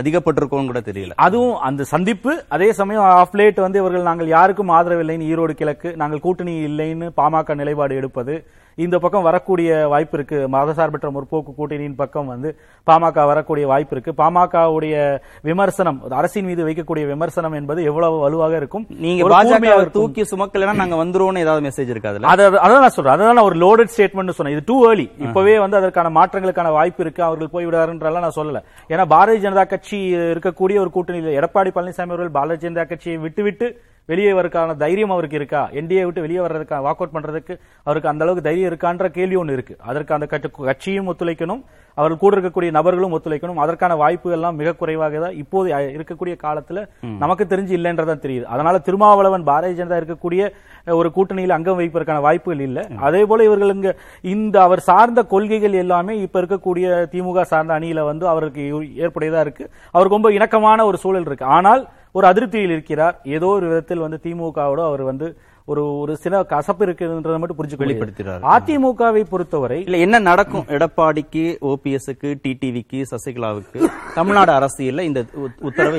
அதிகப்பட்டிருக்கும் 0.01 0.71
கூட 0.73 0.83
தெரியல. 0.91 1.17
அதுவும் 1.29 1.57
அந்த 1.71 1.89
சந்திப்பு 1.95 2.35
அதே 2.57 2.71
சமயம் 2.83 3.09
ஆஃப் 3.23 3.39
லேட் 3.41 3.65
வந்து 3.67 3.81
இவர்கள் 3.85 4.09
நாங்கள் 4.11 4.35
யாருக்கும் 4.37 4.77
ஆதரவு 4.79 5.05
இல்லைன்னு 5.07 5.31
ஈரோடு 5.33 5.55
கிழக்கு 5.63 5.97
நாங்கள் 6.03 6.25
கூட்டணி 6.27 6.55
இல்லைன்னு 6.69 7.09
பாமக 7.21 7.55
நிலைப்பாடு 7.63 8.01
எடுப்பது 8.03 8.37
இந்த 8.79 8.99
பக்கம் 8.99 9.23
வரக்கூடிய 9.23 9.87
வாய்ப்பு 9.89 10.19
இருக்கு. 10.19 10.49
மதசார்பற்ற 10.49 11.11
முற்போக்கு 11.11 11.55
கூட்டணியின் 11.55 11.95
பக்கம் 11.95 12.27
வந்து 12.27 12.57
பாமக 12.91 13.27
வரக்கூடிய 13.27 13.67
வாய்ப்பு 13.67 13.97
இருக்கு. 13.97 14.23
பாமகவுடைய 14.23 15.21
விமர்சனம் 15.43 16.03
அரசின் 16.11 16.45
மீது 16.45 16.67
வைக்கக்கூடிய 16.67 17.07
விமர்சனம் 17.07 17.53
என்பது 17.53 17.83
எவ்வளவு 17.83 18.19
வலுவாக 18.19 18.57
இருக்கும்? 18.57 18.87
நீங்க 18.89 19.23
பாஜக. 19.29 19.91
தூக்கி 19.91 20.23
சுமக்கலைன்னா 20.23 20.75
நாங்க 20.75 21.05
வந்துருவோம்னு 21.05 21.39
ஏதாவது 21.39 21.69
மெசேஜ் 21.69 21.89
இருக்கு 21.89 22.09
அதுல? 22.09 22.27
அது 22.27 22.51
அது- 22.51 22.55
அதான் 22.55 22.79
நான் 22.79 22.89
சொல்றேன். 22.89 23.19
அதான் 23.19 23.43
ஒரு 23.43 23.57
லோடட் 23.57 23.89
ஸ்டேட்மெண்ட் 23.97 24.29
சொன்னேன். 24.29 24.57
இது 24.57 24.63
டூ 24.67 24.91
ஏர்லி 24.91 25.11
இப்பவே 25.19 25.59
வந்து 25.59 25.77
அதற்கான 25.77 26.21
மாற்றங்களுக்கான 26.21 26.71
வாய்ப்பு 26.71 27.03
இருக்கு. 27.03 27.23
அவர்கள் 27.23 27.49
போய் 27.51 27.67
விடாருன்றலாம் 27.67 28.19
நான் 28.19 28.33
சொல்லல. 28.37 28.63
ஏன்னா 28.89 29.05
பாரதிய 29.13 29.39
ஜனதா 29.39 29.67
கட்சி 29.67 30.15
இருக்கக்கூடிய 30.15 30.79
ஒரு 30.79 30.91
கூட்டணியில் 30.95 31.45
எடப்பாடி 31.45 31.71
பழனிசாமி 31.75 32.11
அவர்கள் 32.11 32.43
பாரதிய 32.43 32.61
ஜனதா 32.61 32.87
கட்சியை 32.87 33.19
விட்டுவிட்டு 33.19 33.81
வெளியே 34.07 34.33
வரக்கான 34.33 34.77
தைரியம் 34.77 35.11
அவருக்கு 35.11 35.37
இருக்கா? 35.37 35.69
என்டிஏ 35.73 36.05
விட்டு 36.05 36.21
வெளியே 36.21 36.41
வர்றதுக்கு 36.41 36.75
வாக் 36.75 36.79
அவுட் 36.79 37.09
பண்றதுக்கு 37.13 37.59
அவருக்கு 37.83 38.09
அந்த 38.09 38.25
அளவுக்கு 38.25 38.43
தைரியம் 38.43 38.73
இருக்கான்ற 38.73 39.09
கேள்வி 39.09 39.35
ஒன்று 39.35 39.53
இருக்கு. 39.53 39.77
அதற்கு 39.79 40.15
அந்த 40.15 40.27
கட்சி- 40.31 40.65
கட்சியும் 40.65 41.15
ஒத்துழைக்கணும் 41.15 41.65
அவர்கள் 41.95 42.19
கூட 42.19 42.37
இருக்கக்கூடிய 42.37 42.71
நபர்களும் 42.71 43.21
ஒத்துழைக்கணும். 43.21 43.55
அதற்கான 43.55 43.95
வாய்ப்பு 43.95 44.33
எல்லாம் 44.33 44.57
மிக 44.57 44.73
குறைவாக 44.73 45.19
தான் 45.19 45.33
இப்போது 45.33 45.73
இருக்கக்கூடிய 45.75 46.39
காலத்துல 46.43 46.89
நமக்கு 47.19 47.45
தெரிஞ்சு 47.45 47.71
இல்லைன்றதான் 47.71 48.21
தெரியுது. 48.21 48.43
அதனால 48.43 48.79
திருமாவளவன் 48.79 49.45
பாரதிய 49.45 49.75
ஜனதா 49.75 50.01
இருக்கக்கூடிய 50.01 50.51
ஒரு 50.91 51.13
கூட்டணியில் 51.17 51.51
அங்கம் 51.51 51.79
வைப்பதற்கான 51.79 52.21
வாய்ப்புகள் 52.21 52.61
இல்ல. 52.61 52.87
அதே 52.97 53.25
போல 53.25 53.45
இவர்கள் 53.45 53.75
இங்க 53.75 53.97
இந்த 54.21 54.63
அவர் 54.63 54.81
சார்ந்த 54.81 55.23
கொள்கைகள் 55.23 55.73
எல்லாமே 55.73 56.21
இப்ப 56.21 56.43
இருக்கக்கூடிய 56.43 57.07
திமுக 57.13 57.43
சார்ந்த 57.43 57.79
அணியில 57.79 58.05
வந்து 58.05 58.29
அவருக்கு 58.29 58.73
ஏற்புடையதா 58.83 59.41
இருக்கு. 59.41 59.71
அவருக்கு 59.91 60.15
ரொம்ப 60.15 60.33
இணக்கமான 60.33 60.85
ஒரு 60.85 60.97
சூழல் 60.97 61.27
இருக்கு. 61.27 61.45
ஆனால் 61.45 61.89
ஒரு 62.17 62.27
அதிருப்தியில் 62.27 62.73
இருக்கிறார் 62.73 63.17
ஏதோ 63.31 63.47
ஒரு 63.53 63.67
விதத்தில் 63.67 63.99
வந்து 63.99 64.21
திமுகவோட 64.23 64.81
அவர் 64.83 65.03
வந்து 65.03 65.27
ஒரு 65.69 65.99
ஒரு 65.99 66.17
சில 66.17 66.43
கசப்பு 66.45 66.87
இருக்குன்றதை 66.87 67.39
மட்டும் 67.39 67.59
புரிஞ்சு 67.59 67.77
வெளிப்படுத்துறாரு. 67.77 68.43
அதிமுகவை 68.51 69.23
பொறுத்தவரை 69.29 69.79
இல்ல 69.85 69.97
என்ன 69.97 70.19
நடக்கும் 70.21 70.67
எடப்பாடிக்கு 70.69 71.43
ஓபிஎஸ்க்கு 71.65 72.29
டிடிவிக்கு 72.43 73.01
சசிகலாவுக்கு 73.11 73.81
தமிழ்நாடு 74.15 74.53
அரசியல்ல 74.53 75.01
இந்த 75.03 75.23
உத்- 75.39 75.61
உத்தரவு? 75.61 75.99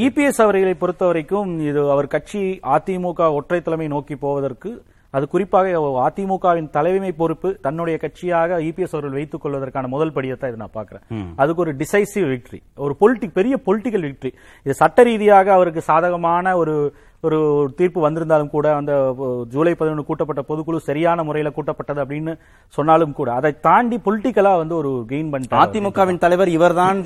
இபிஎஸ் 0.00 0.42
அவர்களை 0.42 0.74
பொறுத்த 0.74 1.06
வரைக்கும் 1.06 1.60
இது 1.60 1.90
அவர் 1.90 2.06
கட்சி 2.06 2.42
அதிமுக 2.70 3.32
ஒற்றை 3.32 3.60
தலைமை 3.60 3.88
நோக்கி 3.88 4.16
போவதற்கு 4.16 4.72
அது 5.14 5.24
குறிப்பாக 5.28 5.70
அதிமுகவின் 6.04 6.70
தலைமை 6.70 7.10
பொறுப்பு 7.12 7.48
தன்னுடைய 7.60 7.96
கட்சியாக 8.02 8.58
இபிஎஸ் 8.60 8.92
அவர்கள் 8.92 9.16
வைத்துக் 9.18 9.42
கொள்வதற்கான 9.42 9.88
முதல் 9.88 10.14
படியத்தான் 10.14 10.50
இதை 10.52 10.60
நான் 10.60 10.76
பாக்குறேன் 10.76 11.04
அதுக்கு 11.34 11.62
ஒரு 11.62 11.72
டிசைசிவ் 11.74 12.26
விக்டரி 12.28 12.60
ஒரு 12.78 12.94
பொலிட்டிக் 13.00 13.34
பெரிய 13.34 13.56
பொலிட்டிக்கல் 13.66 14.06
விக்டரி 14.08 14.32
இது 14.66 14.74
சட்ட 14.74 15.02
ரீதியாக 15.02 15.52
அவருக்கு 15.52 15.82
சாதகமான 15.82 16.56
ஒரு 16.56 16.74
ஒரு 17.22 17.38
தீர்ப்பு 17.76 18.00
வந்திருந்தாலும் 18.00 18.50
கூட 18.50 18.74
அந்த 18.74 18.92
ஜூலை 19.48 19.74
பதினொன்று 19.74 20.04
கூட்டப்பட்ட 20.04 20.42
பொதுக்குழு 20.48 20.76
சரியான 20.76 21.22
முறையில 21.22 21.52
கூட்டப்பட்டது 21.56 22.04
அப்படின்னு 22.04 22.32
சொன்னாலும் 22.74 23.12
கூட 23.12 23.32
அதை 23.32 23.60
தாண்டி 23.60 24.00
பொலிட்டிக்கலா 24.04 24.56
வந்து 24.56 24.76
ஒரு 24.76 25.04
கெயின் 25.08 25.30
பண்ணிட்டார் 25.30 25.60
அதிமுகவின் 25.64 26.18
தலைவர் 26.18 26.48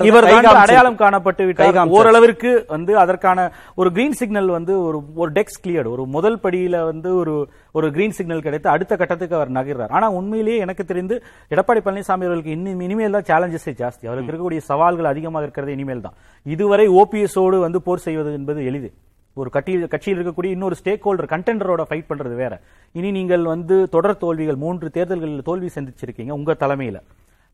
இவர் 0.07 0.23
கை 0.23 0.31
காமிச்சு- 0.37 0.61
அடையாளம் 0.61 0.95
காணப்பட்டு 0.95 1.45
விட்டார். 1.45 1.67
ஓரளவிற்கு 1.97 2.65
வந்து 2.67 2.97
அதற்கான 2.97 3.51
ஒரு 3.75 3.91
கிரீன் 3.91 4.11
சிக்னல் 4.11 4.47
வந்து 4.47 4.81
ஒரு 4.83 5.01
ஒரு 5.15 5.31
டெக்ஸ் 5.31 5.59
கிளியர்டு 5.63 5.89
ஒரு 5.89 6.05
முதல் 6.05 6.39
படியில 6.43 6.83
வந்து 6.85 7.15
ஒரு 7.15 7.49
ஒரு 7.71 7.91
கிரீன் 7.91 8.11
சிக்னல் 8.11 8.41
கிடைத்து 8.41 8.69
அடுத்த 8.69 8.95
கட்டத்துக்கு 8.95 9.35
அவர் 9.35 9.51
நகர்றார். 9.51 9.89
ஆனா 9.89 10.09
உண்மையிலேயே 10.09 10.57
எனக்கு 10.57 10.85
தெரிந்து 10.85 11.23
எடப்பாடி 11.49 11.81
பழனிசாமி 11.85 12.01
அவர்களுக்கு 12.07 12.51
இன்னும் 12.51 12.79
இனிமேல் 12.79 13.11
தான் 13.11 13.27
சேலஞ்சஸே 13.27 13.73
ஜாஸ்தி. 13.77 14.07
அவருக்கு 14.07 14.31
இருக்கக்கூடிய 14.31 14.57
சவால்கள் 14.57 15.05
அதிகமாக 15.05 15.43
இருக்கிறது 15.43 15.71
இனிமேல் 15.71 16.01
தான். 16.01 16.13
இதுவரை 16.43 16.89
ஓபிஎஸ் 16.89 17.39
ஓடு 17.39 17.59
வந்து 17.59 17.81
போர் 17.81 17.99
செய்வது 17.99 18.33
என்பது 18.33 18.65
எளிது. 18.65 18.93
ஒரு 19.35 19.49
கட்சி 19.49 19.87
கட்சியில் 19.87 20.27
இருக்கக்கூடிய 20.27 20.45
இன்னொரு 20.45 20.75
ஸ்டேக் 20.83 21.05
ஹோல்டர் 21.05 21.29
கண்டெண்டரோட 21.29 21.83
ஃபைட் 21.89 22.05
பண்றது 22.09 22.35
வேற. 22.35 22.61
இனி 22.91 23.11
நீங்கள் 23.11 23.43
வந்து 23.43 23.89
தொடர் 23.89 24.17
தோல்விகள் 24.17 24.55
மூன்று 24.55 24.89
தேர்தல்களில் 24.89 25.41
தோல்வி 25.41 25.69
சந்திச்சிருக்கீங்க 25.75 26.31
உங்க 26.31 26.55
தலைமையில. 26.59 26.99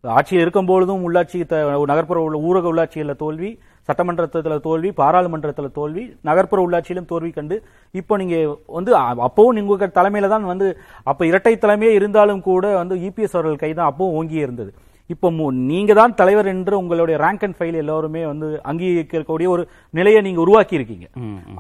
ஆட்சியில் 0.02 0.48
இருக்கும்பொழுதும் 0.48 1.10
உள்ளாட்சி 1.10 1.46
த- 1.46 1.84
நகர்ப்புற 1.86 2.22
உள்ள- 2.22 2.40
ஊரக 2.40 2.64
உள்ளாட்சியில் 2.64 3.16
தோல்வி 3.16 3.60
சட்டமன்றத்தில் 3.82 4.60
தோல்வி 4.60 4.92
பாராளுமன்றத்தில் 4.92 5.72
தோல்வி 5.72 6.16
நகர்ப்புற 6.22 6.68
உள்ளாட்சியிலும் 6.70 7.06
தோல்வி 7.06 7.30
கண்டு 7.30 7.64
இப்போ 7.92 8.18
நீங்க 8.18 8.58
வந்து 8.68 8.98
அப்பவும் 8.98 9.48
நீங்க 9.48 9.88
தலைமையில 9.88 10.28
தான் 10.28 10.44
வந்து 10.44 10.78
அப்ப 11.04 11.26
இரட்டை 11.26 11.56
தலைமையே 11.56 11.94
இருந்தாலும் 11.94 12.42
கூட 12.42 12.78
வந்து 12.78 12.96
இபிஎஸ் 12.96 13.34
அவர்கள் 13.34 13.56
கைதான் 13.56 13.96
அப்பவும் 13.96 14.14
ஓங்கியே 14.20 14.44
இருந்தது. 14.48 14.74
இப்போ 15.12 15.28
நீங்க 15.68 15.92
தான் 15.94 16.16
தலைவர் 16.16 16.48
என்று 16.48 16.74
உங்களுடைய 16.78 17.16
ரேங்க் 17.18 17.44
அண்ட் 17.44 17.58
ஃபைல் 17.58 17.78
எல்லாருமே 17.78 18.22
வந்து 18.26 18.48
அங்கீகரிக்கக்கூடிய 18.66 19.48
ஒரு 19.48 19.64
நிலையை 19.94 20.22
நீங்க 20.22 20.42
உருவாக்கி 20.42 20.76
இருக்கீங்க 20.76 21.08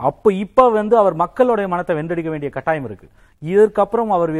அப்ப 0.01 0.33
இப்ப 0.41 0.69
வந்து 0.71 0.97
அவர் 0.97 1.15
மக்களுடைய 1.21 1.67
மனத்தை 1.67 1.95
வென்றெடுக்க 1.95 2.29
வேண்டிய 2.29 2.51
கட்டாயம் 2.51 2.85
இருக்கு. 2.85 3.07
இதற்கப்புறம் 3.41 4.11
அவர் 4.11 4.31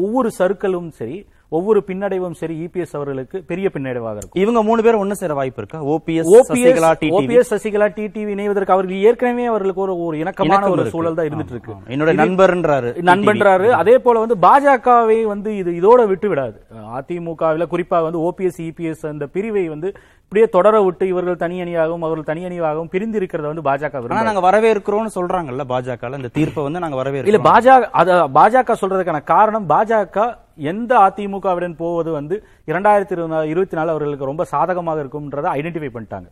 ஒவ்வொரு 0.00 0.30
சறுக்கலும் 0.38 0.88
சரி 0.94 1.16
ஒவ்வொரு 1.56 1.80
பின்னடைவும் 1.88 2.36
சரி 2.40 2.54
இபிஎஸ் 2.64 2.94
அவர்களுக்கு 2.98 3.36
பெரிய 3.50 3.66
பின்னடைவாக 3.74 4.16
இருக்கும். 4.20 4.40
இவங்க 4.42 4.60
மூணு 4.68 4.82
பேரும் 4.86 5.02
ஒண்ணு 5.04 5.16
சேர 5.20 5.34
வாய்ப்பு 5.38 5.60
இருக்கா? 5.62 5.80
OPS 5.94 6.30
OPS 6.36 6.50
Sasikala 6.50 6.90
OPS 7.18 7.52
Sasikala 7.54 7.88
TTV 7.98 8.32
இணைவதற்கு 8.36 8.74
அவர்கள் 8.76 9.04
ஏற்கனவே 9.08 9.44
அவர்களுக்கு 9.52 9.82
ஒரு 9.86 9.94
ஒரு 10.06 10.16
இணக்கமான 10.22 10.58
இணக்கம் 10.58 10.74
ஒரு. 10.76 10.92
சூழல் 10.94 11.18
தான் 11.18 11.28
இருந்துட்டு 11.28 11.54
இருக்கு. 11.56 11.74
என்னோட 11.94 12.14
நண்பர்ன்றாரு 12.22 12.90
நண்பன்றாரு. 13.10 13.68
அதே 13.80 13.96
போல 14.06 14.24
வந்து 14.24 14.38
பாஜகவை 14.46 15.20
வந்து 15.32 15.52
இது 15.60 15.72
இதோட 15.80 16.06
விட்டு 16.12 16.28
விடாது. 16.32 16.58
அதிமுகவில் 16.98 17.70
குறிப்பா 17.74 18.00
வந்து 18.08 18.22
ஓபிஎஸ் 18.28 18.60
இபிஎஸ் 18.68 19.06
அந்த 19.12 19.26
பிரிவை 19.36 19.66
வந்து 19.74 19.90
இப்படியே 20.24 20.46
தொடர 20.54 20.76
விட்டு 20.84 21.04
இவர்கள் 21.12 21.42
தனி 21.42 21.56
அணியாகவும் 21.64 22.04
அவர்கள் 22.06 22.28
தனி 22.30 22.44
அணியாகவும் 22.48 22.92
பிரிந்து 22.94 23.18
இருக்கிறத 23.20 23.46
வந்து 23.52 23.66
பாஜக. 23.70 24.00
நாங்க 24.28 24.44
வரவேற்கிறோம்னு 24.50 25.16
சொல்றாங்கல்ல 25.18 25.66
பாஜக 25.74 26.16
இந்த 26.20 26.32
தீர்ப்பை 26.38 26.64
வந்து 26.68 26.82
நாங்க 26.84 26.96
இல்ல 26.96 27.04
வரவேற்கிறோம் 27.04 27.48
பாஜக 27.50 27.90
அத 28.00 28.16
பாஜக 28.38 28.76
சொல்றதுக்கான 28.82 29.20
காரணம் 29.34 29.68
பாஜக 29.74 30.26
எந்த 30.56 30.92
அதிமுகவுடன் 30.98 31.76
போவது 31.76 32.10
வந்து 32.12 32.36
இரண்டாயிரத்தி 32.66 33.14
இருபத்தி 33.52 33.76
நாலு 33.76 33.90
அவர்களுக்கு 33.90 34.24
ரொம்ப 34.24 34.44
சாதகமாக 34.44 35.02
இருக்கும்ன்றதை 35.04 35.50
ஐடென்டிஃபை 35.58 35.90
பண்ணிட்டாங்க. 35.94 36.28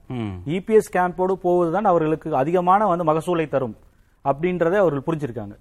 இபிஎஸ் 0.56 0.92
கேம்போடு 0.96 1.32
போவதுதான் 1.46 1.84
அவர்களுக்கு 1.84 2.36
அதிகமான 2.36 2.86
வந்து 2.86 3.08
மகசூலை 3.12 3.48
தரும் 3.48 3.74
அப்படின்றதை 4.30 4.76
அவர்கள் 4.80 5.04
புரிஞ்சிருக்காங்க. 5.06 5.54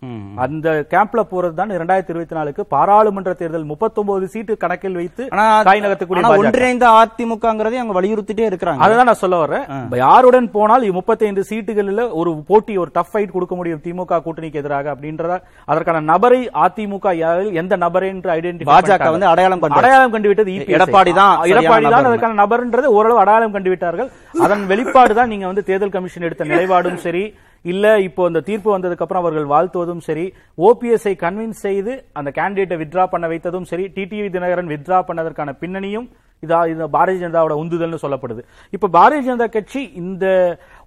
அந்த 0.43 0.67
கேம்ப்ல 0.91 1.21
போறது 1.31 1.55
தான் 1.59 1.71
இரண்டாயிரத்தி 1.77 2.11
இருபத்தி 2.13 2.35
நாலுக்கு 2.37 2.61
பாராளுமன்ற 2.73 3.31
தேர்தல் 3.39 3.65
39 3.71 4.27
சீட்டு 4.33 4.53
கணக்கில் 4.63 4.97
வைத்து 4.99 5.23
காய் 5.67 5.83
நகர்த்தக்கூடிய. 5.85 6.31
ஒன்றிணைந்த 6.41 6.87
அதிமுகங்கிறதை 6.99 7.79
அவங்க 7.81 7.95
வலியுறுத்திட்டே 7.99 8.45
இருக்கிறாங்க 8.51 8.85
அதுதான் 8.87 9.09
நான் 9.11 9.21
சொல்ல 9.23 9.39
வர்றேன் 9.43 9.65
யாருடன் 10.03 10.49
போனால் 10.57 10.85
35 10.91 11.47
சீட்டுகளில் 11.51 12.03
ஒரு 12.21 12.33
போட்டி 12.51 12.75
ஒரு 12.83 12.91
டஃப் 12.97 13.11
ஃபைட் 13.13 13.35
கொடுக்க 13.37 13.55
முடியும் 13.61 13.83
திமுக 13.87 14.21
கூட்டணிக்கு 14.27 14.61
எதிராக 14.63 14.93
அப்படின்றத 14.95 15.39
அதற்கான 15.71 16.03
நபரை 16.13 16.41
அதிமுக 16.65 17.15
எந்த 17.63 17.73
நபரை 17.85 18.09
என்று 18.15 18.31
ஐடென்டிஃபை 18.37 18.71
பாஜக 18.73 19.11
வந்து 19.17 19.31
அடையாளம் 19.33 19.63
கண்டு 19.63 19.81
அடையாளம் 19.81 20.15
கண்டு 20.15 20.29
விட்டது 20.31 20.51
EPS. 20.57 20.73
எடப்பாடி 20.77 21.13
தான் 21.21 21.35
எடப்பாடி 21.53 21.87
தான். 21.93 22.09
அதற்கான 22.09 22.39
நபர்ன்றது 22.43 22.89
ஓரளவு 22.97 23.21
அடையாளம் 23.23 23.55
கண்டு 23.55 23.71
விட்டார்கள் 23.73 24.11
அதன் 24.45 24.65
வெளிப்பாடு 24.73 25.15
தான் 25.21 25.31
நீங்க 25.33 25.47
வந்து 25.51 25.69
தேர்தல் 25.69 25.95
கமிஷன் 25.95 26.27
எடுத்த 26.29 26.51
நிலைப்பாடும் 26.51 27.01
சரி 27.05 27.23
இல்ல 27.65 27.85
இப்போ 27.99 28.21
இந்த 28.27 28.41
தீர்ப்பு 28.49 28.69
வந்ததுக்கு 28.75 29.05
அப்புறம் 29.05 29.23
அவர்கள் 29.23 29.51
வாழ்த்துவதும் 29.53 30.03
சரி 30.07 30.25
ஓபிஎஸ் 30.57 31.07
ஐ 31.11 31.13
கன்வின்ஸ் 31.25 31.63
செய்து 31.67 31.93
அந்த 32.19 32.29
கேண்டிடேட்டை 32.37 32.77
வித்ரா 32.83 33.05
பண்ண 33.13 33.27
வைத்ததும் 33.27 33.69
சரி 33.71 33.85
டிடிவி 33.97 34.29
தினகரன் 34.35 34.73
வித்ரா 34.73 34.99
பண்ணதற்கான 35.09 35.53
பின்னணியும் 35.61 36.09
இதா 36.43 36.59
இது 36.69 36.85
பாரதிய 36.93 37.21
ஜனதாவோட 37.21 37.55
உந்துதல்னு 37.63 37.99
சொல்லப்படுது. 38.03 38.41
இப்ப 38.75 38.87
பாரதிய 38.87 39.21
ஜனதா 39.27 39.47
கட்சி 39.49 39.81
இந்த 40.01 40.25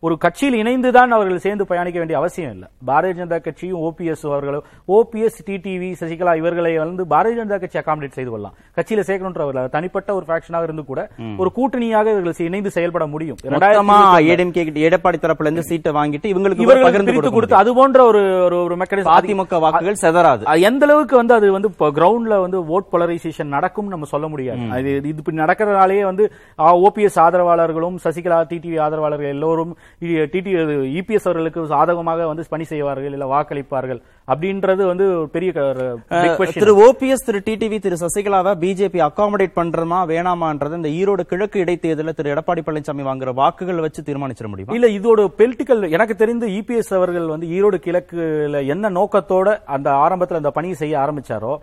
ஒரு 0.05 0.19
கட்சியில் 0.19 0.63
இணைந்துதான் 0.63 1.09
அவர்கள் 1.09 1.39
சேர்ந்து 1.39 1.67
பயணிக்க 1.67 1.99
வேண்டிய 1.99 2.19
அவசியம் 2.19 2.51
இல்லை. 2.51 2.69
பாரதிய 2.87 3.15
ஜனதா 3.15 3.41
கட்சியும் 3.41 3.81
ஓபிஎஸ் 3.81 4.27
அவர்களும் 4.27 4.63
ஓபிஎஸ் 4.89 5.39
டிடிவி 5.47 5.95
சசிகலா 6.01 6.37
இவர்களை 6.37 6.79
வந்து 6.79 7.05
பாரதிய 7.05 7.45
ஜனதா 7.45 7.59
கட்சி 7.59 7.79
அகாமடேட் 7.79 8.11
செய்து 8.11 8.31
கொள்ளலாம். 8.31 8.55
கட்சியில 8.77 9.01
சேர்க்கணுன்றவர்கள் 9.07 9.69
தனிப்பட்ட 9.69 10.15
ஒரு 10.15 10.25
ஃபேக்ஷனாக 10.29 10.63
இருந்து 10.63 10.85
கூட 10.85 11.09
ஒரு 11.39 11.53
கூட்டணியாக 11.57 12.07
இவர்கள் 12.11 12.33
இணைந்து 12.39 12.71
செயல்பட 12.71 13.07
முடியும். 13.07 13.37
மொத்தமா 13.43 13.51
2022 13.51 14.27
ஏடிஎம்கே 14.27 14.71
கிட்ட 14.71 14.81
எடப்பாடி 14.81 15.15
தரப்புல 15.15 15.41
இருந்து 15.41 15.63
சீட்டை 15.63 15.93
வாங்கிட்டு 15.93 16.27
இவங்களுக்கு 16.27 16.61
இவர்களுக்கு 16.61 17.31
கொடுத்து 17.31 17.57
அது 17.57 17.75
போன்ற 17.75 18.05
ஒரு 18.05 18.21
ஒரு- 18.21 18.63
மெக்கானிசம் 18.75 19.13
அதிமுக 19.21 19.61
வாக்குகள் 19.61 19.95
செதறாது. 20.01 20.61
எந்த 20.61 20.87
அளவுக்கு 20.87 21.17
வந்து 21.17 21.35
அது 21.35 21.53
வந்து 21.53 21.69
கிரவுண்ட்ல 21.79 22.41
வந்து 22.41 22.81
ஓட் 22.81 22.85
போலரைசேஷன் 22.93 23.45
நடக்கும் 23.45 23.89
நம்ம 23.89 24.05
சொல்ல 24.05 24.29
முடியாது. 24.29 24.59
இது 24.79 25.09
இப்படி 25.09 25.37
நடக்கிறதுனாலேயே 25.37 26.05
வந்து 26.05 26.33
ஓபிஎஸ் 26.59 27.19
ஆதரவாளர்களும் 27.19 27.97
சசிகலா 28.05 28.45
டிடிவி 28.51 28.81
ஆதரவாளர்கள் 28.81 29.29
எல்லோரும் 29.29 29.77
டிடி 30.29 30.51
இபிஎஸ் 30.95 31.27
அவர்களுக்கு 31.27 31.61
சாதகமாக 31.71 32.27
வந்து 32.27 32.45
பணி 32.49 32.65
செய்வார்கள் 32.65 33.13
இல்ல 33.13 33.27
வாக்களிப்பார்கள் 33.31 34.01
அப்படின்றது 34.29 34.83
வந்து 34.87 35.05
பெரிய. 35.29 35.51
திரு 36.57 36.73
ஓபிஎஸ் 36.85 37.27
திரு 37.27 37.41
டிடிவி 37.47 37.79
திரு 37.79 37.97
சசிகலாவை 38.01 38.53
பிஜேபி 38.63 39.01
அகாமடேட் 39.07 39.57
பண்றமா 39.57 40.01
வேணாமான்றது 40.11 40.79
இந்த 40.81 40.91
ஈரோடு 40.99 41.25
கிழக்கு 41.25 41.63
இடைத்தேர்தலில் 41.65 42.17
திரு 42.17 42.33
எடப்பாடி 42.35 42.65
பழனிசாமி 42.65 43.05
வாங்குற 43.09 43.33
வாக்குகள் 43.35 43.85
வச்சு 43.85 44.03
தீர்மானிச்சிட 44.07 44.49
முடியுமா 44.49 44.77
இல்ல 44.79 44.91
இதோட 44.97 45.27
பொலிட்டிக்கல் 45.39 45.91
எனக்கு 45.91 46.17
தெரிந்து 46.17 46.49
இபிஎஸ் 46.59 46.93
அவர்கள் 46.95 47.29
வந்து 47.29 47.49
ஈரோடு 47.57 47.79
கிழக்குல 47.85 48.65
என்ன 48.69 48.91
நோக்கத்தோட 48.97 49.49
அந்த 49.75 49.91
ஆரம்பத்துல 50.05 50.43
அந்த 50.43 50.53
பணியை 50.53 50.77
செய்ய 50.77 50.97
ஆரம்பிச்சாரோ 50.99 51.55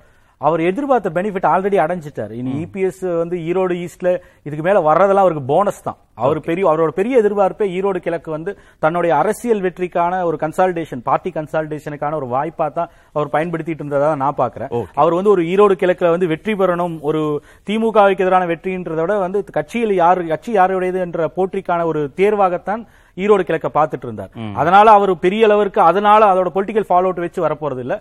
அவர் 0.47 0.61
எதிர்பார்த்த 0.69 1.09
பெனிஃபிட் 1.17 1.47
ஆல்ரெடி 1.53 1.77
அடைஞ்சிட்டார். 1.85 2.31
இனி 2.39 2.51
இபிஎஸ் 2.63 3.01
வந்து 3.21 3.35
ஈரோடு 3.49 3.75
ஈஸ்ட்ல 3.85 4.09
இதுக்கு 4.47 4.63
மேல 4.67 4.79
வர்றதெல்லாம் 4.87 5.25
அவருக்கு 5.25 5.43
போனஸ் 5.51 5.83
தான். 5.87 5.97
அவர் 6.23 6.39
பெரிய 6.47 6.63
அவரோட 6.69 6.91
பெரிய 6.99 7.13
எதிர்பார்ப்பே 7.21 7.65
ஈரோடு 7.77 7.99
கிழக்கு 8.05 8.29
வந்து 8.35 8.51
தன்னுடைய 8.83 9.11
அரசியல் 9.21 9.61
வெற்றிக்கான 9.65 10.19
ஒரு 10.29 10.37
கன்சால்டேஷன் 10.43 11.01
பார்ட்டி 11.07 11.29
கன்சால்டேஷனுக்கான 11.37 12.17
ஒரு 12.21 12.27
வாய்ப்பா 12.33 12.67
தான் 12.77 12.91
அவர் 13.15 13.33
பயன்படுத்திட்டு 13.35 13.83
இருந்ததா 13.83 14.09
நான் 14.23 14.39
பாக்குறேன். 14.41 14.71
அவர் 15.01 15.17
வந்து 15.19 15.33
ஒரு 15.35 15.43
ஈரோடு 15.53 15.75
கிழக்குல 15.83 16.11
வந்து 16.15 16.31
வெற்றி 16.33 16.55
பெறணும் 16.61 16.95
ஒரு 17.09 17.21
திமுகவுக்கு 17.69 18.25
எதிரான 18.25 18.49
வெற்றின்றதை 18.53 19.01
விட 19.05 19.15
வந்து 19.25 19.41
கட்சியில் 19.59 19.95
யாரு 20.03 20.27
கட்சி 20.33 20.53
யாருடையது 20.59 21.01
என்ற 21.07 21.29
போற்றிக்கான 21.37 21.85
ஒரு 21.91 22.03
தேர்வாகத்தான் 22.21 22.83
ஈரோடு 23.23 23.43
கிழக்க 23.49 23.69
பார்த்துட்டு 23.77 24.07
இருந்தார். 24.07 24.31
அதனால 24.61 24.91
அவர் 24.97 25.13
பெரிய 25.25 25.47
அளவிற்கு 25.47 25.79
அதனால 25.89 26.21
அதோட 26.33 26.49
பொலிட்டிக்கல் 26.57 26.87
ஃபாலோ 26.89 27.07
அவுட் 27.09 27.23
வச்சு 27.25 27.45
வரப்போறது 27.45 27.83
இல்ல 27.85 27.97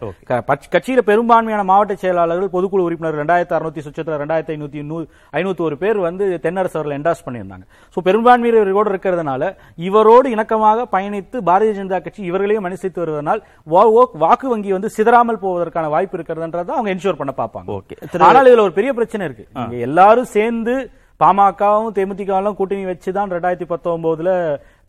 கட்சியில 0.75 1.03
பெரும்பான்மையான 1.11 1.65
மாவட்ட 1.71 1.97
செயலாளர்கள் 2.03 2.53
பொதுக்குழு 2.57 2.87
உறுப்பினர் 2.89 3.21
ரெண்டாயிரத்தி 3.23 3.57
அறுநூத்தி 3.59 3.85
சுற்றத்துல 3.87 4.19
ரெண்டாயிரத்தி 4.23 4.55
ஐநூத்தி 4.57 4.83
ஐநூத்தி 5.41 5.65
ஒரு 5.69 5.79
பேர் 5.83 6.01
வந்து 6.09 6.27
தென்னரசு 6.47 6.77
அவர்கள் 6.79 6.97
என்டாஸ் 6.99 7.25
பண்ணியிருந்தாங்க. 7.27 7.65
சோ 7.95 7.99
பெரும்பான்மையினர் 8.09 8.73
இவரோடு 8.73 8.93
இருக்கிறதுனால 8.95 9.53
இவரோடு 9.89 10.29
இணக்கமாக 10.37 10.87
பயணித்து 10.95 11.37
பாரதிய 11.51 11.75
ஜனதா 11.81 12.01
கட்சி 12.05 12.23
இவர்களையும் 12.31 12.69
அனுசரித்து 12.71 13.05
வருவதனால் 13.05 13.43
வாக்கு 14.23 14.49
வங்கி 14.55 14.73
வந்து 14.77 14.95
சிதறாமல் 14.97 15.43
போவதற்கான 15.45 15.89
வாய்ப்பு 15.97 16.17
இருக்கிறதுன்றதை 16.19 16.73
அவங்க 16.77 16.95
என்ஷூர் 16.95 17.21
பண்ண 17.21 17.35
பார்ப்பாங்க. 17.43 17.69
ஆனால் 18.29 18.49
இதுல 18.51 18.67
ஒரு 18.69 18.79
பெரிய 18.79 18.93
பிரச்சனை 18.99 19.27
இருக்கு. 19.29 19.47
எல்லாரும் 19.89 20.33
சேர்ந்து 20.37 20.75
பாமகவும் 21.21 21.95
தேமுதிகவும் 21.97 22.59
கூட்டணி 22.59 22.85
வச்சுதான் 22.91 23.33
ரெண்டாயிரத்தி 23.35 23.67
பத்தொன்பதுல 23.73 24.31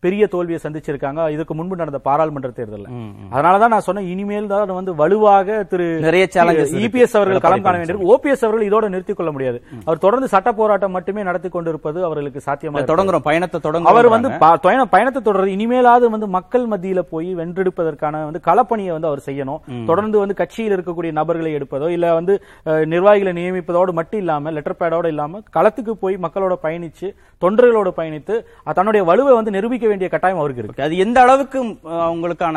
பெரிய 0.04 0.22
தோல்வியை 0.34 0.58
சந்திச்சிருக்காங்க. 0.62 1.20
இதுக்கு 1.34 1.54
முன்பு 1.58 1.80
நடந்த 1.80 1.98
பாராளுமன்ற 2.06 2.50
தேர்தல்ல. 2.58 2.88
அதனாலதான் 3.34 3.72
நான் 3.74 3.86
சொன்னேன் 3.88 4.08
இனிமேல் 4.12 4.48
தான் 4.52 4.72
வந்து 4.78 4.92
வலுவாக 5.00 5.58
திரு 5.72 5.86
நிறைய. 6.06 6.26
இபிஎஸ் 6.86 7.16
அவர்கள் 7.18 7.42
களம் 7.46 7.64
காண 7.66 7.74
வேண்டியிருக்கு. 7.80 8.10
ஓபிஎஸ் 8.14 8.44
அவர்கள் 8.46 8.66
இதோட 8.68 8.88
நிறுத்திக் 8.94 9.18
கொள்ள 9.20 9.32
முடியாது. 9.36 9.58
அவர் 9.86 10.02
தொடர்ந்து 10.04 10.28
சட்ட 10.34 10.52
போராட்டம் 10.60 10.94
மட்டுமே 10.96 11.22
நடத்தி 11.28 11.50
கொண்டிருப்பது 11.56 11.98
அவர்களுக்கு 12.08 12.40
சாத்தியமா 12.46 12.76
இருக்காது. 12.76 12.90
தொடங்குறோம். 12.92 13.26
பயணத்தை 13.28 13.60
தொடங்க 13.66 13.90
அவர் 13.92 14.08
வந்து 14.14 14.30
பயணத்தை 14.96 15.22
தொடர்றது. 15.28 15.54
இனிமேலாவது 15.56 16.12
வந்து 16.14 16.30
மக்கள் 16.38 16.66
மத்தியில 16.72 17.02
போய் 17.12 17.30
வென்றெடுப்பதற்கான 17.40 18.24
வந்து 18.28 18.42
களப்பணியை 18.48 18.92
வந்து 18.96 19.10
அவர் 19.10 19.26
செய்யணும். 19.28 19.60
தொடர்ந்து 19.90 20.16
வந்து 20.22 20.38
கட்சியில் 20.42 20.74
இருக்கக்கூடிய 20.76 21.12
நபர்களை 21.20 21.52
எடுப்பதோ 21.58 21.88
இல்ல 21.96 22.14
வந்து 22.18 22.34
நிர்வாகிகளை 22.94 23.34
நியமிப்பதோடு 23.40 23.92
மட்டும் 24.00 24.20
இல்லாம 24.24 24.50
லெட்டர் 24.56 24.80
பேடோட 24.80 25.06
இல்லாம 25.14 25.42
களத்துக்கு 25.56 25.94
போய் 26.02 26.16
மக்களோட 26.24 26.54
பயணிச்சு 26.66 27.08
தொண்டர்களோட 27.42 27.88
பயணித்து 28.00 28.34
தன்னுடைய 28.78 29.02
வலுவை 29.08 29.32
வந்து 29.38 29.54
நிரூபிக்க 29.54 29.86
வேண்டிய 29.92 30.08
கட்டாயம் 30.14 30.40
அவருக்கு 30.40 30.62
இருக்கு. 30.64 30.86
அது 30.86 30.96
எந்த 31.04 31.18
அளவுக்கு 31.26 31.60
அவங்களுக்கான 32.06 32.56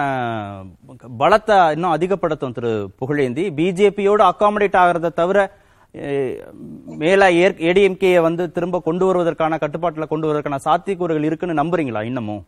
பலத்தை 1.22 1.58
இன்னும் 1.76 1.96
அதிகப்படுத்தும் 1.98 2.58
திரு 2.58 2.74
புகழேந்தி. 3.02 3.46
பிஜேபியோட 3.60 4.24
அகாமடேட் 4.32 4.82
ஆகிறத 4.84 5.14
தவிர 5.22 5.48
மேல 7.02 7.28
ஏடிஎம்கே 7.68 8.10
வந்து 8.26 8.44
திரும்ப 8.56 8.80
கொண்டு 8.88 9.04
வருவதற்கான 9.10 9.58
கட்டுப்பாட்டுல 9.62 10.06
கொண்டு 10.14 10.28
வருவதற்கான 10.28 10.58
சாத்தியக்கூறுகள் 10.66 11.28
இருக்குன்னு 11.28 11.62
நம்புறீங்களா 11.62 12.02
இன்னமும்? 12.10 12.42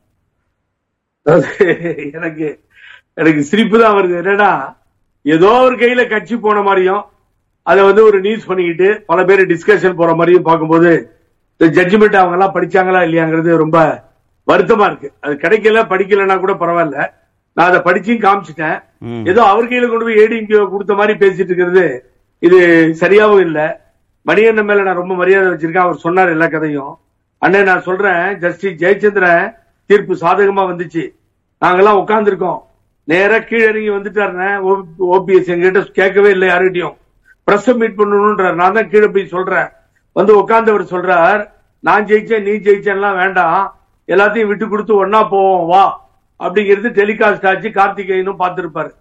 எனக்கு 2.17 2.47
எனக்கு 3.19 3.41
சிரிப்பு 3.51 3.77
தான் 3.83 3.95
வருது. 3.97 4.15
என்னன்னா 4.21 4.51
ஏதோ 5.25 5.51
ஒரு 5.67 5.75
கையில 5.83 6.01
கட்சி 6.09 6.35
போன 6.47 6.61
மாதிரியும் 6.67 7.03
அதை 7.67 7.81
வந்து 7.87 8.01
ஒரு 8.09 8.17
நியூஸ் 8.25 8.49
பண்ணிக்கிட்டு 8.49 8.89
பல 9.11 9.23
பேர் 9.29 9.41
டிஸ்கஷன் 9.53 9.97
போற 10.01 10.11
மாதிரியும் 10.19 10.45
பார்க்கும்போது 10.49 10.91
ஜட்ஜ்மெண்ட் 11.77 12.19
அவங்க 12.19 12.37
எல்லாம் 12.37 12.53
படிச்சாங்களா 12.55 12.99
இல்லையாங்கிறது 13.07 13.51
ரொம்ப 13.63 13.77
வருத்தமா 14.47 14.85
இருக்கு. 14.89 15.09
அது 15.19 15.33
கிடைக்கல 15.43 15.81
படிக்கலன்னா 15.93 16.39
கூட 16.39 16.53
பரவாயில்ல. 16.53 17.07
நான் 17.53 17.69
அதை 17.69 17.79
படிச்சும் 17.87 18.23
காமிச்சிட்டேன். 18.25 18.77
ஏதோ 19.31 19.43
அவர் 19.43 19.69
கையில 19.69 19.87
கொண்டு 19.89 20.05
போய் 20.05 20.21
ஏடிஎம்கே 20.23 20.69
கொடுத்த 20.69 20.93
மாதிரி 20.93 21.13
பேசிட்டு 21.23 21.51
இருக்கிறது 21.51 22.13
இது 22.39 22.59
சரியாவும் 23.01 23.39
இல்ல. 23.39 23.85
மணியண்ணன் 24.27 24.67
மேல 24.69 24.83
நான் 24.83 25.01
ரொம்ப 25.01 25.15
மரியாதை 25.15 25.49
வச்சிருக்கேன். 25.51 25.85
அவர் 25.87 25.95
சொன்னார் 25.95 26.29
எல்லா 26.29 26.47
கதையும். 26.47 26.99
அண்ணே 27.45 27.63
நான் 27.63 27.81
சொல்றேன் 27.81 28.37
ஜஸ்டிஸ் 28.39 28.79
ஜெயச்சந்திரன் 28.83 29.55
தீர்ப்பு 29.85 30.13
சாதகமா 30.21 30.63
வந்துச்சு. 30.71 31.03
நாங்கெல்லாம் 31.65 31.99
உட்கார்ந்துருக்கோம். 32.01 32.61
நேரா 33.03 33.39
கீழே 33.39 33.63
இறங்கி 33.63 33.89
வந்துட்டாருண்ணே. 33.89 34.49
ஓபிஎஸ் 35.15 35.51
எங்கிட்ட 35.53 35.83
கேட்கவே 35.99 36.29
இல்லை 36.29 36.47
யாருகிட்டயும். 36.49 36.95
பிரஸ் 37.43 37.69
மீட் 37.81 37.99
பண்ணணும்ன்றார். 37.99 38.59
நான் 38.61 38.73
தான் 38.73 38.89
கீழே 38.89 39.07
போய் 39.07 39.33
சொல்றேன். 39.35 39.69
வந்து 40.13 40.33
உட்கார்ந்தவர் 40.41 40.91
சொல்றார் 40.93 41.41
நான் 41.79 42.05
ஜெயிச்சேன் 42.05 42.45
நீ 42.47 42.53
ஜெயிச்சேன்லாம் 42.67 43.19
வேண்டாம். 43.21 43.76
எல்லாத்தையும் 44.07 44.47
விட்டு 44.47 44.69
கொடுத்து 44.69 45.05
ஒன்னா 45.05 45.29
போவோம் 45.29 45.65
வா. 45.67 46.09
அப்படிங்கிறது 46.39 46.89
டெலிகாஸ்ட் 46.99 47.47
ஆச்சு 47.47 47.69
கார்த்திகேயனும் 47.69 48.39
பார்த்திருப்பாரு. 48.39 48.91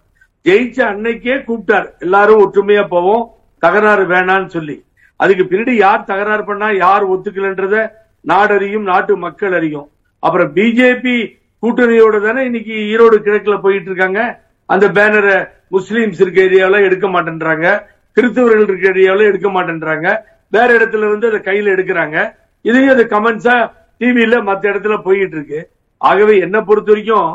ஜெயிச்ச 0.45 0.79
அன்னைக்கே 0.91 1.35
கூப்பிட்டார் 1.47 1.87
எல்லாரும் 1.99 2.41
ஒற்றுமையா 2.43 2.87
போவோம் 2.87 3.31
தகராறு 3.59 4.07
வேணான்னு 4.07 4.45
சொல்லி. 4.45 4.83
அதுக்கு 5.15 5.43
பின்னாடி 5.43 5.71
யார் 5.71 6.03
தகராறு 6.03 6.43
பண்ணா 6.43 6.69
யார் 6.71 7.09
ஒத்துக்கலன்றத 7.09 7.91
நாடறியும் 8.27 8.81
நாட்டு 8.81 9.17
மக்கள் 9.17 9.53
அறியும். 9.53 9.89
அப்புறம் 10.19 10.55
பிஜேபி 10.55 11.35
கூட்டணியோட 11.63 12.25
தானே 12.25 12.45
இன்னைக்கு 12.45 12.73
ஈரோடு 12.73 13.17
கிழக்குல 13.25 13.61
போயிட்டு 13.61 13.89
இருக்காங்க. 13.89 14.43
அந்த 14.65 14.87
பேனரை 14.87 15.47
முஸ்லீம்ஸ் 15.71 16.21
இருக்க 16.21 16.41
ஏரியாவில 16.41 16.81
எடுக்க 16.81 17.07
மாட்டேன்றாங்க. 17.07 17.83
கிறிஸ்தவர்கள் 18.17 18.61
இருக்க 18.61 18.89
ஏரியாவில 18.89 19.17
எடுக்க 19.17 19.49
மாட்டேன்றாங்க. 19.49 20.17
வேற 20.49 20.77
இடத்துல 20.77 21.09
வந்து 21.09 21.27
அதை 21.27 21.39
கையில 21.39 21.73
எடுக்கிறாங்க. 21.75 22.33
இதையும் 22.61 22.89
அது 22.89 23.03
கமெண்ட்ஸா 23.03 23.71
டிவில 24.01 24.35
மத்த 24.49 24.63
இடத்துல 24.71 24.95
போயிட்டு 25.07 25.35
இருக்கு 25.37 25.59
ஆகவே 26.01 26.33
என்ன 26.45 26.57
பொறுத்த 26.67 26.91
வரைக்கும் 26.93 27.29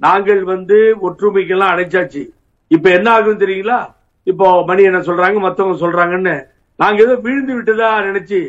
நாங்கள் 0.00 0.42
வந்து 0.54 0.78
ஒற்றுமைக்கெல்லாம் 1.06 1.72
அடைச்சாச்சு 1.74 2.22
இப்ப 2.70 2.86
என்ன 2.98 3.08
ஆகும் 3.16 3.42
தெரியுங்களா? 3.42 3.78
இப்போ 4.26 4.46
மணி 4.68 4.82
என்ன 4.90 5.00
சொல்றாங்க 5.08 5.38
மத்தவங்க 5.44 5.76
சொல்றாங்கன்னு. 5.82 6.34
நாங்க 6.78 6.98
ஏதோ 7.04 7.14
விழுந்து 7.26 7.52
விட்டதா 7.56 7.88
நினைச்சு 8.08 8.40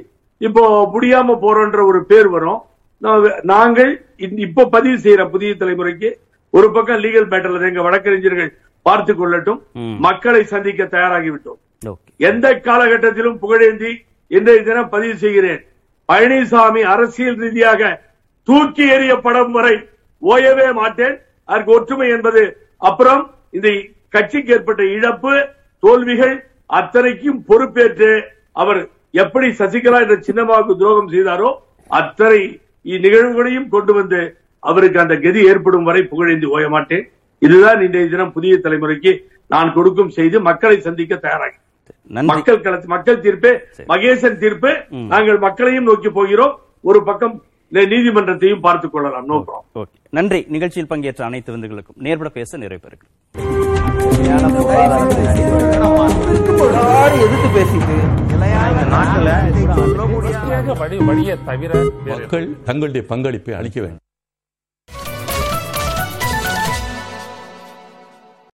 இப்போ 0.41 0.63
முடியாம 0.93 1.35
போறோன்ற 1.43 1.79
ஒரு 1.91 1.99
பேர் 2.11 2.29
வரும். 2.35 2.61
நாங்கள் 3.53 3.91
இப்ப 4.47 4.67
பதிவு 4.75 4.97
செய்யற 5.05 5.23
புதிய 5.35 5.51
தலைமுறைக்கு 5.61 6.09
ஒரு 6.53 6.67
பக்கம் 6.75 7.01
லீகல் 7.05 7.29
பேட்டர்ல 7.31 7.69
எங்க 7.71 7.83
வழக்கறிஞர்கள் 7.87 8.51
பார்த்து 8.85 9.13
கொள்ளட்டும் 9.19 9.59
மக்களை 10.05 10.41
சந்திக்க 10.53 10.83
தயாராகிவிட்டோம். 10.95 11.59
எந்த 12.29 12.47
காலகட்டத்திலும் 12.67 13.39
புகழேந்தி 13.43 13.91
இன்றைய 14.31 14.61
தினம் 14.67 14.93
பதிவு 14.93 15.15
செய்கிறேன். 15.23 15.61
பழனிசாமி 16.09 16.81
அரசியல் 16.93 17.39
ரீதியாக 17.43 17.81
தூக்கி 18.47 18.85
எறியப்படும் 18.95 19.53
வரை 19.57 19.75
ஓயவே 20.21 20.67
மாட்டேன். 20.81 21.15
அதற்கு 21.49 21.71
ஒற்றுமை 21.77 22.07
என்பது 22.15 22.43
அப்புறம் 22.89 23.21
இந்த 23.57 23.67
கட்சிக்கு 24.15 24.53
ஏற்பட்ட 24.55 24.83
இழப்பு 24.97 25.33
தோல்விகள் 25.83 26.35
அத்தனைக்கும் 26.79 27.39
பொறுப்பேற்று 27.49 28.11
அவர் 28.61 28.81
எப்படி 29.23 29.47
சசிகலா 29.59 29.99
என்ற 30.05 30.15
சின்னமாவுக்கு 30.27 30.73
துரோகம் 30.81 31.13
செய்தாரோ 31.15 31.49
அத்தனை 31.99 32.41
நிகழ்வுகளையும் 33.05 33.69
கொண்டு 33.75 33.91
வந்து 33.99 34.19
அவருக்கு 34.63 34.99
அந்த 35.03 35.15
கதி 35.25 35.41
ஏற்படும் 35.51 35.87
வரை 35.89 36.01
புகழேந்தி 36.11 36.47
ஓய 36.55 36.65
மாட்டேன் 36.75 37.05
இதுதான் 37.45 37.81
இன்றைய 37.85 38.07
தினம் 38.13 38.35
புதிய 38.35 38.53
தலைமுறைக்கு 38.65 39.11
நான் 39.53 39.73
கொடுக்கும் 39.73 40.15
செய்து. 40.17 40.37
மக்களை 40.47 40.77
சந்திக்க 40.87 41.13
தயாராகிறேன். 41.15 41.65
மக்கள் 42.07 42.61
களத்து 42.61 42.87
மக்கள் 42.87 43.19
தீர்ப்பு 43.19 43.61
மகேசன் 43.87 44.37
தீர்ப்பு. 44.37 44.77
நாங்கள் 44.89 45.37
மக்களையும் 45.37 45.83
நோக்கி 45.83 46.09
போகிறோம். 46.09 46.59
ஒரு 46.81 47.03
பக்கம் 47.03 47.43
நீதிமன்றத்தையும் 47.71 48.59
பார்த்துக் 48.59 48.91
கொள்ளலாம். 48.91 49.25
நோ 49.25 49.45
நன்றி. 50.09 50.45
நிகழ்ச்சியில் 50.47 50.87
பங்கேற்ற 50.87 51.25
அனைத்து 51.25 51.57
விருந்துகளுக்கும். 51.57 51.95
நேர்பட 51.95 52.29
பேச 52.29 52.57
நிறைவு 52.57 52.89
யாரும் 56.59 57.19
எதிர்த்து 57.19 57.47
பேசிட்டு 57.55 58.15
மக்கள் 62.05 62.49
தங்களுடைய 62.63 63.07
பங்களிப்பை 63.07 63.55
அளிக்க 63.55 63.79
வேண்டும். 63.79 63.99